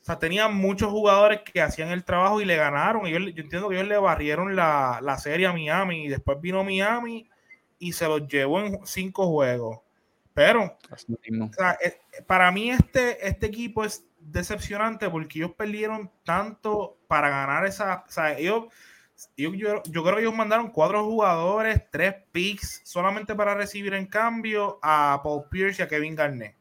O 0.08 0.10
sea, 0.10 0.20
tenían 0.20 0.56
muchos 0.56 0.90
jugadores 0.90 1.42
que 1.42 1.62
hacían 1.62 1.90
el 1.90 2.06
trabajo 2.06 2.40
y 2.40 2.46
le 2.46 2.56
ganaron. 2.56 3.06
Ellos- 3.06 3.34
yo 3.36 3.44
entiendo 3.44 3.68
que 3.68 3.76
ellos 3.76 3.90
le 3.90 3.98
barrieron 3.98 4.56
la, 4.56 5.00
la 5.02 5.18
serie 5.18 5.48
a 5.48 5.52
Miami 5.52 6.06
y 6.06 6.08
después 6.08 6.40
vino 6.40 6.64
Miami 6.64 7.30
y 7.78 7.92
se 7.92 8.08
los 8.08 8.26
llevó 8.26 8.62
en 8.62 8.80
cinco 8.86 9.28
juegos. 9.28 9.80
Pero 10.34 10.64
o 10.64 11.54
sea, 11.54 11.78
eh, 11.84 11.98
para 12.26 12.50
mí 12.54 12.72
este, 12.72 13.28
este 13.28 13.48
equipo 13.48 13.84
es 13.84 14.06
decepcionante 14.22 15.10
porque 15.10 15.40
ellos 15.40 15.52
perdieron 15.58 16.10
tanto 16.24 16.98
para 17.10 17.30
ganar 17.30 17.66
esa. 17.66 18.06
O 18.08 18.10
sea, 18.10 18.38
ellos, 18.38 18.66
yo, 19.36 19.52
yo, 19.84 20.04
creo 20.04 20.16
que 20.16 20.22
ellos 20.22 20.36
mandaron 20.36 20.72
cuatro 20.72 21.04
jugadores, 21.04 21.82
tres 21.92 22.16
picks, 22.32 22.80
solamente 22.86 23.36
para 23.36 23.56
recibir 23.56 23.94
en 23.94 24.08
cambio 24.08 24.80
a 24.82 25.20
Paul 25.22 25.50
Pierce 25.52 25.82
y 25.82 25.86
a 25.86 25.90
Kevin 25.90 26.16
Garnett. 26.16 26.57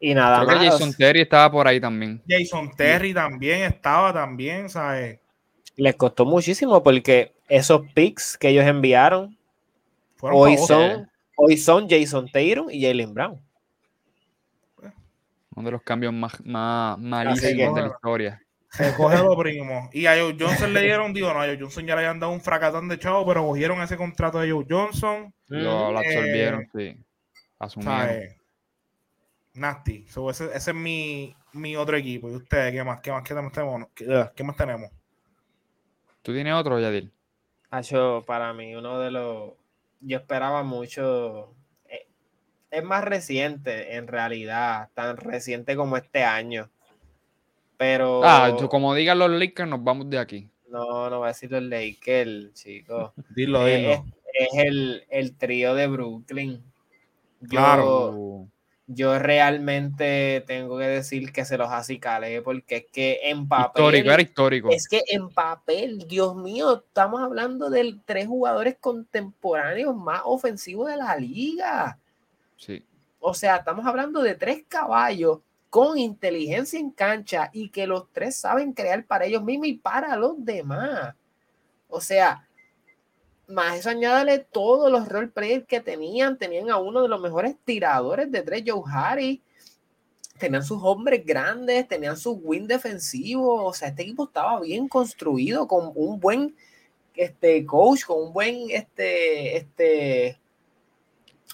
Y 0.00 0.14
nada 0.14 0.44
creo 0.46 0.60
Que 0.60 0.66
Jason 0.66 0.94
Terry 0.94 1.22
estaba 1.22 1.50
por 1.50 1.66
ahí 1.66 1.80
también. 1.80 2.22
Jason 2.28 2.70
Terry 2.76 3.12
también 3.12 3.62
estaba 3.62 4.12
también, 4.12 4.68
¿sabes? 4.68 5.18
Les 5.76 5.94
costó 5.96 6.24
muchísimo 6.24 6.82
porque 6.82 7.32
esos 7.48 7.82
picks 7.94 8.36
que 8.36 8.48
ellos 8.48 8.64
enviaron 8.64 9.36
hoy 10.20 10.56
son, 10.56 11.08
hoy 11.36 11.56
son 11.56 11.88
Jason 11.88 12.28
Taylor 12.30 12.66
y 12.70 12.82
Jalen 12.82 13.14
Brown. 13.14 13.40
Uno 15.54 15.64
de 15.64 15.72
los 15.72 15.82
cambios 15.82 16.12
más, 16.12 16.44
más 16.44 16.98
malísimos 16.98 17.74
de 17.74 17.82
la 17.82 17.88
historia. 17.88 18.42
Se 18.70 18.94
coge 18.94 19.16
lo 19.24 19.36
primo. 19.36 19.90
Y 19.92 20.06
a 20.06 20.16
Joe 20.16 20.36
Johnson 20.38 20.72
le 20.72 20.82
dieron, 20.82 21.12
digo, 21.12 21.32
no, 21.32 21.40
a 21.40 21.46
Joe 21.46 21.58
Johnson 21.58 21.86
ya 21.86 21.94
le 21.96 22.02
habían 22.02 22.20
dado 22.20 22.32
un 22.32 22.40
fracatán 22.40 22.88
de 22.88 22.98
chavo, 22.98 23.26
pero 23.26 23.44
cogieron 23.44 23.80
ese 23.80 23.96
contrato 23.96 24.38
de 24.38 24.52
Joe 24.52 24.66
Johnson. 24.68 25.32
Lo, 25.48 25.92
lo 25.92 25.98
absorbieron, 25.98 26.62
eh, 26.62 26.68
sí. 26.74 27.04
Asumieron. 27.58 28.37
Nasty. 29.58 30.04
ese, 30.30 30.50
es 30.54 30.74
mi, 30.74 31.34
mi, 31.52 31.76
otro 31.76 31.96
equipo. 31.96 32.30
¿Y 32.30 32.36
ustedes 32.36 32.72
qué 32.72 32.84
más? 32.84 33.00
¿Qué 33.00 33.10
más, 33.10 33.22
qué 33.22 33.34
tenemos? 33.34 33.88
¿Qué, 33.94 34.44
más 34.44 34.56
tenemos? 34.56 34.90
¿Tú 36.22 36.32
tienes 36.32 36.54
otro, 36.54 36.78
Yadil? 36.78 37.12
Hacho, 37.70 38.24
para 38.26 38.52
mí, 38.52 38.74
uno 38.74 38.98
de 38.98 39.10
los. 39.10 39.52
Yo 40.00 40.18
esperaba 40.18 40.62
mucho. 40.62 41.54
Eh, 41.88 42.06
es 42.70 42.84
más 42.84 43.04
reciente, 43.04 43.96
en 43.96 44.06
realidad. 44.06 44.90
Tan 44.94 45.16
reciente 45.16 45.76
como 45.76 45.96
este 45.96 46.24
año. 46.24 46.70
Pero. 47.76 48.22
Ah, 48.24 48.56
como 48.70 48.94
digan 48.94 49.18
los 49.18 49.30
Lakers, 49.30 49.68
nos 49.68 49.82
vamos 49.82 50.08
de 50.10 50.18
aquí. 50.18 50.50
No, 50.68 51.08
no 51.08 51.18
voy 51.18 51.26
a 51.26 51.28
decir 51.28 51.50
los 51.50 51.62
Lakers, 51.62 52.52
chicos. 52.54 53.12
dilo, 53.30 53.64
dilo. 53.64 54.04
Es, 54.34 54.54
el, 54.54 55.04
el, 55.08 55.36
trío 55.36 55.74
de 55.74 55.86
Brooklyn. 55.88 56.62
claro. 57.48 58.48
Yo 58.90 59.18
realmente 59.18 60.42
tengo 60.46 60.78
que 60.78 60.86
decir 60.86 61.30
que 61.30 61.44
se 61.44 61.58
los 61.58 61.70
acicalé 61.70 62.40
porque 62.40 62.76
es 62.76 62.86
que 62.90 63.20
en 63.24 63.46
papel. 63.46 63.84
Histórico, 63.84 64.10
era 64.10 64.22
histórico. 64.22 64.70
Es 64.70 64.88
que 64.88 65.02
en 65.08 65.28
papel, 65.28 66.08
Dios 66.08 66.34
mío, 66.34 66.82
estamos 66.86 67.20
hablando 67.20 67.68
de 67.68 68.00
tres 68.06 68.26
jugadores 68.26 68.78
contemporáneos 68.80 69.94
más 69.94 70.22
ofensivos 70.24 70.88
de 70.88 70.96
la 70.96 71.14
liga. 71.16 71.98
Sí. 72.56 72.82
O 73.20 73.34
sea, 73.34 73.56
estamos 73.56 73.84
hablando 73.84 74.22
de 74.22 74.34
tres 74.34 74.64
caballos 74.66 75.40
con 75.68 75.98
inteligencia 75.98 76.80
en 76.80 76.90
cancha 76.90 77.50
y 77.52 77.68
que 77.68 77.86
los 77.86 78.10
tres 78.10 78.36
saben 78.36 78.72
crear 78.72 79.04
para 79.04 79.26
ellos 79.26 79.44
mismos 79.44 79.68
y 79.68 79.74
para 79.74 80.16
los 80.16 80.42
demás. 80.42 81.14
O 81.88 82.00
sea, 82.00 82.47
más 83.48 83.78
eso 83.78 83.90
añádale 83.90 84.38
todos 84.38 84.92
los 84.92 85.08
role 85.08 85.28
players 85.28 85.66
que 85.66 85.80
tenían. 85.80 86.38
Tenían 86.38 86.70
a 86.70 86.76
uno 86.76 87.02
de 87.02 87.08
los 87.08 87.20
mejores 87.20 87.56
tiradores 87.64 88.30
de 88.30 88.42
tres, 88.42 88.62
Joe 88.66 88.82
Harry. 88.92 89.42
Tenían 90.38 90.62
sus 90.62 90.80
hombres 90.82 91.24
grandes, 91.24 91.88
tenían 91.88 92.16
su 92.16 92.32
win 92.32 92.66
defensivo. 92.66 93.64
O 93.64 93.72
sea, 93.72 93.88
este 93.88 94.02
equipo 94.02 94.24
estaba 94.24 94.60
bien 94.60 94.86
construido 94.86 95.66
con 95.66 95.90
un 95.94 96.20
buen 96.20 96.54
este, 97.14 97.64
coach, 97.66 98.04
con 98.04 98.22
un 98.22 98.32
buen 98.32 98.70
este, 98.70 99.56
este, 99.56 100.38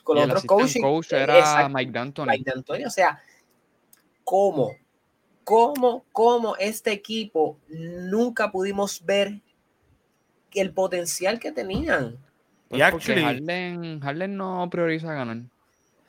con 0.02 0.18
otros 0.18 0.44
coaches. 0.44 0.82
coach 0.82 1.12
era 1.12 1.68
Mike 1.68 1.92
D'Antoni. 1.92 2.30
Mike 2.30 2.50
D'Antoni, 2.50 2.84
o 2.84 2.90
sea, 2.90 3.22
cómo, 4.24 4.72
cómo, 5.44 6.04
cómo 6.12 6.56
este 6.56 6.92
equipo 6.92 7.56
nunca 7.68 8.50
pudimos 8.50 9.02
ver 9.04 9.40
el 10.60 10.72
potencial 10.72 11.38
que 11.38 11.52
tenían. 11.52 12.16
y 12.70 12.78
pues 12.78 12.82
actually, 12.82 13.22
Harden, 14.00 14.36
no 14.36 14.68
prioriza 14.70 15.12
ganar. 15.14 15.38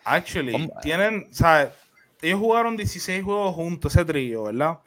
Actually, 0.03 0.69
tienen, 0.81 1.27
¿sabes? 1.31 1.69
Ellos 2.21 2.39
jugaron 2.39 2.77
16 2.77 3.23
juegos 3.23 3.55
juntos, 3.55 3.93
ese 3.95 4.05
trío, 4.05 4.43
¿verdad? 4.43 4.79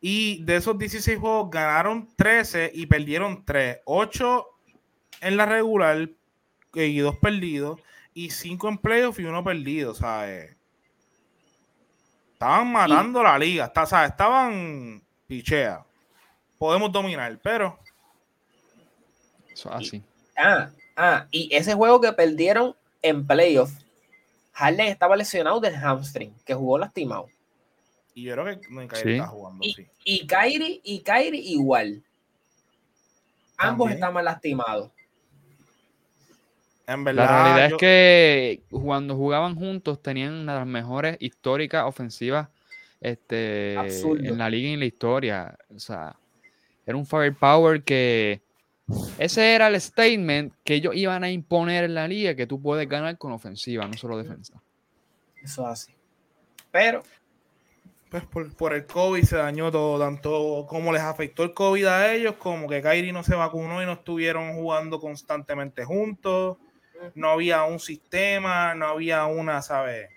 Y 0.00 0.42
de 0.44 0.56
esos 0.56 0.78
16 0.78 1.18
juegos 1.18 1.50
ganaron 1.50 2.08
13 2.16 2.70
y 2.74 2.86
perdieron 2.86 3.44
3. 3.44 3.78
8 3.84 4.46
en 5.22 5.36
la 5.36 5.46
regular 5.46 6.08
y 6.74 6.98
2 6.98 7.16
perdidos. 7.16 7.80
Y 8.14 8.30
5 8.30 8.68
en 8.68 8.78
playoff 8.78 9.18
y 9.18 9.24
1 9.24 9.44
perdido, 9.44 9.94
¿sabes? 9.94 10.56
Estaban 12.32 12.70
matando 12.70 13.22
la 13.22 13.36
liga, 13.38 13.64
está, 13.64 13.86
¿sabes? 13.86 14.10
estaban 14.10 15.02
pichea. 15.26 15.84
Podemos 16.56 16.92
dominar, 16.92 17.38
pero. 17.42 17.78
Eso 19.58 19.72
así. 19.72 20.02
ah, 20.36 20.70
ah, 20.96 21.26
y 21.32 21.48
ese 21.52 21.74
juego 21.74 22.00
que 22.00 22.12
perdieron 22.12 22.76
en 23.02 23.26
playoff, 23.26 23.72
Harden 24.52 24.86
estaba 24.86 25.16
lesionado 25.16 25.58
del 25.58 25.74
hamstring, 25.74 26.32
que 26.44 26.54
jugó 26.54 26.78
lastimado. 26.78 27.28
Y 28.14 28.22
yo 28.22 28.34
creo 28.34 28.44
que 28.44 28.68
no, 28.70 28.86
Kyrie 28.86 29.16
está 29.16 29.26
jugando. 29.26 29.64
Y, 29.64 29.72
sí. 29.72 29.86
y 30.04 30.26
Kyrie, 30.26 30.80
y 30.84 31.00
Kyrie 31.00 31.40
igual. 31.40 32.02
Ambos 33.56 33.90
estaban 33.90 34.24
lastimados. 34.24 34.90
En 36.86 37.02
verdad, 37.02 37.26
la 37.26 37.44
realidad 37.44 37.66
es 37.72 37.74
que 37.78 38.62
cuando 38.70 39.16
jugaban 39.16 39.56
juntos 39.56 40.00
tenían 40.00 40.32
una 40.34 40.54
de 40.54 40.58
las 40.60 40.68
mejores 40.68 41.16
históricas 41.20 41.84
ofensivas 41.84 42.48
este, 43.00 43.74
en 43.74 44.38
la 44.38 44.48
liga 44.48 44.68
y 44.68 44.72
en 44.74 44.80
la 44.80 44.86
historia. 44.86 45.58
O 45.74 45.78
sea, 45.80 46.16
era 46.86 46.96
un 46.96 47.04
firepower 47.04 47.82
que 47.82 48.40
ese 49.18 49.54
era 49.54 49.68
el 49.68 49.80
statement 49.80 50.52
que 50.64 50.74
ellos 50.74 50.94
iban 50.94 51.24
a 51.24 51.30
imponer 51.30 51.84
en 51.84 51.94
la 51.94 52.08
liga, 52.08 52.34
que 52.34 52.46
tú 52.46 52.60
puedes 52.60 52.88
ganar 52.88 53.18
con 53.18 53.32
ofensiva, 53.32 53.86
no 53.86 53.94
solo 53.94 54.16
defensa. 54.16 54.60
Eso 55.42 55.66
así. 55.66 55.92
Pero 56.70 57.02
pues 58.10 58.24
por, 58.24 58.54
por, 58.54 58.72
el 58.72 58.86
COVID 58.86 59.22
se 59.22 59.36
dañó 59.36 59.70
todo, 59.70 59.98
tanto 59.98 60.66
como 60.68 60.92
les 60.92 61.02
afectó 61.02 61.42
el 61.42 61.52
COVID 61.52 61.84
a 61.86 62.14
ellos, 62.14 62.36
como 62.36 62.66
que 62.66 62.80
Kairi 62.80 63.12
no 63.12 63.22
se 63.22 63.34
vacunó 63.34 63.82
y 63.82 63.86
no 63.86 63.92
estuvieron 63.92 64.54
jugando 64.54 64.98
constantemente 64.98 65.84
juntos 65.84 66.56
no 67.14 67.30
había 67.30 67.64
un 67.64 67.78
sistema, 67.78 68.74
no 68.74 68.86
había 68.86 69.26
una, 69.26 69.62
¿sabes? 69.62 70.10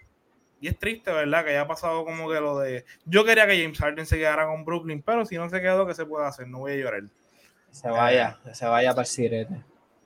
Y 0.60 0.68
es 0.68 0.78
triste, 0.78 1.12
¿verdad? 1.12 1.44
Que 1.44 1.52
haya 1.52 1.68
pasado 1.68 2.06
como 2.06 2.30
que 2.30 2.40
lo 2.40 2.60
de... 2.60 2.86
Yo 3.06 3.26
quería 3.26 3.48
que 3.48 3.62
James 3.62 3.80
Harden 3.80 4.06
se 4.06 4.18
quedara 4.18 4.46
con 4.46 4.64
Brooklyn, 4.64 5.02
pero 5.02 5.26
si 5.26 5.36
no 5.36 5.50
se 5.50 5.60
quedó, 5.60 5.88
¿qué 5.88 5.96
se 5.96 6.06
puede 6.06 6.28
hacer? 6.28 6.48
No 6.48 6.60
voy 6.60 6.74
a 6.74 6.76
llorar. 6.76 7.04
Se 7.72 7.90
vaya, 7.90 8.38
se 8.54 8.66
vaya 8.66 8.92
para 8.92 9.02
el 9.02 9.08
sirete. 9.08 9.64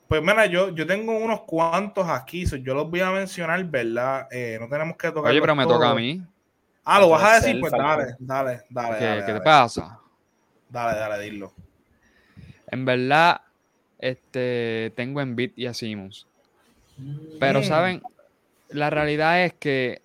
Pues 0.07 0.21
mira, 0.21 0.45
yo, 0.45 0.69
yo 0.69 0.85
tengo 0.85 1.17
unos 1.17 1.41
cuantos 1.41 2.07
aquí, 2.07 2.45
yo 2.45 2.75
los 2.75 2.89
voy 2.89 3.01
a 3.01 3.09
mencionar, 3.09 3.63
¿verdad? 3.65 4.27
Eh, 4.31 4.57
no 4.59 4.69
tenemos 4.69 4.95
que 4.97 5.09
tocar. 5.09 5.31
Oye, 5.31 5.41
pero 5.41 5.55
me 5.55 5.65
toca 5.65 5.89
a 5.89 5.95
mí. 5.95 6.21
Ah, 6.83 6.99
¿lo 6.99 7.09
vas 7.09 7.23
a 7.23 7.35
decir? 7.35 7.59
Pues 7.59 7.71
dale, 7.71 8.15
dale, 8.19 8.61
dale. 8.69 8.99
¿Qué, 8.99 9.23
¿qué 9.25 9.33
te 9.33 9.41
pasa? 9.41 9.99
Dale, 10.69 10.99
dale, 10.99 11.23
dilo. 11.23 11.51
En 12.67 12.85
verdad, 12.85 13.41
este, 13.97 14.93
tengo 14.95 15.21
en 15.21 15.35
Beat 15.35 15.53
y 15.55 15.65
a 15.65 15.73
Simmons. 15.73 16.27
Pero, 17.39 17.63
¿saben? 17.63 18.03
La 18.69 18.91
realidad 18.91 19.43
es 19.43 19.53
que 19.53 20.01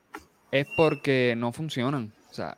es 0.51 0.67
porque 0.77 1.35
no 1.37 1.53
funcionan. 1.53 2.13
O 2.31 2.35
sea, 2.35 2.57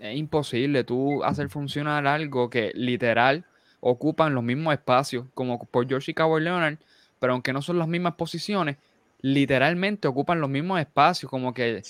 es 0.00 0.16
imposible 0.16 0.84
tú 0.84 1.24
hacer 1.24 1.48
funcionar 1.48 2.06
algo 2.06 2.48
que 2.48 2.72
literal 2.74 3.44
ocupan 3.88 4.34
los 4.34 4.42
mismos 4.42 4.74
espacios, 4.74 5.26
como 5.34 5.64
por 5.64 5.86
George 5.86 6.10
y 6.10 6.14
Kawhi 6.14 6.42
Leonard, 6.42 6.78
pero 7.20 7.32
aunque 7.32 7.52
no 7.52 7.62
son 7.62 7.78
las 7.78 7.86
mismas 7.86 8.14
posiciones, 8.14 8.76
literalmente 9.20 10.08
ocupan 10.08 10.40
los 10.40 10.50
mismos 10.50 10.80
espacios, 10.80 11.30
como 11.30 11.54
que 11.54 11.82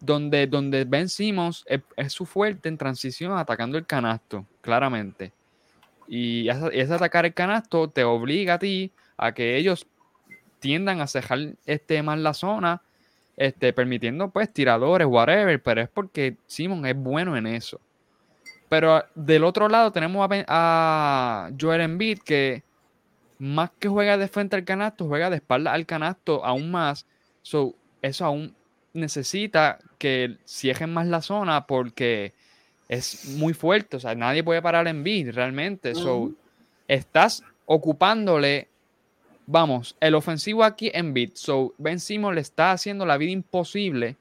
donde, 0.00 0.46
donde 0.46 0.84
Ben 0.84 1.08
Simmons 1.08 1.64
es, 1.66 2.12
su 2.12 2.26
fuerte 2.26 2.68
en 2.68 2.76
transición 2.76 3.36
atacando 3.38 3.78
el 3.78 3.86
canasto, 3.86 4.44
claramente. 4.60 5.32
Y 6.08 6.48
ese 6.48 6.94
atacar 6.94 7.24
el 7.26 7.34
canasto 7.34 7.88
te 7.88 8.02
obliga 8.02 8.54
a 8.54 8.58
ti 8.58 8.90
a 9.16 9.32
que 9.32 9.56
ellos 9.56 9.86
tiendan 10.58 11.00
a 11.00 11.06
cejar 11.06 11.54
este, 11.66 12.02
más 12.02 12.18
la 12.18 12.34
zona, 12.34 12.82
este, 13.36 13.72
permitiendo 13.72 14.30
pues 14.30 14.52
tiradores, 14.52 15.06
whatever, 15.06 15.62
pero 15.62 15.82
es 15.82 15.88
porque 15.88 16.36
Simon 16.46 16.84
es 16.86 16.96
bueno 16.96 17.36
en 17.36 17.46
eso. 17.46 17.80
Pero 18.68 19.04
del 19.14 19.44
otro 19.44 19.68
lado 19.68 19.92
tenemos 19.92 20.28
a, 20.30 20.44
a 20.48 21.50
Joel 21.58 21.80
Embiid 21.80 22.18
que 22.18 22.62
más 23.38 23.70
que 23.78 23.88
juega 23.88 24.18
de 24.18 24.28
frente 24.28 24.56
al 24.56 24.64
canasto, 24.64 25.06
juega 25.06 25.30
de 25.30 25.36
espalda 25.36 25.72
al 25.72 25.86
canasto 25.86 26.44
aún 26.44 26.70
más. 26.70 27.06
So, 27.42 27.74
eso 28.02 28.24
aún 28.24 28.54
necesita 28.92 29.78
que 29.98 30.36
cierren 30.46 30.92
más 30.92 31.06
la 31.06 31.22
zona 31.22 31.66
porque 31.66 32.34
es 32.88 33.26
muy 33.36 33.54
fuerte. 33.54 33.96
O 33.96 34.00
sea, 34.00 34.14
nadie 34.14 34.44
puede 34.44 34.60
parar 34.60 34.86
a 34.86 34.90
Embiid 34.90 35.30
realmente. 35.30 35.94
So, 35.94 36.32
estás 36.88 37.42
ocupándole 37.66 38.68
vamos, 39.48 39.96
el 40.00 40.14
ofensivo 40.14 40.62
aquí 40.62 40.90
en 40.94 41.14
bit. 41.14 41.34
So, 41.36 41.74
Ben 41.78 41.98
Simmons 41.98 42.34
le 42.34 42.42
está 42.42 42.72
haciendo 42.72 43.06
la 43.06 43.16
vida 43.16 43.32
imposible 43.32 44.16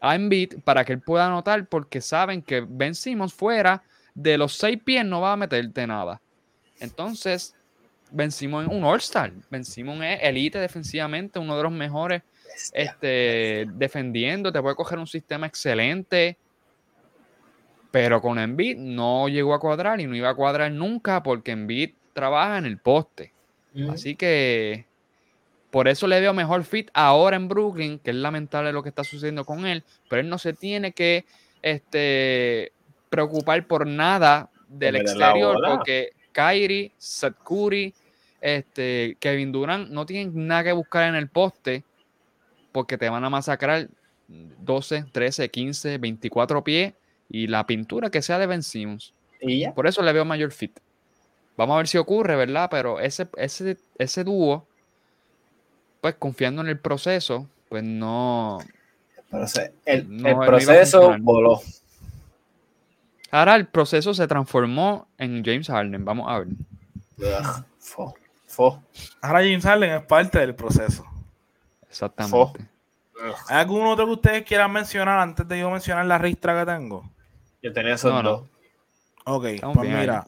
a 0.00 0.14
Embiid 0.14 0.60
para 0.64 0.84
que 0.84 0.94
él 0.94 1.00
pueda 1.00 1.26
anotar 1.26 1.66
porque 1.66 2.00
saben 2.00 2.42
que 2.42 2.64
Ben 2.66 2.94
Simmons 2.94 3.32
fuera 3.32 3.82
de 4.14 4.38
los 4.38 4.54
seis 4.54 4.78
pies 4.82 5.04
no 5.04 5.20
va 5.20 5.32
a 5.32 5.36
meterte 5.36 5.86
nada. 5.86 6.20
Entonces, 6.80 7.54
Ben 8.10 8.30
Simmons 8.30 8.68
es 8.68 8.74
un 8.74 8.84
All-Star. 8.84 9.32
Ben 9.50 9.64
Simmons 9.64 10.02
es 10.02 10.18
elite 10.22 10.58
defensivamente, 10.58 11.38
uno 11.38 11.56
de 11.56 11.62
los 11.62 11.72
mejores 11.72 12.22
este, 12.72 13.66
defendiendo, 13.74 14.52
te 14.52 14.60
puede 14.60 14.74
coger 14.74 14.98
un 14.98 15.06
sistema 15.06 15.46
excelente. 15.46 16.36
Pero 17.90 18.20
con 18.20 18.38
Embiid 18.38 18.76
no 18.76 19.28
llegó 19.28 19.52
a 19.52 19.60
cuadrar 19.60 20.00
y 20.00 20.06
no 20.06 20.14
iba 20.14 20.30
a 20.30 20.34
cuadrar 20.34 20.70
nunca 20.70 21.22
porque 21.22 21.52
Embiid 21.52 21.90
trabaja 22.12 22.58
en 22.58 22.66
el 22.66 22.78
poste. 22.78 23.32
Así 23.88 24.16
que 24.16 24.86
por 25.70 25.88
eso 25.88 26.06
le 26.06 26.20
veo 26.20 26.34
mejor 26.34 26.64
fit 26.64 26.90
ahora 26.94 27.36
en 27.36 27.48
Brooklyn, 27.48 27.98
que 27.98 28.10
es 28.10 28.16
lamentable 28.16 28.72
lo 28.72 28.82
que 28.82 28.88
está 28.88 29.04
sucediendo 29.04 29.44
con 29.44 29.66
él, 29.66 29.84
pero 30.08 30.20
él 30.20 30.28
no 30.28 30.38
se 30.38 30.52
tiene 30.52 30.92
que 30.92 31.24
este, 31.62 32.72
preocupar 33.08 33.66
por 33.66 33.86
nada 33.86 34.50
del 34.68 34.96
exterior, 34.96 35.58
porque 35.64 36.10
Kyrie, 36.32 36.92
Seth 36.98 37.36
Curry, 37.44 37.94
este, 38.40 39.16
Kevin 39.20 39.52
Durant 39.52 39.90
no 39.90 40.06
tienen 40.06 40.46
nada 40.46 40.64
que 40.64 40.72
buscar 40.72 41.08
en 41.08 41.14
el 41.14 41.28
poste, 41.28 41.84
porque 42.72 42.98
te 42.98 43.08
van 43.08 43.24
a 43.24 43.30
masacrar 43.30 43.88
12, 44.28 45.06
13, 45.12 45.48
15, 45.50 45.98
24 45.98 46.64
pies 46.64 46.94
y 47.28 47.46
la 47.46 47.66
pintura 47.66 48.10
que 48.10 48.22
sea 48.22 48.38
de 48.38 48.46
Ben 48.46 48.62
Simmons. 48.62 49.12
Por 49.74 49.86
eso 49.86 50.02
le 50.02 50.12
veo 50.12 50.24
mayor 50.24 50.52
fit. 50.52 50.78
Vamos 51.56 51.74
a 51.74 51.78
ver 51.78 51.88
si 51.88 51.98
ocurre, 51.98 52.36
¿verdad? 52.36 52.68
Pero 52.70 53.00
ese, 53.00 53.28
ese, 53.36 53.76
ese 53.98 54.24
dúo, 54.24 54.66
pues 56.00 56.14
confiando 56.16 56.62
en 56.62 56.68
el 56.68 56.78
proceso, 56.78 57.46
pues 57.68 57.82
no. 57.82 58.58
el, 59.84 60.06
proceso 60.46 61.16
voló. 61.20 61.60
Ahora 63.30 63.54
el 63.54 63.66
proceso 63.66 64.12
se 64.12 64.26
transformó 64.26 65.06
en 65.18 65.44
James 65.44 65.68
Harden. 65.68 66.04
Vamos 66.04 66.26
a 66.28 66.40
ver. 66.40 66.48
Ahora 69.22 69.38
James 69.40 69.64
Harden 69.64 69.90
es 69.90 70.02
parte 70.02 70.38
del 70.38 70.54
proceso. 70.54 71.04
Exactamente. 71.88 72.66
¿Hay 73.48 73.58
algún 73.58 73.86
otro 73.86 74.06
que 74.06 74.12
ustedes 74.12 74.44
quieran 74.44 74.72
mencionar 74.72 75.18
antes 75.18 75.46
de 75.46 75.60
yo 75.60 75.70
mencionar 75.70 76.06
la 76.06 76.18
ristra 76.18 76.58
que 76.58 76.70
tengo? 76.72 77.10
Yo 77.62 77.72
tenía 77.72 77.94
esos 77.94 78.22
dos. 78.22 78.48
Ok, 79.24 79.46
pues 79.74 79.88
mira. 79.88 80.26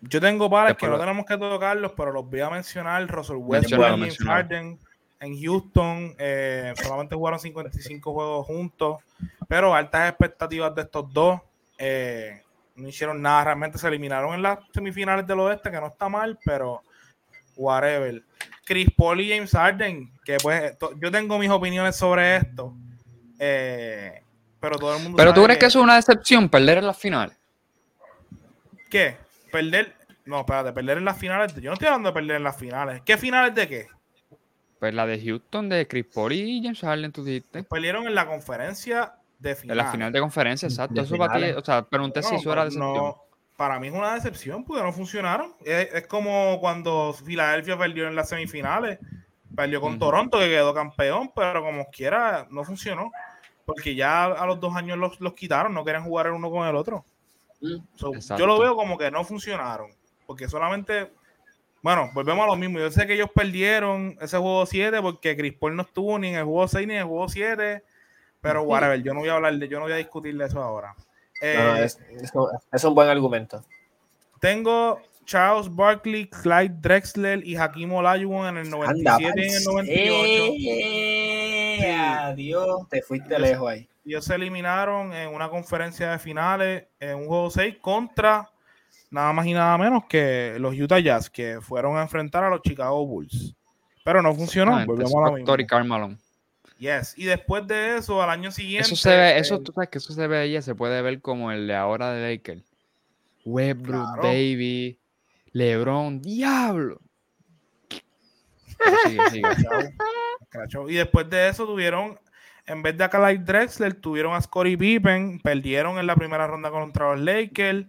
Yo 0.00 0.20
tengo 0.20 0.48
pares 0.50 0.76
que 0.76 0.86
no 0.86 0.98
tenemos 0.98 1.24
que 1.24 1.36
tocarlos, 1.36 1.92
pero 1.96 2.12
los 2.12 2.28
voy 2.28 2.40
a 2.40 2.50
mencionar. 2.50 3.06
Russell 3.08 3.36
Westbrook 3.36 4.06
y 4.06 4.24
Harden 4.24 4.78
en 5.20 5.42
Houston 5.42 6.14
eh, 6.18 6.74
solamente 6.82 7.14
jugaron 7.14 7.40
55 7.40 8.12
juegos 8.12 8.46
juntos, 8.46 9.02
pero 9.48 9.74
altas 9.74 10.10
expectativas 10.10 10.74
de 10.74 10.82
estos 10.82 11.12
dos. 11.12 11.40
Eh, 11.78 12.42
no 12.76 12.88
hicieron 12.88 13.22
nada, 13.22 13.44
realmente 13.44 13.78
se 13.78 13.88
eliminaron 13.88 14.34
en 14.34 14.42
las 14.42 14.58
semifinales 14.72 15.26
del 15.26 15.40
oeste, 15.40 15.70
que 15.70 15.80
no 15.80 15.86
está 15.86 16.08
mal, 16.08 16.38
pero 16.44 16.82
whatever. 17.56 18.22
Chris 18.64 18.88
Paul 18.94 19.20
y 19.20 19.30
James 19.30 19.50
Harden, 19.52 20.12
que 20.24 20.36
pues 20.42 20.76
yo 21.00 21.10
tengo 21.10 21.38
mis 21.38 21.50
opiniones 21.50 21.96
sobre 21.96 22.36
esto, 22.36 22.74
eh, 23.38 24.22
pero 24.60 24.76
todo 24.76 24.96
el 24.96 25.02
mundo. 25.02 25.16
Pero 25.16 25.32
tú 25.32 25.44
crees 25.44 25.58
que, 25.58 25.66
eso 25.66 25.78
es 25.78 25.84
una 25.84 25.96
decepción, 25.96 26.48
perder 26.48 26.78
en 26.78 26.86
las 26.86 26.98
finales. 26.98 27.36
¿Qué? 28.90 29.16
Perder. 29.50 29.94
No, 30.24 30.40
espérate, 30.40 30.72
perder 30.72 30.98
en 30.98 31.04
las 31.04 31.18
finales. 31.18 31.54
Yo 31.54 31.70
no 31.70 31.74
estoy 31.74 31.86
hablando 31.86 32.10
de 32.10 32.14
perder 32.14 32.36
en 32.36 32.44
las 32.44 32.56
finales. 32.56 33.02
¿Qué 33.04 33.16
finales 33.16 33.54
de 33.54 33.68
qué? 33.68 33.86
Pues 34.78 34.92
la 34.92 35.06
de 35.06 35.20
Houston, 35.20 35.68
de 35.68 35.86
Chris 35.86 36.06
Paul 36.12 36.32
y 36.32 36.62
James 36.62 36.80
Harden, 36.80 37.12
tú 37.12 37.24
dijiste. 37.24 37.62
Perdieron 37.64 38.06
en 38.06 38.14
la 38.14 38.26
conferencia 38.26 39.14
de 39.38 39.54
finales. 39.54 39.80
En 39.80 39.86
la 39.86 39.92
final 39.92 40.12
de 40.12 40.20
conferencia, 40.20 40.68
exacto. 40.68 41.00
eso 41.00 41.16
para 41.16 41.38
ti, 41.38 41.52
o 41.56 41.64
sea, 41.64 41.82
pregunté 41.82 42.22
si 42.22 42.34
eso 42.34 42.52
era 42.52 42.64
decepción. 42.64 42.94
No, 42.94 43.22
para 43.56 43.80
mí 43.80 43.88
es 43.88 43.94
una 43.94 44.14
decepción 44.14 44.64
porque 44.64 44.82
no 44.82 44.92
funcionaron. 44.92 45.54
Es, 45.64 46.06
como 46.06 46.60
cuando 46.60 47.14
Filadelfia 47.14 47.78
perdió 47.78 48.06
en 48.06 48.14
las 48.14 48.28
semifinales, 48.28 48.98
perdió 49.54 49.80
con 49.80 49.98
Toronto, 49.98 50.38
que 50.38 50.48
quedó 50.48 50.74
campeón, 50.74 51.32
pero 51.34 51.62
como 51.62 51.86
quiera, 51.86 52.46
no 52.50 52.64
funcionó. 52.64 53.10
Porque 53.64 53.94
ya 53.94 54.26
a 54.26 54.46
los 54.46 54.60
dos 54.60 54.76
años 54.76 54.98
los, 54.98 55.34
quitaron, 55.34 55.74
no 55.74 55.84
querían 55.84 56.04
jugar 56.04 56.26
el 56.26 56.32
uno 56.32 56.50
con 56.50 56.68
el 56.68 56.76
otro. 56.76 57.04
Mm. 57.60 57.76
yo 58.38 58.46
lo 58.46 58.58
veo 58.58 58.76
como 58.76 58.98
que 58.98 59.10
no 59.10 59.24
funcionaron. 59.24 59.90
Porque 60.26 60.48
solamente, 60.48 61.12
bueno, 61.82 62.10
volvemos 62.12 62.44
a 62.44 62.48
lo 62.48 62.56
mismo. 62.56 62.78
Yo 62.78 62.90
sé 62.90 63.06
que 63.06 63.14
ellos 63.14 63.30
perdieron 63.34 64.16
ese 64.20 64.38
juego 64.38 64.66
7 64.66 65.00
porque 65.00 65.36
Chris 65.36 65.54
Paul 65.54 65.76
no 65.76 65.82
estuvo 65.82 66.18
ni 66.18 66.28
en 66.28 66.36
el 66.36 66.44
juego 66.44 66.66
6 66.66 66.86
ni 66.86 66.94
en 66.94 67.00
el 67.00 67.06
juego 67.06 67.28
7. 67.28 67.82
Pero 68.40 68.62
whatever, 68.62 69.02
yo 69.02 69.14
no 69.14 69.20
voy 69.20 69.28
a 69.28 69.34
hablar 69.34 69.56
de, 69.56 69.68
yo 69.68 69.78
no 69.78 69.84
voy 69.84 69.92
a 69.92 69.96
discutir 69.96 70.36
de 70.36 70.44
eso 70.44 70.62
ahora. 70.62 70.94
Eh, 71.40 71.86
es, 72.72 72.84
un 72.84 72.94
buen 72.94 73.08
argumento. 73.08 73.62
Tengo 74.40 75.00
Charles 75.26 75.68
Barkley, 75.68 76.28
Clyde 76.28 76.76
Drexler 76.80 77.46
y 77.46 77.56
Hakim 77.56 77.92
Olajuwon 77.92 78.48
en 78.48 78.56
el 78.58 78.70
97 78.70 79.32
y 79.36 79.48
en 79.48 79.54
el 79.54 79.64
98. 79.64 80.52
Eh, 81.78 81.94
adiós, 81.94 82.88
te 82.88 83.02
fuiste 83.02 83.38
lejos 83.38 83.68
ahí. 83.68 83.88
Ellos 84.06 84.24
se 84.24 84.36
eliminaron 84.36 85.12
en 85.12 85.34
una 85.34 85.50
conferencia 85.50 86.12
de 86.12 86.18
finales 86.18 86.84
en 87.00 87.16
un 87.16 87.26
juego 87.26 87.50
6 87.50 87.76
contra 87.80 88.48
nada 89.10 89.32
más 89.32 89.46
y 89.46 89.52
nada 89.52 89.76
menos 89.76 90.04
que 90.08 90.56
los 90.58 90.74
Utah 90.78 91.00
Jazz, 91.00 91.28
que 91.28 91.60
fueron 91.60 91.96
a 91.96 92.02
enfrentar 92.02 92.44
a 92.44 92.50
los 92.50 92.62
Chicago 92.62 93.04
Bulls. 93.04 93.54
Pero 94.04 94.22
no 94.22 94.32
funcionó. 94.34 94.86
Volvemos 94.86 95.14
a 95.14 95.30
lo 95.30 95.32
mismo. 95.32 96.16
Yes. 96.78 97.14
Y 97.16 97.24
después 97.24 97.66
de 97.66 97.96
eso, 97.96 98.22
al 98.22 98.30
año 98.30 98.52
siguiente. 98.52 98.86
Eso 98.86 98.96
se 98.96 99.16
ve, 99.16 99.38
eso, 99.38 99.60
tú 99.60 99.72
sabes 99.72 99.88
que 99.88 99.98
eso 99.98 100.12
se 100.12 100.26
ve 100.26 100.38
ahí, 100.38 100.62
se 100.62 100.74
puede 100.74 101.02
ver 101.02 101.20
como 101.20 101.50
el 101.50 101.66
de 101.66 101.74
ahora 101.74 102.12
de 102.12 102.30
Lakers. 102.30 102.62
Westbrook, 103.44 104.18
Baby, 104.22 104.98
LeBron, 105.56 106.20
diablo. 106.20 107.00
y 110.88 110.94
después 110.94 111.30
de 111.30 111.48
eso 111.48 111.66
tuvieron, 111.66 112.20
en 112.66 112.82
vez 112.82 112.96
de 112.96 113.04
a 113.04 113.08
Clyde 113.08 113.44
Drexler, 113.44 113.94
tuvieron 113.94 114.34
a 114.34 114.42
Scottie 114.42 114.76
Pippen, 114.76 115.40
perdieron 115.40 115.98
en 115.98 116.06
la 116.06 116.14
primera 116.14 116.46
ronda 116.46 116.70
contra 116.70 117.12
los 117.12 117.20
Lakers. 117.20 117.86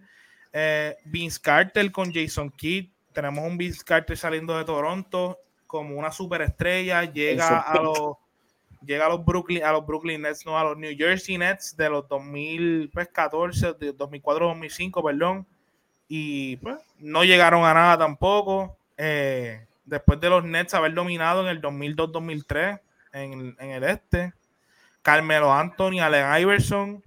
Eh, 0.52 0.96
Vince 1.04 1.40
Carter 1.42 1.92
con 1.92 2.12
Jason 2.12 2.50
Kidd. 2.50 2.90
Tenemos 3.12 3.44
un 3.44 3.58
Vince 3.58 3.84
Carter 3.84 4.16
saliendo 4.16 4.56
de 4.56 4.64
Toronto 4.64 5.38
como 5.66 5.96
una 5.96 6.10
superestrella. 6.10 7.04
Llega 7.04 7.60
a 7.60 7.82
los 7.82 8.14
llega 8.80 9.06
a 9.06 9.08
los 9.10 9.24
Brooklyn, 9.24 9.62
a 9.62 9.72
los 9.72 9.84
Brooklyn 9.84 10.22
Nets, 10.22 10.46
no 10.46 10.58
a 10.58 10.64
los 10.64 10.78
New 10.78 10.96
Jersey 10.96 11.36
Nets 11.36 11.76
de 11.76 11.90
los 11.90 12.08
2014, 12.08 13.74
de 13.74 13.94
2004-2005, 13.94 15.04
perdón, 15.04 15.46
y 16.08 16.56
pues 16.56 16.78
no 16.98 17.24
llegaron 17.24 17.64
a 17.64 17.74
nada 17.74 17.98
tampoco. 17.98 18.76
Eh, 18.96 19.66
después 19.84 20.20
de 20.20 20.30
los 20.30 20.44
Nets 20.44 20.74
haber 20.74 20.94
dominado 20.94 21.42
en 21.42 21.48
el 21.48 21.62
2002-2003 21.62 22.80
en, 23.12 23.56
en, 23.58 23.70
el 23.70 23.84
este, 23.84 24.32
Carmelo 25.02 25.52
Anthony, 25.52 26.00
Allen 26.00 26.40
Iverson, 26.40 27.02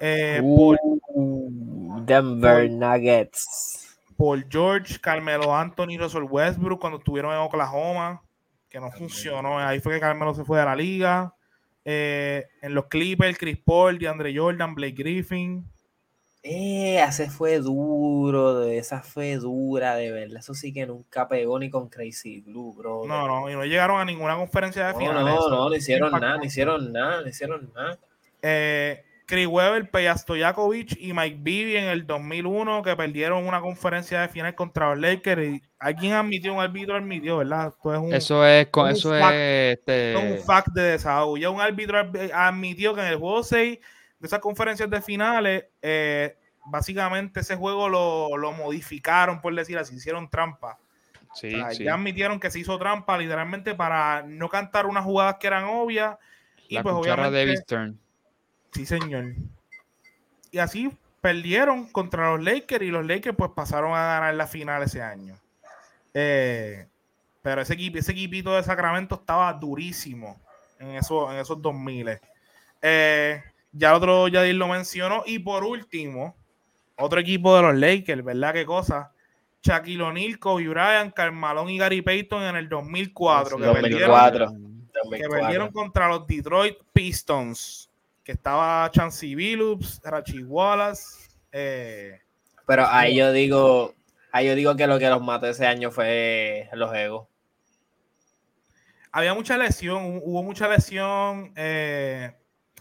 eh, 0.00 0.40
uh, 0.42 2.04
Denver 2.04 2.70
Nuggets, 2.70 3.98
Paul 4.16 4.46
George, 4.48 4.98
Carmelo 5.00 5.54
Anthony, 5.54 5.98
Russell 5.98 6.24
Westbrook 6.24 6.80
cuando 6.80 6.98
estuvieron 6.98 7.32
en 7.32 7.38
Oklahoma 7.38 8.22
que 8.68 8.80
no 8.80 8.90
funcionó. 8.90 9.58
Ahí 9.58 9.80
fue 9.80 9.94
que 9.94 10.00
Carmelo 10.00 10.34
se 10.34 10.44
fue 10.44 10.58
de 10.58 10.64
la 10.64 10.76
liga. 10.76 11.34
Eh, 11.84 12.46
en 12.62 12.74
los 12.74 12.86
Clippers, 12.86 13.38
Chris 13.38 13.58
Paul, 13.64 13.98
DeAndre 13.98 14.36
Jordan, 14.36 14.74
Blake 14.74 14.96
Griffin. 14.96 15.64
Eh, 16.48 17.02
ese 17.02 17.28
fue 17.28 17.58
duro, 17.58 18.62
esa 18.62 19.02
fue 19.02 19.34
dura, 19.34 19.96
de 19.96 20.12
verdad. 20.12 20.38
Eso 20.38 20.54
sí 20.54 20.72
que 20.72 20.86
nunca 20.86 21.26
pegó 21.26 21.58
ni 21.58 21.70
con 21.70 21.88
Crazy 21.88 22.40
Blue, 22.40 22.72
bro. 22.72 23.02
No, 23.04 23.26
no, 23.26 23.50
y 23.50 23.54
no 23.54 23.64
llegaron 23.64 24.00
a 24.00 24.04
ninguna 24.04 24.36
conferencia 24.36 24.86
de 24.86 24.92
no, 24.92 24.98
finales. 25.00 25.34
No, 25.34 25.48
no, 25.50 25.68
no 25.68 25.74
hicieron 25.74 26.12
nada, 26.12 26.36
no 26.36 26.44
hicieron 26.44 26.92
nada, 26.92 27.20
no 27.20 27.28
hicieron 27.28 27.72
nada. 27.74 27.98
Eh, 28.42 29.02
Chris 29.26 29.48
Webber, 29.48 29.90
Pejastojakovic 29.90 30.96
y 31.00 31.12
Mike 31.12 31.38
Bibby 31.40 31.78
en 31.78 31.86
el 31.86 32.06
2001 32.06 32.80
que 32.84 32.94
perdieron 32.94 33.44
una 33.44 33.60
conferencia 33.60 34.20
de 34.20 34.28
final 34.28 34.54
contra 34.54 34.90
los 34.90 35.00
Lakers 35.00 35.42
y 35.42 35.62
alguien 35.80 36.12
admitió, 36.12 36.54
un 36.54 36.60
árbitro 36.60 36.94
admitió, 36.94 37.38
¿verdad? 37.38 37.74
Esto 37.74 37.92
es 37.92 37.98
un, 37.98 38.14
eso 38.14 38.46
es, 38.46 38.68
con, 38.68 38.88
eso 38.88 39.16
es, 39.16 39.78
este... 39.78 40.14
un 40.16 40.38
fact 40.44 40.68
de 40.68 40.82
desahogo. 40.82 41.38
Ya 41.38 41.50
un 41.50 41.60
árbitro 41.60 41.98
admitió 42.32 42.94
que 42.94 43.00
en 43.00 43.08
el 43.08 43.16
juego 43.16 43.42
6 43.42 43.80
de 44.18 44.26
esas 44.26 44.40
conferencias 44.40 44.88
de 44.90 45.00
finales, 45.00 45.66
eh, 45.82 46.36
básicamente 46.66 47.40
ese 47.40 47.56
juego 47.56 47.88
lo, 47.88 48.36
lo, 48.36 48.52
modificaron, 48.52 49.40
por 49.40 49.54
decir 49.54 49.78
así, 49.78 49.96
hicieron 49.96 50.28
trampa. 50.28 50.78
Sí, 51.34 51.54
Ya 51.78 51.94
admitieron 51.94 52.40
que 52.40 52.50
se 52.50 52.58
hizo 52.58 52.78
trampa 52.78 53.18
literalmente 53.18 53.74
para 53.74 54.22
no 54.22 54.48
cantar 54.48 54.86
unas 54.86 55.04
jugadas 55.04 55.36
que 55.38 55.46
eran 55.46 55.64
obvias. 55.64 56.16
Y 56.68 56.80
pues 56.80 56.94
obviamente... 56.94 57.46
De 57.46 57.94
Sí, 58.72 58.84
señor. 58.84 59.34
Y 60.50 60.58
así 60.58 60.90
perdieron 61.20 61.86
contra 61.88 62.30
los 62.30 62.44
Lakers 62.44 62.84
y 62.84 62.88
los 62.88 63.06
Lakers 63.06 63.36
pues 63.36 63.50
pasaron 63.54 63.92
a 63.92 64.04
ganar 64.04 64.34
la 64.34 64.46
final 64.46 64.82
ese 64.82 65.02
año. 65.02 65.34
Eh, 66.12 66.86
pero 67.42 67.62
ese, 67.62 67.74
equipo, 67.74 67.98
ese 67.98 68.12
equipito 68.12 68.54
de 68.54 68.62
Sacramento 68.62 69.14
estaba 69.16 69.52
durísimo 69.52 70.40
en, 70.78 70.90
eso, 70.90 71.30
en 71.32 71.38
esos 71.38 71.60
2000. 71.60 72.20
Eh, 72.82 73.42
ya 73.76 73.94
otro 73.94 74.28
Yadir 74.28 74.54
lo 74.54 74.68
mencionó. 74.68 75.22
Y 75.26 75.38
por 75.38 75.64
último, 75.64 76.36
otro 76.96 77.20
equipo 77.20 77.56
de 77.56 77.62
los 77.62 77.74
Lakers, 77.74 78.24
¿verdad? 78.24 78.54
¿Qué 78.54 78.64
cosa? 78.64 79.12
Shaquille 79.62 80.02
O'Neal, 80.02 80.38
Kobe 80.38 80.68
Bryant, 80.68 81.12
Carmalón 81.12 81.68
y 81.70 81.78
Gary 81.78 82.02
Payton 82.02 82.42
en 82.42 82.56
el 82.56 82.68
2004. 82.68 83.58
que 83.58 83.64
2004. 83.64 84.46
Perdieron, 84.46 84.90
que 85.10 85.28
perdieron 85.28 85.70
contra 85.72 86.08
los 86.08 86.26
Detroit 86.26 86.78
Pistons. 86.92 87.90
Que 88.22 88.32
estaba 88.32 88.90
Chancey 88.90 89.34
Billups, 89.34 90.00
Rachi 90.02 90.42
Wallace. 90.42 91.28
Eh, 91.52 92.20
Pero 92.66 92.86
ahí 92.88 93.16
yo 93.16 93.32
digo, 93.32 93.94
ahí 94.32 94.46
yo 94.46 94.54
digo 94.54 94.74
que 94.74 94.86
lo 94.86 94.98
que 94.98 95.08
los 95.08 95.22
mató 95.22 95.46
ese 95.46 95.66
año 95.66 95.90
fue 95.90 96.68
los 96.72 96.92
egos. 96.94 97.28
Había 99.12 99.32
mucha 99.32 99.56
lesión, 99.56 100.20
hubo 100.22 100.42
mucha 100.42 100.68
lesión. 100.68 101.52
Eh, 101.56 102.34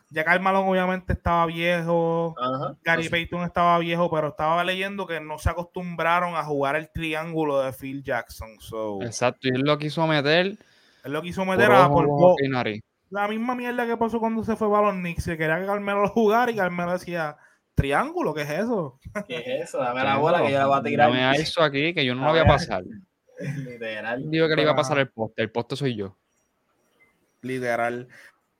ya 0.10 0.24
Carmalón 0.24 0.68
obviamente 0.68 1.14
estaba 1.14 1.46
viejo, 1.46 2.36
Ajá. 2.40 2.76
Gary 2.84 3.10
Payton 3.10 3.44
estaba 3.44 3.78
viejo, 3.80 4.10
pero 4.10 4.30
estaba 4.30 4.64
leyendo 4.64 5.08
que 5.08 5.20
no 5.20 5.38
se 5.38 5.50
acostumbraron 5.50 6.36
a 6.36 6.44
jugar 6.44 6.76
el 6.76 6.90
triángulo 6.92 7.62
de 7.62 7.74
Phil 7.74 8.04
Jackson. 8.04 8.60
So, 8.60 9.02
Exacto, 9.02 9.48
y 9.48 9.52
él 9.56 9.62
lo 9.62 9.78
quiso 9.78 10.06
meter 10.08 10.58
él 11.06 11.14
lo 11.14 11.22
quiso 11.22 11.46
por 11.46 11.56
meter 11.56 11.72
a 11.72 11.86
ojo, 11.86 11.94
por 11.94 12.06
ojo 12.10 12.36
y 12.44 12.50
nariz. 12.50 12.82
la 13.12 13.28
misma 13.28 13.54
mierda 13.56 13.86
que 13.86 13.96
pasó 13.96 14.20
cuando 14.20 14.44
se 14.44 14.56
fue 14.56 14.70
para 14.72 14.88
los 14.88 14.96
Knicks. 14.96 15.26
Que 15.26 15.38
quería 15.38 15.60
que 15.60 15.68
Carmelo 15.68 16.02
lo 16.02 16.10
jugara 16.10 16.52
y 16.52 16.56
Carmelo 16.56 16.94
decía, 16.94 17.38
triángulo, 17.76 18.34
¿qué 18.34 18.42
es 18.42 18.50
eso? 18.50 19.00
¿Qué 19.28 19.38
es 19.38 19.70
eso? 19.70 19.78
Dame 19.78 20.04
la 20.04 20.18
bola 20.18 20.42
que 20.42 20.52
yo 20.52 20.58
la 20.58 20.66
voy 20.66 20.80
a 20.80 20.84
tirar. 20.84 21.10
Dame 21.10 21.24
a 21.24 21.34
eso 21.34 21.62
aquí 21.62 21.94
que 21.94 22.04
yo 22.04 22.16
no 22.16 22.24
A 22.24 22.26
lo 22.26 22.32
voy 22.32 22.40
a 22.40 22.46
pasar. 22.46 22.84
Literal. 23.40 24.30
Digo 24.32 24.48
que 24.48 24.56
le 24.56 24.62
iba 24.64 24.72
a 24.72 24.76
pasar 24.76 24.98
el 24.98 25.10
poste, 25.10 25.44
el 25.44 25.52
poste 25.52 25.76
soy 25.76 25.96
yo. 25.96 26.18
Literal. 27.42 28.08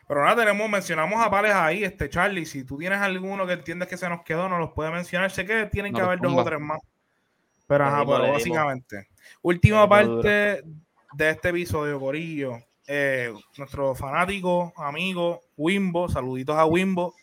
Pero 0.08 0.24
nada, 0.24 0.36
tenemos, 0.36 0.70
mencionamos 0.70 1.26
a 1.26 1.30
pares 1.32 1.54
ahí, 1.54 1.84
este 1.84 2.10
Charlie. 2.10 2.46
Si 2.46 2.64
tú 2.64 2.78
tienes 2.78 3.00
alguno 3.00 3.48
que 3.48 3.54
entiendes 3.54 3.88
que 3.88 3.98
se 3.98 4.08
nos 4.08 4.22
quedó, 4.24 4.48
nos 4.48 4.60
los 4.60 4.72
puedes 4.74 4.94
mencionar. 4.94 5.32
Sé 5.32 5.46
que 5.46 5.66
tienen 5.66 5.92
No 5.94 5.98
que 6.00 6.04
haber 6.06 6.20
dos 6.20 6.34
o 6.34 6.44
tres 6.44 6.60
más. 6.60 6.80
Pero 7.68 7.86
ajá, 7.86 8.06
pero 8.06 8.32
básicamente. 8.32 9.08
Última 9.42 9.90
parte 9.90 10.64
de 11.14 11.30
este 11.30 11.50
episodio, 11.50 12.00
Corillo. 12.00 12.60
Eh, 12.88 13.34
nuestro 13.58 13.96
fanático, 13.96 14.72
amigo, 14.78 15.42
Wimbo, 15.58 16.08
saluditos 16.08 16.56
a 16.56 16.66
Wimbo, 16.68 17.16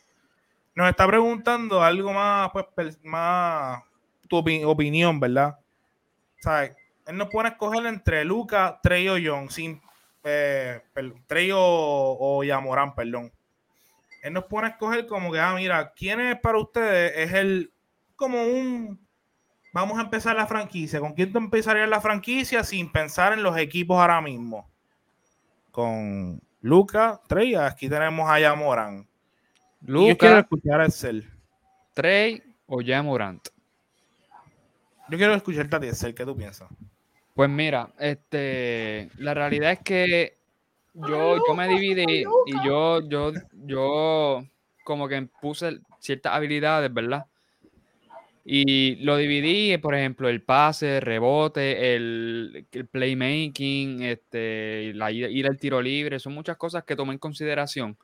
nos 0.75 0.91
está 0.91 1.07
preguntando 1.07 1.81
algo 1.81 2.13
más, 2.13 2.51
pues, 2.51 2.65
per- 2.75 2.97
más 3.05 3.81
tu 4.29 4.39
opi- 4.39 4.65
opinión, 4.65 5.21
¿verdad? 5.21 5.57
¿Sabes? 6.41 6.75
Él 7.07 7.17
nos 7.17 7.29
pone 7.29 7.51
a 7.51 7.53
escoger 7.53 7.87
entre 7.87 8.25
Luca, 8.25 8.81
Trey 8.83 9.09
o 9.09 9.17
John, 9.23 9.51
sin 9.51 9.81
eh, 10.25 10.81
Trey 11.27 11.51
o, 11.53 11.59
o 11.59 12.45
Yamorán, 12.45 12.95
perdón. 12.95 13.33
Él 14.23 14.33
nos 14.33 14.45
pone 14.45 14.69
a 14.69 14.71
escoger 14.71 15.07
como 15.07 15.33
que, 15.33 15.41
ah, 15.41 15.55
mira, 15.55 15.93
¿quién 15.95 16.21
es 16.21 16.39
para 16.39 16.59
ustedes? 16.59 17.13
Es 17.17 17.33
el, 17.33 17.73
como 18.15 18.43
un, 18.43 19.05
vamos 19.73 19.99
a 19.99 20.03
empezar 20.03 20.37
la 20.37 20.47
franquicia. 20.47 21.01
¿Con 21.01 21.15
quién 21.15 21.33
tú 21.33 21.39
empezarías 21.39 21.89
la 21.89 22.01
franquicia 22.01 22.63
sin 22.63 22.91
pensar 22.93 23.33
en 23.33 23.43
los 23.43 23.57
equipos 23.57 23.99
ahora 23.99 24.21
mismo? 24.21 24.71
Con 25.73 26.41
Luca, 26.61 27.21
Trey, 27.27 27.55
aquí 27.57 27.89
tenemos 27.89 28.31
a 28.31 28.39
Yamorán. 28.39 29.09
Y 29.81 30.09
Yo 30.09 30.19
quiero 30.19 30.37
Luca, 30.37 30.39
escuchar 30.39 30.81
a 30.81 30.87
Excel. 30.87 31.29
Trey 31.95 32.43
o 32.67 32.81
ya 32.81 33.03
Morant. 33.03 33.49
Yo 35.09 35.19
quiero 35.19 35.35
escucharte 35.35 35.77
a 35.77 35.81
ti, 35.81 35.89
Excel. 35.89 36.15
¿Qué 36.15 36.25
tú 36.25 36.37
piensas? 36.37 36.69
Pues 37.35 37.49
mira, 37.49 37.93
este, 37.99 39.09
la 39.17 39.33
realidad 39.33 39.73
es 39.73 39.79
que 39.81 40.39
yo, 40.93 41.37
yo 41.47 41.55
me 41.55 41.67
dividí 41.67 42.25
y 42.47 42.65
yo, 42.65 43.01
yo, 43.09 43.33
yo 43.53 44.45
como 44.85 45.09
que 45.09 45.29
puse 45.41 45.81
ciertas 45.99 46.35
habilidades, 46.35 46.93
¿verdad? 46.93 47.25
Y 48.45 48.97
lo 48.97 49.17
dividí, 49.17 49.79
por 49.79 49.95
ejemplo, 49.95 50.29
el 50.29 50.43
pase, 50.43 50.97
el 50.97 51.03
rebote, 51.03 51.95
el, 51.95 52.67
playmaking, 52.91 54.03
este, 54.03 54.93
la 54.95 55.13
ir 55.13 55.47
al 55.47 55.59
tiro 55.59 55.81
libre, 55.81 56.19
son 56.19 56.35
muchas 56.35 56.57
cosas 56.57 56.85
que 56.85 56.97
tomé 56.97 57.13
en 57.13 57.19
consideración. 57.19 57.97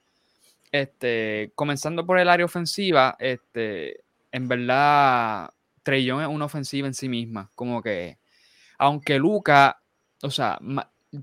Este, 0.70 1.51
comenzando 1.55 2.07
por 2.07 2.18
el 2.18 2.29
área 2.29 2.47
ofensiva, 2.47 3.16
este, 3.18 4.05
en 4.31 4.49
verdad, 4.49 5.51
Young 5.85 6.20
es 6.20 6.29
una 6.29 6.45
ofensiva 6.45 6.87
en 6.87 6.95
sí 6.95 7.09
misma, 7.09 7.51
como 7.55 7.83
que 7.83 8.17
aunque 8.79 9.18
Luca, 9.18 9.83
o 10.22 10.31
sea, 10.31 10.59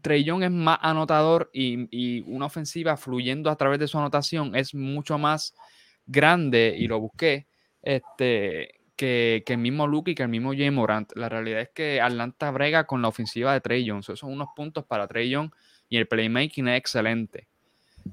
Trey 0.01 0.28
es 0.28 0.51
más 0.51 0.78
anotador 0.82 1.49
y, 1.53 2.22
una 2.28 2.47
ofensiva 2.47 2.97
fluyendo 2.97 3.49
a 3.49 3.56
través 3.56 3.80
de 3.80 3.88
su 3.88 3.97
anotación 3.97 4.56
es 4.56 4.76
mucho 4.76 5.18
más 5.18 5.56
grande, 6.06 6.76
y 6.78 6.88
lo 6.88 6.99
busqué, 6.99 7.47
este, 7.82 8.82
que, 8.95 9.43
el 9.45 9.58
mismo 9.58 9.88
Luca 9.88 10.12
y 10.12 10.16
que 10.16 10.24
el 10.24 10.30
mismo 10.30 10.51
Jay 10.51 10.70
Morant. 10.70 11.12
La 11.16 11.30
realidad 11.30 11.62
es 11.62 11.70
que 11.70 12.01
Atlanta 12.01 12.51
brega 12.51 12.86
con 12.86 13.01
la 13.01 13.08
ofensiva 13.08 13.53
de 13.53 13.62
Trey. 13.62 13.89
Esos 13.89 14.20
son 14.20 14.34
unos 14.34 14.49
puntos 14.56 14.86
para 14.86 15.08
Trey 15.08 15.34
y 15.89 15.97
el 15.97 16.08
playmaking 16.08 16.68
es 16.68 16.78
excelente. 16.78 17.47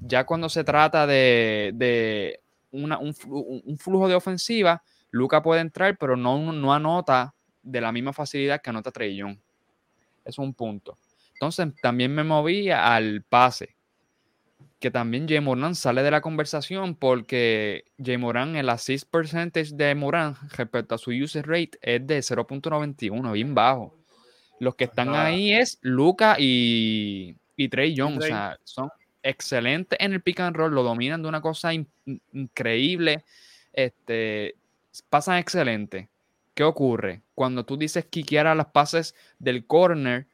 Ya 0.01 0.25
cuando 0.25 0.49
se 0.49 0.63
trata 0.63 1.05
de, 1.05 2.39
un, 2.71 2.89
flu- 3.13 3.61
un 3.63 3.77
flujo 3.77 4.07
de 4.07 4.15
ofensiva, 4.15 4.81
Luca 5.11 5.43
puede 5.43 5.61
entrar, 5.61 5.97
pero 5.97 6.15
no 6.15 6.73
anota 6.73 7.35
de 7.63 7.81
la 7.81 7.91
misma 7.91 8.13
facilidad 8.13 8.61
que 8.61 8.69
anota 8.69 8.91
Trey 8.91 9.15
Young. 9.15 9.37
Es 10.25 10.37
un 10.37 10.53
punto. 10.53 10.97
Entonces 11.33 11.69
también 11.81 12.13
me 12.13 12.23
moví 12.23 12.69
al 12.69 13.23
pase. 13.23 13.75
Que 14.79 14.91
también 14.91 15.27
Jay 15.29 15.39
Moran 15.39 15.75
sale 15.75 16.03
de 16.03 16.11
la 16.11 16.19
conversación 16.21 16.95
porque 16.95 17.85
Jay 18.03 18.17
Moran, 18.17 18.55
el 18.57 18.67
assist 18.69 19.09
percentage 19.09 19.73
de 19.75 19.95
Moran 19.95 20.35
respecto 20.57 20.95
a 20.95 20.97
su 20.97 21.11
user 21.11 21.47
rate 21.47 21.71
es 21.81 22.05
de 22.05 22.19
0.91, 22.19 23.31
bien 23.31 23.55
bajo. 23.55 23.95
Los 24.59 24.75
que 24.75 24.83
están 24.85 25.09
ahí 25.25 25.53
es 25.53 25.79
Luca 25.81 26.35
y, 26.37 27.35
y 27.55 27.69
Trey 27.69 27.95
Young. 27.95 28.17
O 28.17 28.21
sea, 28.27 28.57
son 28.65 28.89
excelentes 29.23 29.97
en 30.01 30.13
el 30.13 30.21
pick 30.21 30.41
and 30.41 30.55
roll, 30.55 30.73
lo 30.73 30.83
dominan 30.83 31.21
de 31.21 31.29
una 31.29 31.39
cosa 31.41 31.73
in- 31.73 31.87
in- 32.05 32.21
increíble. 32.33 33.23
Este, 33.71 34.55
pasan 35.09 35.37
excelente. 35.37 36.09
¿Qué 36.53 36.63
ocurre? 36.63 37.23
Cuando 37.33 37.65
tú 37.65 37.77
dices 37.77 38.05
quiquear 38.05 38.47
a 38.47 38.55
las 38.55 38.67
pases 38.67 39.15
del 39.39 39.65
corner, 39.65 40.27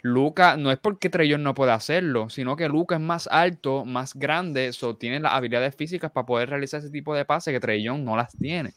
Luca, 0.00 0.56
no 0.56 0.70
es 0.70 0.78
porque 0.78 1.10
Young 1.26 1.42
no 1.42 1.54
puede 1.54 1.72
hacerlo, 1.72 2.30
sino 2.30 2.54
que 2.54 2.68
Luca 2.68 2.94
es 2.94 3.00
más 3.00 3.26
alto, 3.26 3.84
más 3.84 4.14
grande, 4.14 4.72
so, 4.72 4.96
tiene 4.96 5.18
las 5.18 5.32
habilidades 5.32 5.74
físicas 5.74 6.12
para 6.12 6.26
poder 6.26 6.50
realizar 6.50 6.78
ese 6.80 6.90
tipo 6.90 7.14
de 7.14 7.24
pases 7.24 7.58
que 7.58 7.82
Young 7.82 8.04
no 8.04 8.16
las 8.16 8.36
tiene. 8.36 8.74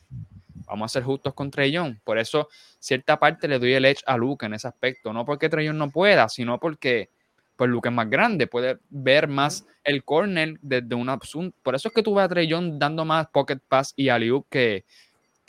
Vamos 0.66 0.92
a 0.92 0.94
ser 0.94 1.04
justos 1.04 1.34
con 1.34 1.52
Young. 1.52 1.98
Por 2.04 2.18
eso, 2.18 2.50
cierta 2.80 3.20
parte 3.20 3.48
le 3.48 3.60
doy 3.60 3.74
el 3.74 3.86
edge 3.86 4.02
a 4.08 4.18
Luca 4.18 4.48
en 4.48 4.54
ese 4.56 4.68
aspecto. 4.68 5.14
No 5.14 5.26
porque 5.26 5.50
Young 5.50 5.76
no 5.76 5.92
pueda, 5.92 6.30
sino 6.30 6.60
porque 6.60 7.10
pues 7.56 7.70
Luca 7.70 7.90
es 7.90 7.96
más 7.96 8.10
grande, 8.10 8.48
puede 8.48 8.80
ver 8.90 9.28
más 9.28 9.68
el 9.84 10.04
corner 10.04 10.58
desde 10.62 10.96
una... 10.96 11.20
Por 11.62 11.76
eso 11.76 11.90
es 11.90 11.94
que 11.94 12.02
tú 12.02 12.16
ves 12.16 12.32
a 12.32 12.42
Young 12.42 12.80
dando 12.80 13.06
más 13.06 13.28
pocket 13.28 13.60
pass 13.68 13.94
y 13.96 14.10
alley 14.10 14.32
que 14.50 14.86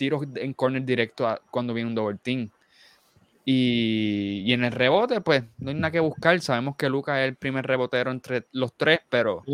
tiros 0.02 0.24
en 0.34 0.52
corner 0.52 0.84
directo 0.84 1.28
a- 1.28 1.40
cuando 1.52 1.72
viene 1.72 1.88
un 1.90 1.94
double 1.94 2.18
team. 2.20 2.48
Y, 3.44 4.42
y 4.44 4.52
en 4.52 4.64
el 4.64 4.72
rebote, 4.72 5.20
pues 5.20 5.44
no 5.58 5.70
hay 5.70 5.76
nada 5.76 5.92
que 5.92 6.00
buscar. 6.00 6.40
Sabemos 6.40 6.74
que 6.76 6.88
Luca 6.88 7.22
es 7.22 7.28
el 7.28 7.36
primer 7.36 7.64
rebotero 7.64 8.10
entre 8.10 8.46
los 8.50 8.72
tres, 8.72 8.98
pero 9.08 9.44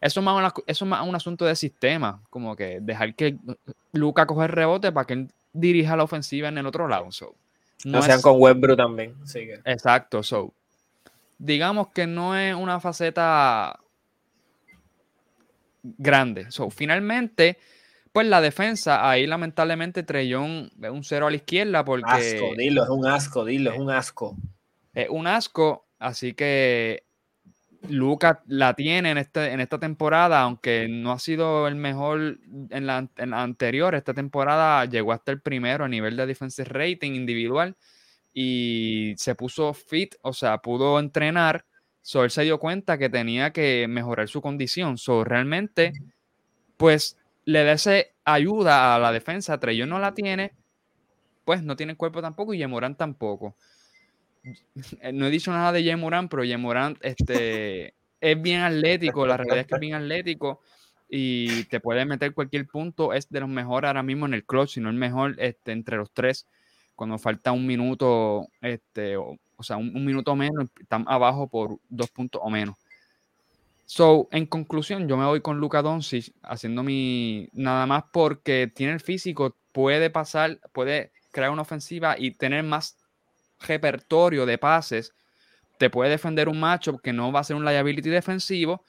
eso 0.00 0.20
es 0.20 0.24
más, 0.24 0.36
una- 0.38 0.52
eso 0.68 0.84
es 0.84 0.88
más 0.88 1.04
un 1.06 1.16
asunto 1.16 1.44
de 1.44 1.56
sistema. 1.56 2.22
Como 2.30 2.54
que 2.54 2.78
dejar 2.80 3.14
que 3.16 3.36
Luca 3.92 4.24
coja 4.26 4.44
el 4.44 4.52
rebote 4.52 4.92
para 4.92 5.04
que 5.04 5.14
él 5.14 5.28
dirija 5.52 5.96
la 5.96 6.04
ofensiva 6.04 6.48
en 6.48 6.58
el 6.58 6.66
otro 6.66 6.86
lado. 6.86 7.10
So, 7.10 7.34
No 7.84 7.98
no 7.98 8.02
sean 8.02 8.18
es- 8.18 8.22
con 8.22 8.36
Westbrook 8.40 8.76
también. 8.76 9.14
Que. 9.32 9.60
Exacto, 9.64 10.22
so. 10.22 10.52
Digamos 11.38 11.88
que 11.88 12.06
no 12.06 12.36
es 12.36 12.54
una 12.54 12.78
faceta 12.80 13.78
grande. 15.82 16.50
So, 16.50 16.70
finalmente, 16.70 17.58
pues 18.16 18.28
la 18.28 18.40
defensa, 18.40 19.10
ahí 19.10 19.26
lamentablemente 19.26 20.02
Trellón 20.02 20.72
es 20.80 20.90
un 20.90 21.04
cero 21.04 21.26
a 21.26 21.30
la 21.30 21.36
izquierda 21.36 21.84
porque 21.84 22.10
Asco, 22.10 22.54
dilo, 22.56 22.82
es 22.82 22.88
un 22.88 23.06
asco, 23.06 23.44
dilo, 23.44 23.72
es 23.74 23.78
un 23.78 23.90
asco. 23.90 24.38
es 24.94 25.10
un 25.10 25.26
asco, 25.26 25.84
así 25.98 26.32
que 26.32 27.04
Lucas 27.90 28.38
la 28.46 28.72
tiene 28.72 29.10
en, 29.10 29.18
este, 29.18 29.52
en 29.52 29.60
esta 29.60 29.78
temporada, 29.78 30.40
aunque 30.40 30.88
no 30.88 31.12
ha 31.12 31.18
sido 31.18 31.68
el 31.68 31.74
mejor 31.74 32.38
en 32.70 32.86
la, 32.86 33.06
en 33.18 33.30
la 33.32 33.42
anterior, 33.42 33.94
esta 33.94 34.14
temporada 34.14 34.86
llegó 34.86 35.12
hasta 35.12 35.30
el 35.30 35.42
primero 35.42 35.84
a 35.84 35.88
nivel 35.88 36.16
de 36.16 36.24
defensive 36.24 36.70
rating 36.70 37.12
individual 37.12 37.76
y 38.32 39.12
se 39.18 39.34
puso 39.34 39.74
fit, 39.74 40.14
o 40.22 40.32
sea, 40.32 40.56
pudo 40.56 40.98
entrenar, 41.00 41.66
so 42.00 42.24
él 42.24 42.30
se 42.30 42.44
dio 42.44 42.58
cuenta 42.58 42.96
que 42.96 43.10
tenía 43.10 43.52
que 43.52 43.86
mejorar 43.90 44.26
su 44.26 44.40
condición, 44.40 44.96
so 44.96 45.22
realmente, 45.22 45.92
pues 46.78 47.18
le 47.46 47.64
da 47.64 47.76
ayuda 48.24 48.94
a 48.94 48.98
la 48.98 49.12
defensa, 49.12 49.58
Trellón 49.58 49.88
no 49.88 49.98
la 49.98 50.12
tiene, 50.12 50.52
pues 51.44 51.62
no 51.62 51.76
tiene 51.76 51.96
cuerpo 51.96 52.20
tampoco 52.20 52.52
y 52.52 52.58
Yemoran 52.58 52.96
tampoco. 52.96 53.56
Eh, 55.00 55.12
No 55.12 55.26
he 55.26 55.30
dicho 55.30 55.52
nada 55.52 55.72
de 55.72 55.82
Yemoran, 55.82 56.28
pero 56.28 56.44
Yemoran 56.44 56.98
este, 57.00 57.94
es 58.20 58.42
bien 58.42 58.60
atlético, 58.60 59.26
la 59.26 59.36
realidad 59.36 59.60
es 59.60 59.66
que 59.66 59.74
es 59.74 59.80
bien 59.80 59.94
atlético 59.94 60.60
y 61.08 61.64
te 61.64 61.78
puede 61.78 62.04
meter 62.04 62.34
cualquier 62.34 62.66
punto. 62.66 63.12
Es 63.12 63.30
de 63.30 63.40
los 63.40 63.48
mejores 63.48 63.88
ahora 63.88 64.02
mismo 64.02 64.26
en 64.26 64.34
el 64.34 64.44
clutch, 64.44 64.74
si 64.74 64.80
no 64.80 64.90
el 64.90 64.96
mejor 64.96 65.36
este, 65.38 65.72
entre 65.72 65.96
los 65.96 66.10
tres. 66.10 66.46
Cuando 66.96 67.18
falta 67.18 67.52
un 67.52 67.66
minuto, 67.66 68.48
este, 68.60 69.16
o, 69.16 69.38
sea, 69.60 69.76
un, 69.76 70.04
minuto 70.04 70.34
menos, 70.34 70.68
están 70.80 71.04
abajo 71.06 71.46
por 71.46 71.78
dos 71.88 72.10
puntos 72.10 72.40
o 72.42 72.50
menos. 72.50 72.76
So, 73.88 74.28
en 74.32 74.46
conclusión, 74.46 75.08
yo 75.08 75.16
me 75.16 75.26
voy 75.26 75.40
con 75.40 75.58
Luka 75.58 75.80
Doncic 75.80 76.34
haciendo 76.42 76.82
mi 76.82 77.48
nada 77.52 77.86
más 77.86 78.04
porque 78.12 78.66
tiene 78.66 78.92
el 78.92 79.00
físico, 79.00 79.56
puede 79.70 80.10
pasar, 80.10 80.58
puede 80.72 81.12
crear 81.30 81.50
una 81.52 81.62
ofensiva 81.62 82.16
y 82.18 82.32
tener 82.32 82.64
más 82.64 82.96
repertorio 83.60 84.44
de 84.44 84.58
pases. 84.58 85.14
Te 85.78 85.88
puede 85.88 86.10
defender 86.10 86.48
un 86.48 86.58
macho 86.58 86.98
que 86.98 87.12
no 87.12 87.30
va 87.30 87.40
a 87.40 87.44
ser 87.44 87.54
un 87.54 87.64
liability 87.64 88.10
defensivo 88.10 88.84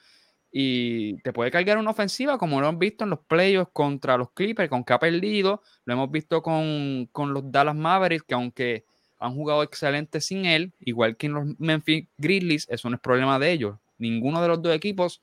y 0.50 1.20
te 1.22 1.32
puede 1.32 1.52
cargar 1.52 1.78
una 1.78 1.90
ofensiva 1.92 2.36
como 2.36 2.60
lo 2.60 2.68
hemos 2.68 2.80
visto 2.80 3.04
en 3.04 3.10
los 3.10 3.20
playoffs 3.20 3.70
contra 3.72 4.16
los 4.16 4.32
Clippers, 4.32 4.68
con 4.68 4.82
que 4.82 4.94
ha 4.94 4.98
perdido, 4.98 5.62
lo 5.84 5.92
hemos 5.92 6.10
visto 6.10 6.42
con, 6.42 7.08
con, 7.12 7.32
los 7.34 7.52
Dallas 7.52 7.76
Mavericks, 7.76 8.24
que 8.26 8.34
aunque 8.34 8.84
han 9.20 9.34
jugado 9.34 9.62
excelente 9.62 10.20
sin 10.20 10.44
él, 10.44 10.72
igual 10.80 11.16
que 11.16 11.26
en 11.26 11.34
los 11.34 11.46
Memphis 11.60 12.08
Grizzlies, 12.16 12.66
eso 12.68 12.90
no 12.90 12.96
es 12.96 13.00
problema 13.00 13.38
de 13.38 13.52
ellos. 13.52 13.76
Ninguno 13.98 14.40
de 14.40 14.48
los 14.48 14.62
dos 14.62 14.74
equipos, 14.74 15.22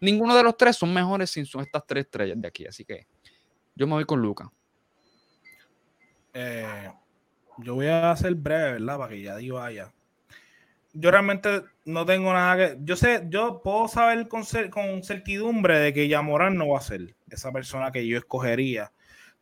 ninguno 0.00 0.36
de 0.36 0.42
los 0.42 0.56
tres 0.56 0.76
son 0.76 0.94
mejores 0.94 1.30
sin 1.30 1.44
estas 1.44 1.86
tres 1.86 2.04
estrellas 2.04 2.40
de 2.40 2.48
aquí, 2.48 2.66
así 2.66 2.84
que 2.84 3.06
yo 3.74 3.86
me 3.86 3.94
voy 3.94 4.04
con 4.04 4.20
Luca. 4.20 4.50
Eh, 6.32 6.90
yo 7.58 7.74
voy 7.74 7.88
a 7.88 8.14
ser 8.16 8.34
breve, 8.34 8.72
¿verdad? 8.72 8.98
Para 8.98 9.10
que 9.10 9.22
ya 9.22 9.36
digo 9.36 9.56
vaya 9.56 9.92
yo 10.92 11.10
realmente 11.10 11.62
no 11.84 12.04
tengo 12.04 12.32
nada 12.32 12.56
que. 12.56 12.78
Yo 12.82 12.96
sé, 12.96 13.24
yo 13.28 13.60
puedo 13.62 13.88
saber 13.88 14.28
con, 14.28 14.44
con 14.70 15.02
certidumbre 15.02 15.78
de 15.78 15.92
que 15.92 16.08
Yamoran 16.08 16.56
no 16.56 16.68
va 16.68 16.78
a 16.78 16.82
ser 16.82 17.14
esa 17.28 17.52
persona 17.52 17.92
que 17.92 18.06
yo 18.06 18.18
escogería. 18.18 18.92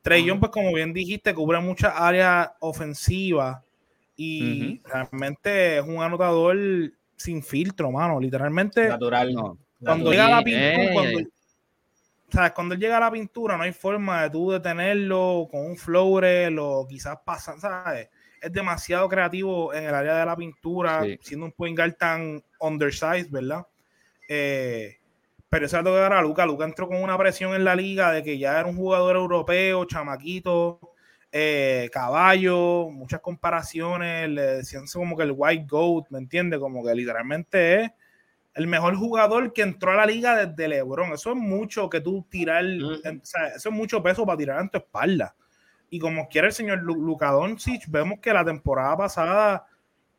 Trey 0.03 0.31
pues 0.39 0.53
como 0.53 0.73
bien 0.73 0.93
dijiste, 0.93 1.35
cubre 1.35 1.61
muchas 1.61 1.93
áreas 1.97 2.51
ofensivas 2.61 3.63
y 4.17 4.81
realmente 4.85 5.79
es 5.79 5.85
un 5.85 6.03
anotador 6.03 6.57
sin 7.19 7.43
filtro, 7.43 7.91
mano. 7.91 8.19
Literalmente. 8.19 8.89
Natural, 8.89 9.35
no. 9.35 9.59
Cuando 9.79 10.11
llega 10.11 10.27
a 10.27 10.31
la 10.31 10.43
pintura, 10.43 10.93
cuando, 10.93 11.21
cuando 12.55 12.75
él 12.75 12.81
llega 12.81 12.97
a 12.97 13.01
la 13.01 13.11
pintura, 13.11 13.57
no 13.57 13.63
hay 13.65 13.73
forma 13.73 14.23
de 14.23 14.31
tú 14.31 14.51
detenerlo 14.51 15.47
con 15.51 15.67
un 15.67 15.77
floater 15.77 16.57
o 16.59 16.87
quizás 16.89 17.19
pasar, 17.25 17.61
¿sabes? 17.61 18.09
es 18.41 18.53
demasiado 18.53 19.09
creativo 19.09 19.73
en 19.75 19.85
el 19.85 19.95
área 19.95 20.17
de 20.17 20.27
la 20.27 20.37
pintura, 20.37 21.05
siendo 21.21 21.47
un 21.47 21.53
point 21.53 21.77
guard 21.77 21.95
tan 21.95 22.43
undersized, 22.61 23.31
¿verdad? 23.31 23.67
Eh, 24.29 24.97
pero 25.49 25.67
eso 25.67 25.79
es 25.79 25.85
lo 25.85 25.93
que 25.93 25.99
a 25.99 26.23
Luca. 26.23 26.47
Luca 26.47 26.65
entró 26.65 26.89
con 26.89 27.03
una 27.03 27.17
presión 27.17 27.55
en 27.55 27.65
la 27.65 27.75
liga 27.75 28.13
de 28.13 28.23
que 28.23 28.39
ya 28.39 28.59
era 28.59 28.69
un 28.69 28.77
jugador 28.77 29.17
europeo, 29.17 29.85
chamaquito, 29.87 30.88
eh, 31.31 31.91
caballo, 31.93 32.89
muchas 32.91 33.21
comparaciones, 33.21 34.29
le 34.29 34.43
decían 34.43 34.85
como 34.93 35.17
que 35.17 35.25
el 35.25 35.35
white 35.37 35.67
goat, 35.69 36.07
¿me 36.11 36.19
entiendes? 36.19 36.59
Como 36.59 36.85
que 36.85 36.95
literalmente 36.95 37.83
es 37.83 37.91
el 38.55 38.67
mejor 38.67 38.97
jugador 38.97 39.53
que 39.53 39.63
entró 39.63 39.93
a 39.93 39.97
la 39.97 40.07
liga 40.07 40.47
desde 40.47 40.69
LeBron. 40.69 41.13
Eso 41.13 41.31
es 41.31 41.37
mucho 41.37 41.89
que 41.89 42.01
tú 42.01 42.27
tirar, 42.29 42.65
eso 42.65 43.69
es 43.69 43.71
mucho 43.71 44.03
peso 44.03 44.27
para 44.27 44.39
tirar 44.39 44.61
en 44.61 44.69
tu 44.69 44.79
espalda. 44.79 45.35
Y 45.91 45.99
como 45.99 46.29
quiere 46.29 46.49
el 46.49 46.53
señor 46.53 46.83
Luka 46.83 47.31
Doncic, 47.31 47.85
vemos 47.89 48.21
que 48.21 48.33
la 48.33 48.45
temporada 48.45 48.97
pasada 48.97 49.67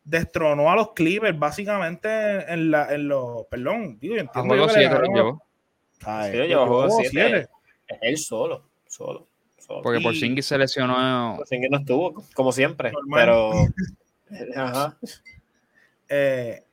destronó 0.03 0.71
a 0.71 0.75
los 0.75 0.93
Clippers 0.93 1.37
básicamente 1.37 2.09
en, 2.51 2.71
la, 2.71 2.93
en 2.93 3.07
los. 3.07 3.45
Perdón, 3.47 3.99
digo, 3.99 4.15
entiendo. 4.15 4.49
Juego 4.55 4.69
7 4.69 4.95
lo 4.95 5.13
llevó. 5.13 5.43
Sí, 5.99 7.17
Él 8.01 8.17
solo, 8.17 8.63
solo. 8.87 9.28
Porque 9.83 9.99
por 9.99 10.11
Porzingis 10.11 10.47
se 10.47 10.57
lesionó. 10.57 11.35
Porzingis 11.37 11.69
no 11.69 11.77
estuvo, 11.77 12.23
como 12.33 12.51
siempre. 12.51 12.91
Pero. 13.13 13.51
Ajá. 14.55 14.97
Eh, 16.07 16.63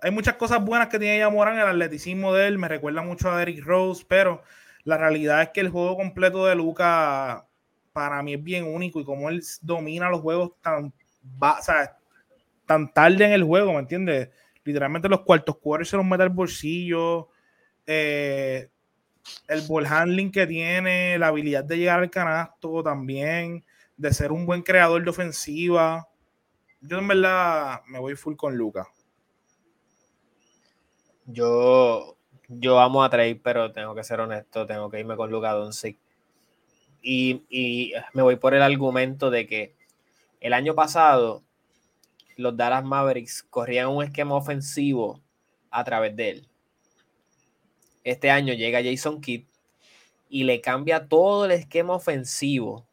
hay 0.00 0.10
muchas 0.10 0.34
cosas 0.36 0.64
buenas 0.64 0.88
que 0.88 0.98
tiene 0.98 1.18
ya 1.18 1.28
Morán. 1.28 1.58
El 1.58 1.66
atleticismo 1.66 2.32
de 2.32 2.46
él 2.46 2.58
me 2.58 2.68
recuerda 2.68 3.02
mucho 3.02 3.30
a 3.30 3.38
Derrick 3.38 3.64
Rose, 3.64 4.04
pero 4.06 4.42
la 4.84 4.96
realidad 4.96 5.42
es 5.42 5.48
que 5.50 5.60
el 5.60 5.70
juego 5.70 5.96
completo 5.96 6.46
de 6.46 6.54
Luca 6.54 7.46
para 7.92 8.22
mí 8.22 8.34
es 8.34 8.42
bien 8.42 8.64
único 8.64 9.00
y 9.00 9.04
como 9.04 9.28
él 9.28 9.42
domina 9.60 10.08
los 10.08 10.20
juegos 10.20 10.52
tan, 10.62 10.92
tan 12.64 12.92
tarde 12.92 13.24
en 13.24 13.32
el 13.32 13.42
juego, 13.42 13.72
¿me 13.72 13.80
entiendes? 13.80 14.30
Literalmente 14.62 15.08
los 15.08 15.22
cuartos 15.22 15.56
quarters 15.58 15.90
se 15.90 15.96
los 15.96 16.06
mete 16.06 16.22
al 16.22 16.28
bolsillo. 16.28 17.28
Eh, 17.86 18.68
el 19.48 19.62
ball 19.62 19.86
handling 19.86 20.30
que 20.30 20.46
tiene, 20.46 21.18
la 21.18 21.28
habilidad 21.28 21.64
de 21.64 21.78
llegar 21.78 22.00
al 22.00 22.10
canasto 22.10 22.82
también, 22.82 23.64
de 23.96 24.12
ser 24.12 24.32
un 24.32 24.46
buen 24.46 24.62
creador 24.62 25.02
de 25.02 25.10
ofensiva. 25.10 26.08
Yo 26.80 26.98
en 26.98 27.08
verdad 27.08 27.82
me 27.86 27.98
voy 27.98 28.14
full 28.14 28.36
con 28.36 28.56
Luca. 28.56 28.88
Yo 31.26 32.18
yo 32.48 32.80
amo 32.80 33.04
a 33.04 33.10
Trey, 33.10 33.34
pero 33.34 33.72
tengo 33.72 33.94
que 33.94 34.02
ser 34.02 34.20
honesto, 34.20 34.66
tengo 34.66 34.90
que 34.90 35.00
irme 35.00 35.16
con 35.16 35.30
Luka 35.30 35.52
Doncic. 35.52 35.98
Y, 37.02 37.44
y 37.50 37.92
me 38.14 38.22
voy 38.22 38.36
por 38.36 38.54
el 38.54 38.62
argumento 38.62 39.30
de 39.30 39.46
que 39.46 39.76
el 40.40 40.52
año 40.54 40.74
pasado 40.74 41.42
los 42.36 42.56
Dallas 42.56 42.84
Mavericks 42.84 43.42
corrían 43.42 43.88
un 43.88 44.02
esquema 44.02 44.34
ofensivo 44.34 45.20
a 45.70 45.84
través 45.84 46.16
de 46.16 46.30
él. 46.30 46.47
Este 48.04 48.30
año 48.30 48.54
llega 48.54 48.82
Jason 48.82 49.20
Kidd 49.20 49.44
y 50.28 50.44
le 50.44 50.60
cambia 50.60 51.08
todo 51.08 51.44
el 51.46 51.52
esquema 51.52 51.94
ofensivo. 51.94 52.86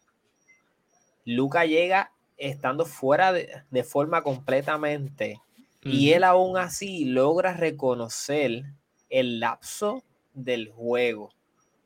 Luca 1.25 1.65
llega 1.65 2.11
estando 2.37 2.85
fuera 2.85 3.31
de, 3.31 3.49
de 3.71 3.83
forma 3.83 4.21
completamente 4.21 5.41
y 5.83 6.13
él 6.13 6.23
aún 6.23 6.57
así 6.57 7.05
logra 7.05 7.53
reconocer 7.53 8.63
el 9.09 9.39
lapso 9.39 10.03
del 10.33 10.71
juego, 10.71 11.31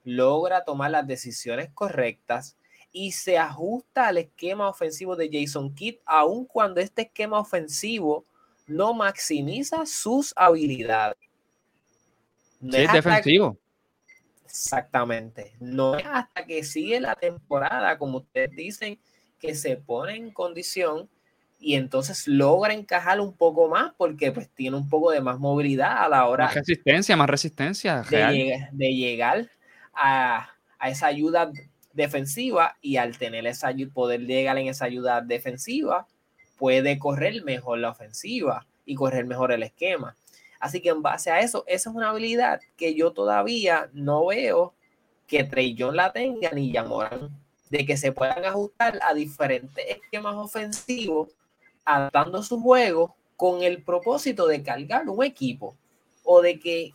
logra 0.06 0.64
tomar 0.64 0.92
las 0.92 1.06
decisiones 1.06 1.70
correctas 1.74 2.56
y 2.92 3.12
se 3.12 3.38
ajusta 3.38 4.08
al 4.08 4.18
esquema 4.18 4.70
ofensivo 4.70 5.16
de 5.16 5.30
Jason 5.32 5.76
Kidd, 5.76 5.98
aun 6.06 6.46
cuando 6.46 6.80
este 6.80 7.04
esquema 7.04 7.40
ofensivo 7.40 8.26
no 8.68 8.94
maximiza 8.94 9.86
sus 9.86 10.34
habilidades. 10.36 11.29
No 12.60 12.78
es 12.78 12.92
defensivo. 12.92 13.58
Exactamente. 14.46 15.54
No 15.60 15.98
es 15.98 16.06
hasta 16.06 16.46
que 16.46 16.64
sigue 16.64 17.00
la 17.00 17.16
temporada, 17.16 17.98
como 17.98 18.18
ustedes 18.20 18.52
dicen, 18.56 19.00
que 19.40 19.56
se 19.56 19.78
pone 19.78 20.16
en 20.16 20.32
condición 20.32 21.10
y 21.60 21.76
entonces 21.76 22.28
logra 22.28 22.74
encajar 22.74 23.20
un 23.20 23.34
poco 23.34 23.68
más 23.68 23.94
porque 23.98 24.32
pues 24.32 24.50
tiene 24.50 24.78
un 24.78 24.90
poco 24.90 25.12
de 25.12 25.22
más 25.22 25.40
movilidad 25.40 26.04
a 26.04 26.10
la 26.10 26.26
hora. 26.26 26.46
Más 26.46 26.56
resistencia, 26.56 27.16
más 27.18 27.30
resistencia. 27.30 28.02
De, 28.02 28.94
llegar, 28.94 29.50
a, 29.94 30.50
esa 30.86 31.08
ayuda 31.08 31.52
defensiva 31.94 32.78
y 32.82 32.98
al 32.98 33.18
tener 33.18 33.46
esa 33.46 33.74
poder 33.94 34.22
llegar 34.22 34.58
en 34.58 34.68
esa 34.68 34.86
ayuda 34.86 35.22
defensiva, 35.22 36.08
puede 36.58 36.98
correr 36.98 37.44
mejor 37.44 37.80
la 37.80 37.90
ofensiva 37.90 38.66
y 38.86 38.96
correr 38.96 39.26
mejor 39.26 39.52
el 39.52 39.64
esquema. 39.64 40.16
Así 40.60 40.82
que 40.82 40.90
en 40.90 41.02
base 41.02 41.32
a 41.32 41.40
eso, 41.40 41.64
esa 41.68 41.90
es 41.90 41.96
una 41.96 42.10
habilidad 42.10 42.60
que 42.76 42.94
yo 42.94 43.12
todavía 43.12 43.90
no 43.94 44.26
veo 44.28 44.74
que 45.28 45.44
Trey 45.44 45.76
John 45.78 45.96
la 45.96 46.12
tenga 46.12 46.52
ni 46.52 46.72
Yamoran, 46.72 47.30
de 47.70 47.86
que 47.86 47.96
se 47.98 48.12
puedan 48.12 48.44
ajustar 48.46 49.00
a 49.02 49.14
diferentes 49.14 49.86
esquemas 49.88 50.36
ofensivos 50.36 51.30
adaptando 51.86 52.44
su 52.44 52.60
juego 52.60 53.16
con 53.38 53.64
el 53.64 53.84
propósito 53.84 54.48
de 54.48 54.62
cargar 54.64 55.08
un 55.08 55.24
equipo 55.24 55.76
o 56.24 56.42
de 56.42 56.60
que 56.60 56.92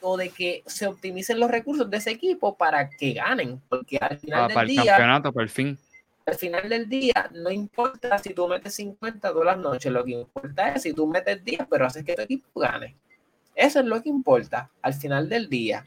o 0.00 0.16
de 0.16 0.28
que 0.28 0.62
se 0.66 0.86
optimicen 0.86 1.40
los 1.40 1.50
recursos 1.50 1.88
de 1.90 1.96
ese 1.96 2.10
equipo 2.10 2.56
para 2.56 2.88
que 2.90 3.14
ganen, 3.14 3.60
porque 3.68 3.96
al 3.96 4.18
final 4.18 4.48
del 4.48 4.66
día, 4.68 4.84
campeonato, 4.84 5.32
por 5.32 5.48
fin. 5.48 5.78
Al 6.26 6.34
final 6.34 6.68
del 6.68 6.88
día, 6.88 7.30
no 7.32 7.50
importa 7.50 8.18
si 8.18 8.34
tú 8.34 8.46
metes 8.46 8.74
50 8.74 9.32
todas 9.32 9.46
las 9.46 9.58
noches, 9.58 9.90
lo 9.90 10.04
que 10.04 10.12
importa 10.12 10.74
es 10.74 10.82
si 10.82 10.92
tú 10.92 11.06
metes 11.06 11.42
10, 11.42 11.62
pero 11.70 11.86
haces 11.86 12.04
que 12.04 12.14
tu 12.14 12.22
equipo 12.22 12.60
gane. 12.60 12.96
Eso 13.56 13.80
es 13.80 13.86
lo 13.86 14.00
que 14.02 14.10
importa 14.10 14.70
al 14.82 14.94
final 14.94 15.28
del 15.28 15.48
día. 15.48 15.84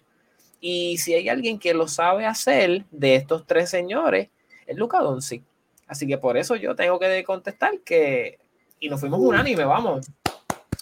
Y 0.60 0.98
si 0.98 1.14
hay 1.14 1.30
alguien 1.30 1.60
que 1.60 1.74
lo 1.74 1.88
sabe 1.88 2.26
hacer 2.26 2.84
de 2.92 3.16
estos 3.16 3.46
tres 3.46 3.70
señores, 3.70 4.30
es 4.68 4.76
Luca 4.76 5.00
Doncic. 5.00 5.44
Así 5.88 6.06
que 6.06 6.18
por 6.18 6.36
eso 6.36 6.56
yo 6.56 6.76
tengo 6.76 7.00
que 7.00 7.24
contestar 7.24 7.80
que 7.80 8.40
y 8.80 8.90
nos 8.90 9.00
fuimos 9.00 9.20
unánime, 9.20 9.64
vamos. 9.66 10.10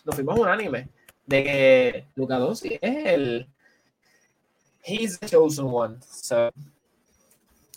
Nos 0.06 0.16
fuimos 0.16 0.40
unánime 0.40 0.88
de 1.26 1.44
que 1.44 2.06
Luka 2.16 2.38
Doncic 2.38 2.80
es 2.82 3.06
el 3.06 3.48
he's 4.84 5.20
the 5.20 5.28
chosen 5.28 5.66
one. 5.70 5.98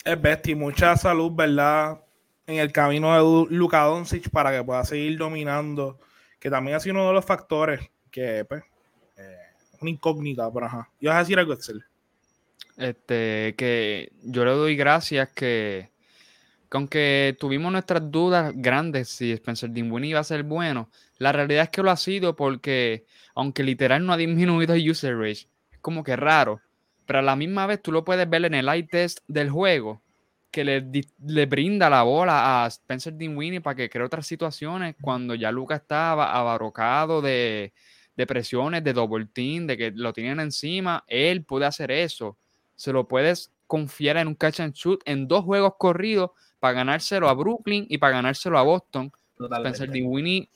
Es 0.03 0.21
bestia, 0.21 0.55
mucha 0.55 0.95
salud, 0.95 1.31
¿verdad? 1.33 2.01
En 2.47 2.55
el 2.55 2.71
camino 2.71 3.13
de 3.13 3.55
Luka 3.55 3.83
Doncic 3.83 4.29
para 4.29 4.51
que 4.51 4.63
pueda 4.63 4.83
seguir 4.85 5.17
dominando, 5.17 5.99
que 6.39 6.49
también 6.49 6.77
ha 6.77 6.79
sido 6.79 6.95
uno 6.95 7.07
de 7.07 7.13
los 7.13 7.25
factores 7.25 7.81
que 8.09 8.45
pues, 8.45 8.63
una 9.81 9.91
incógnita, 9.91 10.51
pero 10.51 10.65
ajá. 10.65 10.89
¿Ibas 10.99 11.15
a 11.15 11.19
decir 11.19 11.39
algo, 11.39 11.53
Excel? 11.53 11.83
Este, 12.77 13.55
que 13.57 14.11
yo 14.23 14.45
le 14.45 14.51
doy 14.51 14.75
gracias 14.75 15.29
que, 15.29 15.91
que 16.69 16.77
aunque 16.77 17.35
tuvimos 17.39 17.71
nuestras 17.71 18.09
dudas 18.09 18.53
grandes 18.55 19.09
si 19.09 19.31
Spencer 19.31 19.69
Dinwiddie 19.71 20.11
iba 20.11 20.19
a 20.19 20.23
ser 20.23 20.43
bueno, 20.43 20.89
la 21.17 21.31
realidad 21.31 21.63
es 21.63 21.69
que 21.69 21.83
lo 21.83 21.91
ha 21.91 21.97
sido 21.97 22.35
porque, 22.35 23.05
aunque 23.35 23.63
literal 23.63 24.05
no 24.05 24.13
ha 24.13 24.17
disminuido 24.17 24.73
el 24.73 24.89
user 24.89 25.17
rate, 25.17 25.47
es 25.71 25.79
como 25.81 26.03
que 26.03 26.15
raro, 26.15 26.61
pero 27.05 27.19
a 27.19 27.23
la 27.23 27.35
misma 27.35 27.67
vez 27.67 27.81
tú 27.81 27.91
lo 27.91 28.05
puedes 28.05 28.29
ver 28.29 28.45
en 28.45 28.53
el 28.53 28.69
eye 28.69 28.83
test 28.83 29.19
del 29.27 29.49
juego, 29.49 30.01
que 30.49 30.63
le, 30.63 31.45
brinda 31.45 31.89
la 31.89 32.03
bola 32.03 32.63
a 32.63 32.67
Spencer 32.67 33.15
Dinwiddie 33.15 33.61
para 33.61 33.75
que 33.75 33.89
cree 33.89 34.05
otras 34.05 34.27
situaciones 34.27 34.95
cuando 35.01 35.35
ya 35.35 35.51
Luca 35.51 35.75
estaba 35.75 36.33
abarrocado 36.33 37.21
de, 37.21 37.73
de 38.21 38.27
presiones, 38.27 38.83
de 38.83 38.93
double 38.93 39.25
team, 39.25 39.67
de 39.67 39.77
que 39.77 39.91
lo 39.91 40.13
tienen 40.13 40.39
encima, 40.39 41.03
él 41.07 41.43
puede 41.43 41.65
hacer 41.65 41.91
eso. 41.91 42.37
Se 42.75 42.93
lo 42.93 43.07
puedes 43.07 43.51
confiar 43.67 44.17
en 44.17 44.27
un 44.27 44.35
catch 44.35 44.59
and 44.59 44.73
shoot 44.73 45.01
en 45.05 45.27
dos 45.27 45.43
juegos 45.43 45.73
corridos 45.77 46.31
para 46.59 46.73
ganárselo 46.73 47.27
a 47.29 47.33
Brooklyn 47.33 47.85
y 47.89 47.97
para 47.97 48.17
ganárselo 48.17 48.59
a 48.59 48.63
Boston. 48.63 49.11
Totalmente. 49.37 49.77
Spencer 49.77 49.91
Dinwiddie 49.91 50.49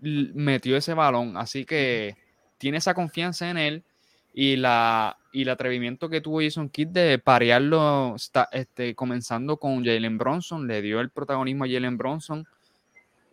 metió 0.00 0.76
ese 0.76 0.94
balón, 0.94 1.36
así 1.36 1.64
que 1.64 2.16
tiene 2.58 2.78
esa 2.78 2.94
confianza 2.94 3.50
en 3.50 3.58
él 3.58 3.84
y 4.32 4.56
la 4.56 5.16
y 5.32 5.42
el 5.42 5.48
atrevimiento 5.48 6.08
que 6.08 6.20
tuvo 6.20 6.42
Jason 6.42 6.68
Kidd 6.68 6.88
de 6.88 7.18
parearlo 7.18 8.14
está, 8.16 8.48
este, 8.52 8.94
comenzando 8.94 9.56
con 9.56 9.82
Jalen 9.84 10.18
Bronson, 10.18 10.66
le 10.66 10.82
dio 10.82 11.00
el 11.00 11.10
protagonismo 11.10 11.64
a 11.64 11.68
Jalen 11.68 11.96
Bronson 11.96 12.46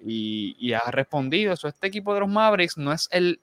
y, 0.03 0.55
y 0.59 0.71
ha 0.73 0.91
respondido. 0.91 1.51
Eso, 1.51 1.67
este 1.67 1.87
equipo 1.87 2.13
de 2.13 2.21
los 2.21 2.29
Mavericks 2.29 2.77
no 2.77 2.93
es 2.93 3.09
el 3.11 3.41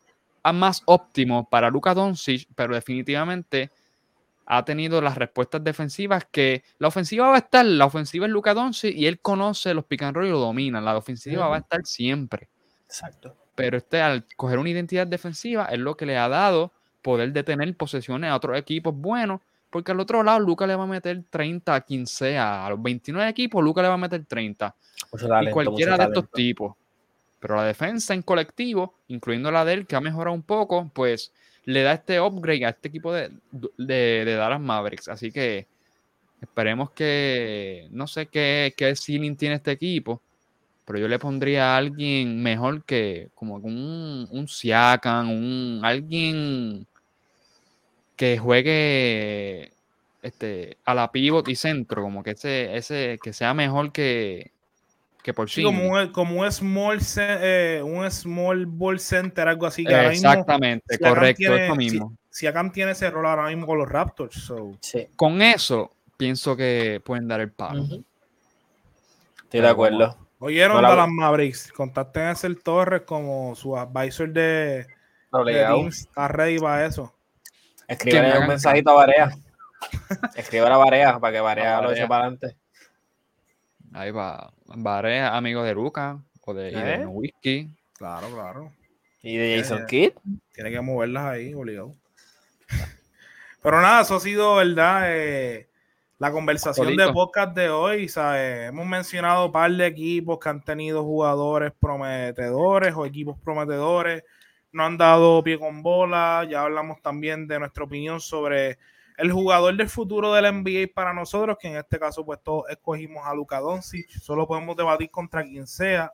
más 0.52 0.82
óptimo 0.86 1.48
para 1.48 1.70
Luka 1.70 1.94
Doncic, 1.94 2.48
pero 2.54 2.74
definitivamente 2.74 3.70
ha 4.46 4.64
tenido 4.64 5.00
las 5.00 5.16
respuestas 5.16 5.62
defensivas 5.64 6.24
que 6.30 6.62
la 6.78 6.88
ofensiva 6.88 7.28
va 7.28 7.34
a 7.34 7.38
estar, 7.38 7.64
la 7.64 7.84
ofensiva 7.84 8.26
es 8.26 8.32
Luka 8.32 8.54
Doncic 8.54 8.94
y 8.94 9.06
él 9.06 9.18
conoce 9.20 9.74
los 9.74 9.84
pick 9.84 10.02
and 10.02 10.16
roll 10.16 10.26
y 10.26 10.30
lo 10.30 10.38
domina, 10.38 10.80
la 10.80 10.96
ofensiva 10.96 11.48
va 11.48 11.56
a 11.56 11.60
estar 11.60 11.84
siempre 11.84 12.48
Exacto. 12.86 13.34
pero 13.56 13.76
este 13.76 14.00
al 14.00 14.24
coger 14.36 14.58
una 14.58 14.70
identidad 14.70 15.06
defensiva 15.06 15.64
es 15.66 15.80
lo 15.80 15.96
que 15.96 16.06
le 16.06 16.16
ha 16.16 16.28
dado 16.28 16.72
poder 17.06 17.32
detener 17.32 17.72
posesiones 17.76 18.28
a 18.28 18.34
otros 18.34 18.58
equipos 18.58 18.92
buenos, 18.92 19.40
porque 19.70 19.92
al 19.92 20.00
otro 20.00 20.24
lado 20.24 20.40
Luca 20.40 20.66
le 20.66 20.74
va 20.74 20.82
a 20.82 20.88
meter 20.88 21.22
30 21.30 21.72
a 21.72 21.80
15 21.80 22.36
a, 22.36 22.68
los 22.70 22.82
29 22.82 23.30
equipos, 23.30 23.62
Luca 23.62 23.80
le 23.80 23.86
va 23.86 23.94
a 23.94 23.96
meter 23.96 24.24
30 24.24 24.74
Mucho 25.12 25.26
y 25.26 25.28
talento, 25.28 25.54
cualquiera 25.54 25.96
de 25.96 26.04
estos 26.04 26.28
tipos. 26.32 26.74
Pero 27.40 27.56
la 27.56 27.64
defensa 27.64 28.14
en 28.14 28.22
colectivo, 28.22 28.94
incluyendo 29.08 29.50
la 29.50 29.64
de 29.64 29.74
él, 29.74 29.86
que 29.86 29.96
ha 29.96 30.00
mejorado 30.00 30.34
un 30.34 30.42
poco, 30.42 30.90
pues 30.94 31.32
le 31.64 31.82
da 31.82 31.92
este 31.94 32.20
upgrade 32.20 32.64
a 32.64 32.70
este 32.70 32.88
equipo 32.88 33.12
de, 33.12 33.30
de, 33.76 34.34
Dallas 34.36 34.60
Mavericks. 34.60 35.08
Así 35.08 35.32
que 35.32 35.66
esperemos 36.40 36.90
que, 36.92 37.88
no 37.90 38.06
sé 38.06 38.26
qué, 38.26 38.74
qué 38.76 38.94
ceiling 38.96 39.36
tiene 39.36 39.56
este 39.56 39.72
equipo, 39.72 40.22
pero 40.84 40.98
yo 40.98 41.08
le 41.08 41.18
pondría 41.18 41.74
a 41.74 41.78
alguien 41.78 42.42
mejor 42.42 42.84
que 42.84 43.30
como 43.34 43.56
un, 43.56 44.28
un 44.30 44.48
Siakam, 44.48 45.30
un, 45.30 45.80
alguien 45.84 46.86
que 48.16 48.38
juegue 48.38 49.72
este, 50.22 50.78
a 50.84 50.94
la 50.94 51.12
pivot 51.12 51.48
y 51.48 51.56
centro, 51.56 52.02
como 52.02 52.22
que 52.22 52.32
ese, 52.32 52.76
ese 52.76 53.18
que 53.22 53.32
sea 53.32 53.54
mejor 53.54 53.92
que, 53.92 54.52
que 55.26 55.34
por 55.34 55.50
Sí, 55.50 55.56
sí. 55.56 55.64
como 55.64 55.88
un, 55.90 56.12
como 56.12 56.40
un 56.40 56.52
small, 56.52 57.00
eh, 57.18 57.82
un 57.84 58.08
small 58.12 58.64
ball 58.64 59.00
center, 59.00 59.48
algo 59.48 59.66
así. 59.66 59.84
Que 59.84 59.92
ahora 59.92 60.10
mismo, 60.10 60.30
Exactamente, 60.30 60.98
correcto, 61.00 61.36
tiene- 61.38 61.64
eso 61.64 61.72
si- 61.72 61.78
mismo. 61.78 62.16
Siakam 62.30 62.70
tiene 62.70 62.92
ese 62.92 63.10
rol 63.10 63.26
ahora 63.26 63.46
mismo 63.48 63.66
con 63.66 63.76
los 63.76 63.88
Raptors. 63.88 64.36
so. 64.36 64.74
Sí. 64.80 65.08
Con 65.16 65.42
eso, 65.42 65.90
pienso 66.16 66.54
que 66.56 67.02
pueden 67.04 67.26
dar 67.26 67.40
el 67.40 67.50
palo. 67.50 67.82
Ujú. 67.82 68.04
Estoy 69.42 69.60
de 69.62 69.68
acuerdo. 69.68 70.16
Oyeron 70.38 70.76
No 70.76 70.82
la- 70.82 70.90
Dallas 70.90 71.08
Mavericks. 71.10 71.72
Contacten 71.72 72.22
a 72.28 72.34
Cel 72.36 72.62
Torres 72.62 73.02
como 73.02 73.56
su 73.56 73.76
advisor 73.76 74.28
de, 74.32 74.86
de. 75.44 75.86
Está 75.88 76.28
ready 76.28 76.60
para 76.60 76.86
eso. 76.86 77.12
Escríbele 77.88 78.38
un 78.38 78.46
mensajito 78.46 78.90
a 78.90 78.94
Varea. 78.94 79.36
Escríbele 80.36 80.72
a 80.72 80.76
Varea 80.76 81.18
para 81.18 81.32
que 81.32 81.40
Varea 81.40 81.78
A 81.78 81.82
lo 81.82 81.90
eche 81.90 82.06
para 82.06 82.26
adelante. 82.26 82.56
Ahí 83.92 84.12
va. 84.12 84.52
Varé, 84.74 85.20
amigo 85.20 85.62
de 85.62 85.74
Luca 85.74 86.18
o 86.42 86.54
de, 86.54 86.70
y 86.70 86.74
de 86.74 86.94
¿Eh? 86.94 87.06
Whisky. 87.06 87.70
Claro, 87.94 88.28
claro. 88.30 88.72
Y 89.22 89.36
de 89.36 89.58
Jason. 89.58 89.86
Kidd. 89.86 90.12
Tiene 90.52 90.70
que 90.70 90.80
moverlas 90.80 91.24
ahí, 91.24 91.54
obligado. 91.54 91.94
Pero 93.62 93.80
nada, 93.80 94.02
eso 94.02 94.16
ha 94.16 94.20
sido, 94.20 94.56
¿verdad? 94.56 95.02
Eh, 95.06 95.68
la 96.18 96.32
conversación 96.32 96.96
de 96.96 97.12
podcast 97.12 97.54
de 97.54 97.68
hoy, 97.68 98.08
¿sabes? 98.08 98.68
Hemos 98.68 98.86
mencionado 98.86 99.46
un 99.46 99.52
par 99.52 99.70
de 99.70 99.86
equipos 99.86 100.38
que 100.38 100.48
han 100.48 100.64
tenido 100.64 101.04
jugadores 101.04 101.72
prometedores 101.78 102.94
o 102.94 103.04
equipos 103.04 103.38
prometedores, 103.38 104.24
no 104.72 104.84
han 104.84 104.96
dado 104.96 105.42
pie 105.42 105.58
con 105.58 105.82
bola, 105.82 106.46
ya 106.48 106.62
hablamos 106.62 107.02
también 107.02 107.46
de 107.46 107.58
nuestra 107.58 107.84
opinión 107.84 108.20
sobre 108.20 108.78
el 109.16 109.32
jugador 109.32 109.76
del 109.76 109.88
futuro 109.88 110.32
del 110.32 110.52
NBA 110.52 110.92
para 110.94 111.12
nosotros, 111.12 111.56
que 111.60 111.68
en 111.68 111.76
este 111.76 111.98
caso 111.98 112.24
pues 112.24 112.40
todos 112.42 112.64
escogimos 112.68 113.24
a 113.24 113.34
Luka 113.34 113.60
Doncic, 113.60 114.08
solo 114.20 114.46
podemos 114.46 114.76
debatir 114.76 115.10
contra 115.10 115.42
quien 115.42 115.66
sea. 115.66 116.12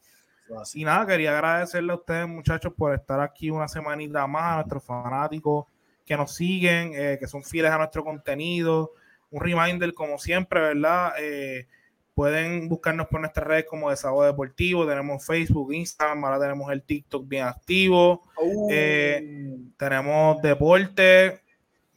Y 0.75 0.85
nada, 0.85 1.07
quería 1.07 1.33
agradecerle 1.33 1.93
a 1.93 1.97
ustedes, 1.97 2.29
muchachos, 2.29 2.73
por 2.77 2.95
estar 2.95 3.21
aquí 3.21 3.51
una 3.51 3.69
semanita 3.69 4.27
más, 4.27 4.53
a 4.53 4.55
nuestros 4.57 4.85
fanáticos 4.85 5.67
que 6.05 6.17
nos 6.17 6.35
siguen, 6.35 6.93
eh, 6.95 7.17
que 7.19 7.27
son 7.27 7.43
fieles 7.43 7.71
a 7.71 7.79
nuestro 7.79 8.05
contenido. 8.05 8.93
Un 9.31 9.41
reminder, 9.41 9.95
como 9.95 10.19
siempre, 10.19 10.61
¿verdad? 10.61 11.15
Eh, 11.19 11.69
pueden 12.15 12.69
buscarnos 12.69 13.07
por 13.07 13.21
nuestras 13.21 13.47
redes 13.47 13.65
como 13.67 13.91
Desahogo 13.91 14.25
Deportivo. 14.25 14.87
Tenemos 14.87 15.25
Facebook, 15.25 15.73
Instagram, 15.73 16.25
ahora 16.25 16.41
tenemos 16.41 16.71
el 16.71 16.83
TikTok 16.83 17.27
bien 17.27 17.45
activo. 17.47 18.25
Eh, 18.71 19.57
tenemos 19.79 20.43
deporte, 20.43 21.41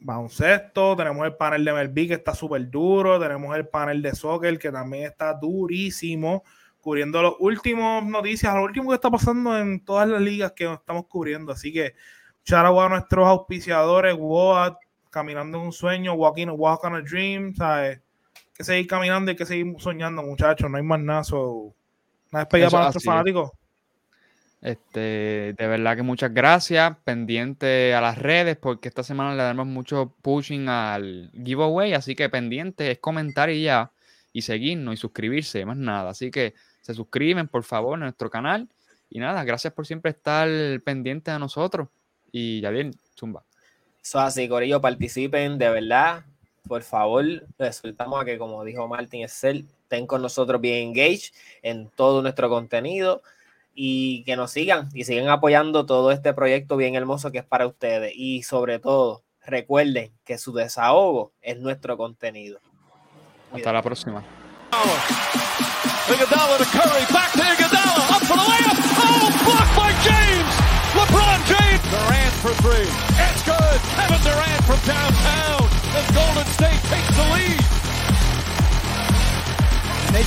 baloncesto, 0.06 0.96
tenemos 0.96 1.26
el 1.26 1.36
panel 1.36 1.66
de 1.66 1.74
Melví 1.74 2.08
que 2.08 2.14
está 2.14 2.36
súper 2.36 2.70
duro, 2.70 3.20
tenemos 3.20 3.56
el 3.56 3.68
panel 3.68 4.02
de 4.02 4.14
soccer 4.14 4.58
que 4.60 4.72
también 4.72 5.06
está 5.06 5.34
durísimo, 5.34 6.44
cubriendo 6.80 7.22
los 7.22 7.36
últimos 7.40 8.06
noticias, 8.06 8.54
lo 8.54 8.64
último 8.64 8.90
que 8.90 8.96
está 8.96 9.10
pasando 9.10 9.58
en 9.58 9.84
todas 9.84 10.08
las 10.08 10.22
ligas 10.22 10.52
que 10.52 10.72
estamos 10.72 11.08
cubriendo. 11.08 11.52
Así 11.52 11.74
que, 11.74 11.96
shout 12.46 12.66
out 12.66 12.80
a 12.80 12.90
nuestros 12.90 13.28
auspiciadores, 13.28 14.16
WOAT, 14.16 14.78
Caminando 15.10 15.60
en 15.60 15.68
un 15.68 15.72
sueño, 15.72 16.14
Walking, 16.14 16.48
Walk 16.50 16.84
on 16.84 16.96
a 16.96 17.02
Dream, 17.02 17.56
¿sabes? 17.56 18.00
Hay 18.00 18.44
que 18.54 18.64
seguir 18.66 18.86
caminando 18.86 19.32
y 19.32 19.36
que 19.38 19.46
seguir 19.46 19.74
soñando, 19.80 20.22
muchachos, 20.22 20.70
no 20.70 20.76
hay 20.76 20.84
más 20.84 21.00
nada. 21.00 21.24
so, 21.24 21.74
Una 22.34 22.42
despedida 22.42 22.68
Eso 22.68 22.76
para 22.76 22.84
nuestros 22.84 23.04
fanáticos. 23.06 23.52
Este, 24.66 25.54
de 25.54 25.68
verdad 25.68 25.96
que 25.96 26.02
muchas 26.02 26.34
gracias. 26.34 26.98
Pendiente 27.04 27.94
a 27.94 28.02
las 28.02 28.18
redes 28.18 28.58
porque 28.58 28.88
esta 28.88 29.04
semana 29.04 29.36
le 29.36 29.44
damos 29.44 29.68
mucho 29.68 30.16
pushing 30.24 30.68
al 30.70 31.30
giveaway. 31.34 31.94
Así 31.94 32.16
que 32.16 32.30
pendiente 32.30 32.90
es 32.90 32.98
comentar 32.98 33.52
y 33.52 33.62
ya. 33.62 33.92
Y 34.34 34.42
seguirnos 34.42 34.96
y 34.96 34.98
suscribirse, 34.98 35.64
más 35.68 35.78
nada. 35.78 36.10
Así 36.10 36.32
que 36.32 36.56
se 36.82 36.96
suscriben, 36.96 37.48
por 37.48 37.64
favor, 37.64 37.94
a 37.94 38.06
nuestro 38.06 38.32
canal. 38.32 38.68
Y 39.08 39.20
nada, 39.20 39.44
gracias 39.44 39.72
por 39.72 39.86
siempre 39.86 40.10
estar 40.10 40.50
pendiente 40.82 41.30
a 41.30 41.38
nosotros. 41.38 41.90
Y 42.32 42.60
ya 42.62 42.72
bien, 42.72 42.92
zumba. 43.16 43.44
Eso 44.04 44.20
así, 44.20 44.50
Corillo, 44.50 44.82
participen, 44.82 45.60
de 45.60 45.70
verdad. 45.70 46.26
Por 46.68 46.82
favor, 46.82 47.24
les 47.60 47.76
soltamos 47.76 48.20
a 48.20 48.26
que, 48.26 48.40
como 48.40 48.64
dijo 48.64 48.88
Martin 48.88 49.22
Excel, 49.22 49.68
estén 49.84 50.08
con 50.08 50.24
nosotros 50.24 50.60
bien 50.60 50.88
engaged 50.88 51.36
en 51.62 51.88
todo 51.96 52.24
nuestro 52.24 52.50
contenido 52.50 53.22
y 53.76 54.24
que 54.24 54.36
nos 54.36 54.52
sigan 54.52 54.90
y 54.94 55.04
sigan 55.04 55.28
apoyando 55.28 55.86
todo 55.86 56.12
este 56.12 56.34
proyecto 56.34 56.78
bien 56.78 56.96
hermoso 56.96 57.32
que 57.32 57.40
es 57.40 57.46
para 57.46 57.68
ustedes. 57.68 58.14
Y 58.16 58.44
sobre 58.44 58.80
todo, 58.80 59.24
recuerden 59.46 60.14
que 60.24 60.38
su 60.38 60.54
desahogo 60.54 61.34
es 61.42 61.60
nuestro 61.60 61.98
contenido. 61.98 62.60
Cuídate. 63.52 63.70
Hasta 63.70 63.74
la 63.74 63.82
próxima. 63.84 64.24
LeBron 70.96 71.40
James. 71.44 71.82
Durant 71.92 72.34
for 72.40 72.54
three. 72.64 72.88
It's 73.20 73.44
good. 73.44 73.80
Kevin 74.00 74.22
Durant 74.24 74.64
from 74.64 74.80
downtown. 74.88 75.68
And 75.92 76.06
Golden 76.16 76.48
State 76.56 76.80
takes 76.88 77.12
the 77.20 77.26
lead. 77.36 77.60
They 80.16 80.24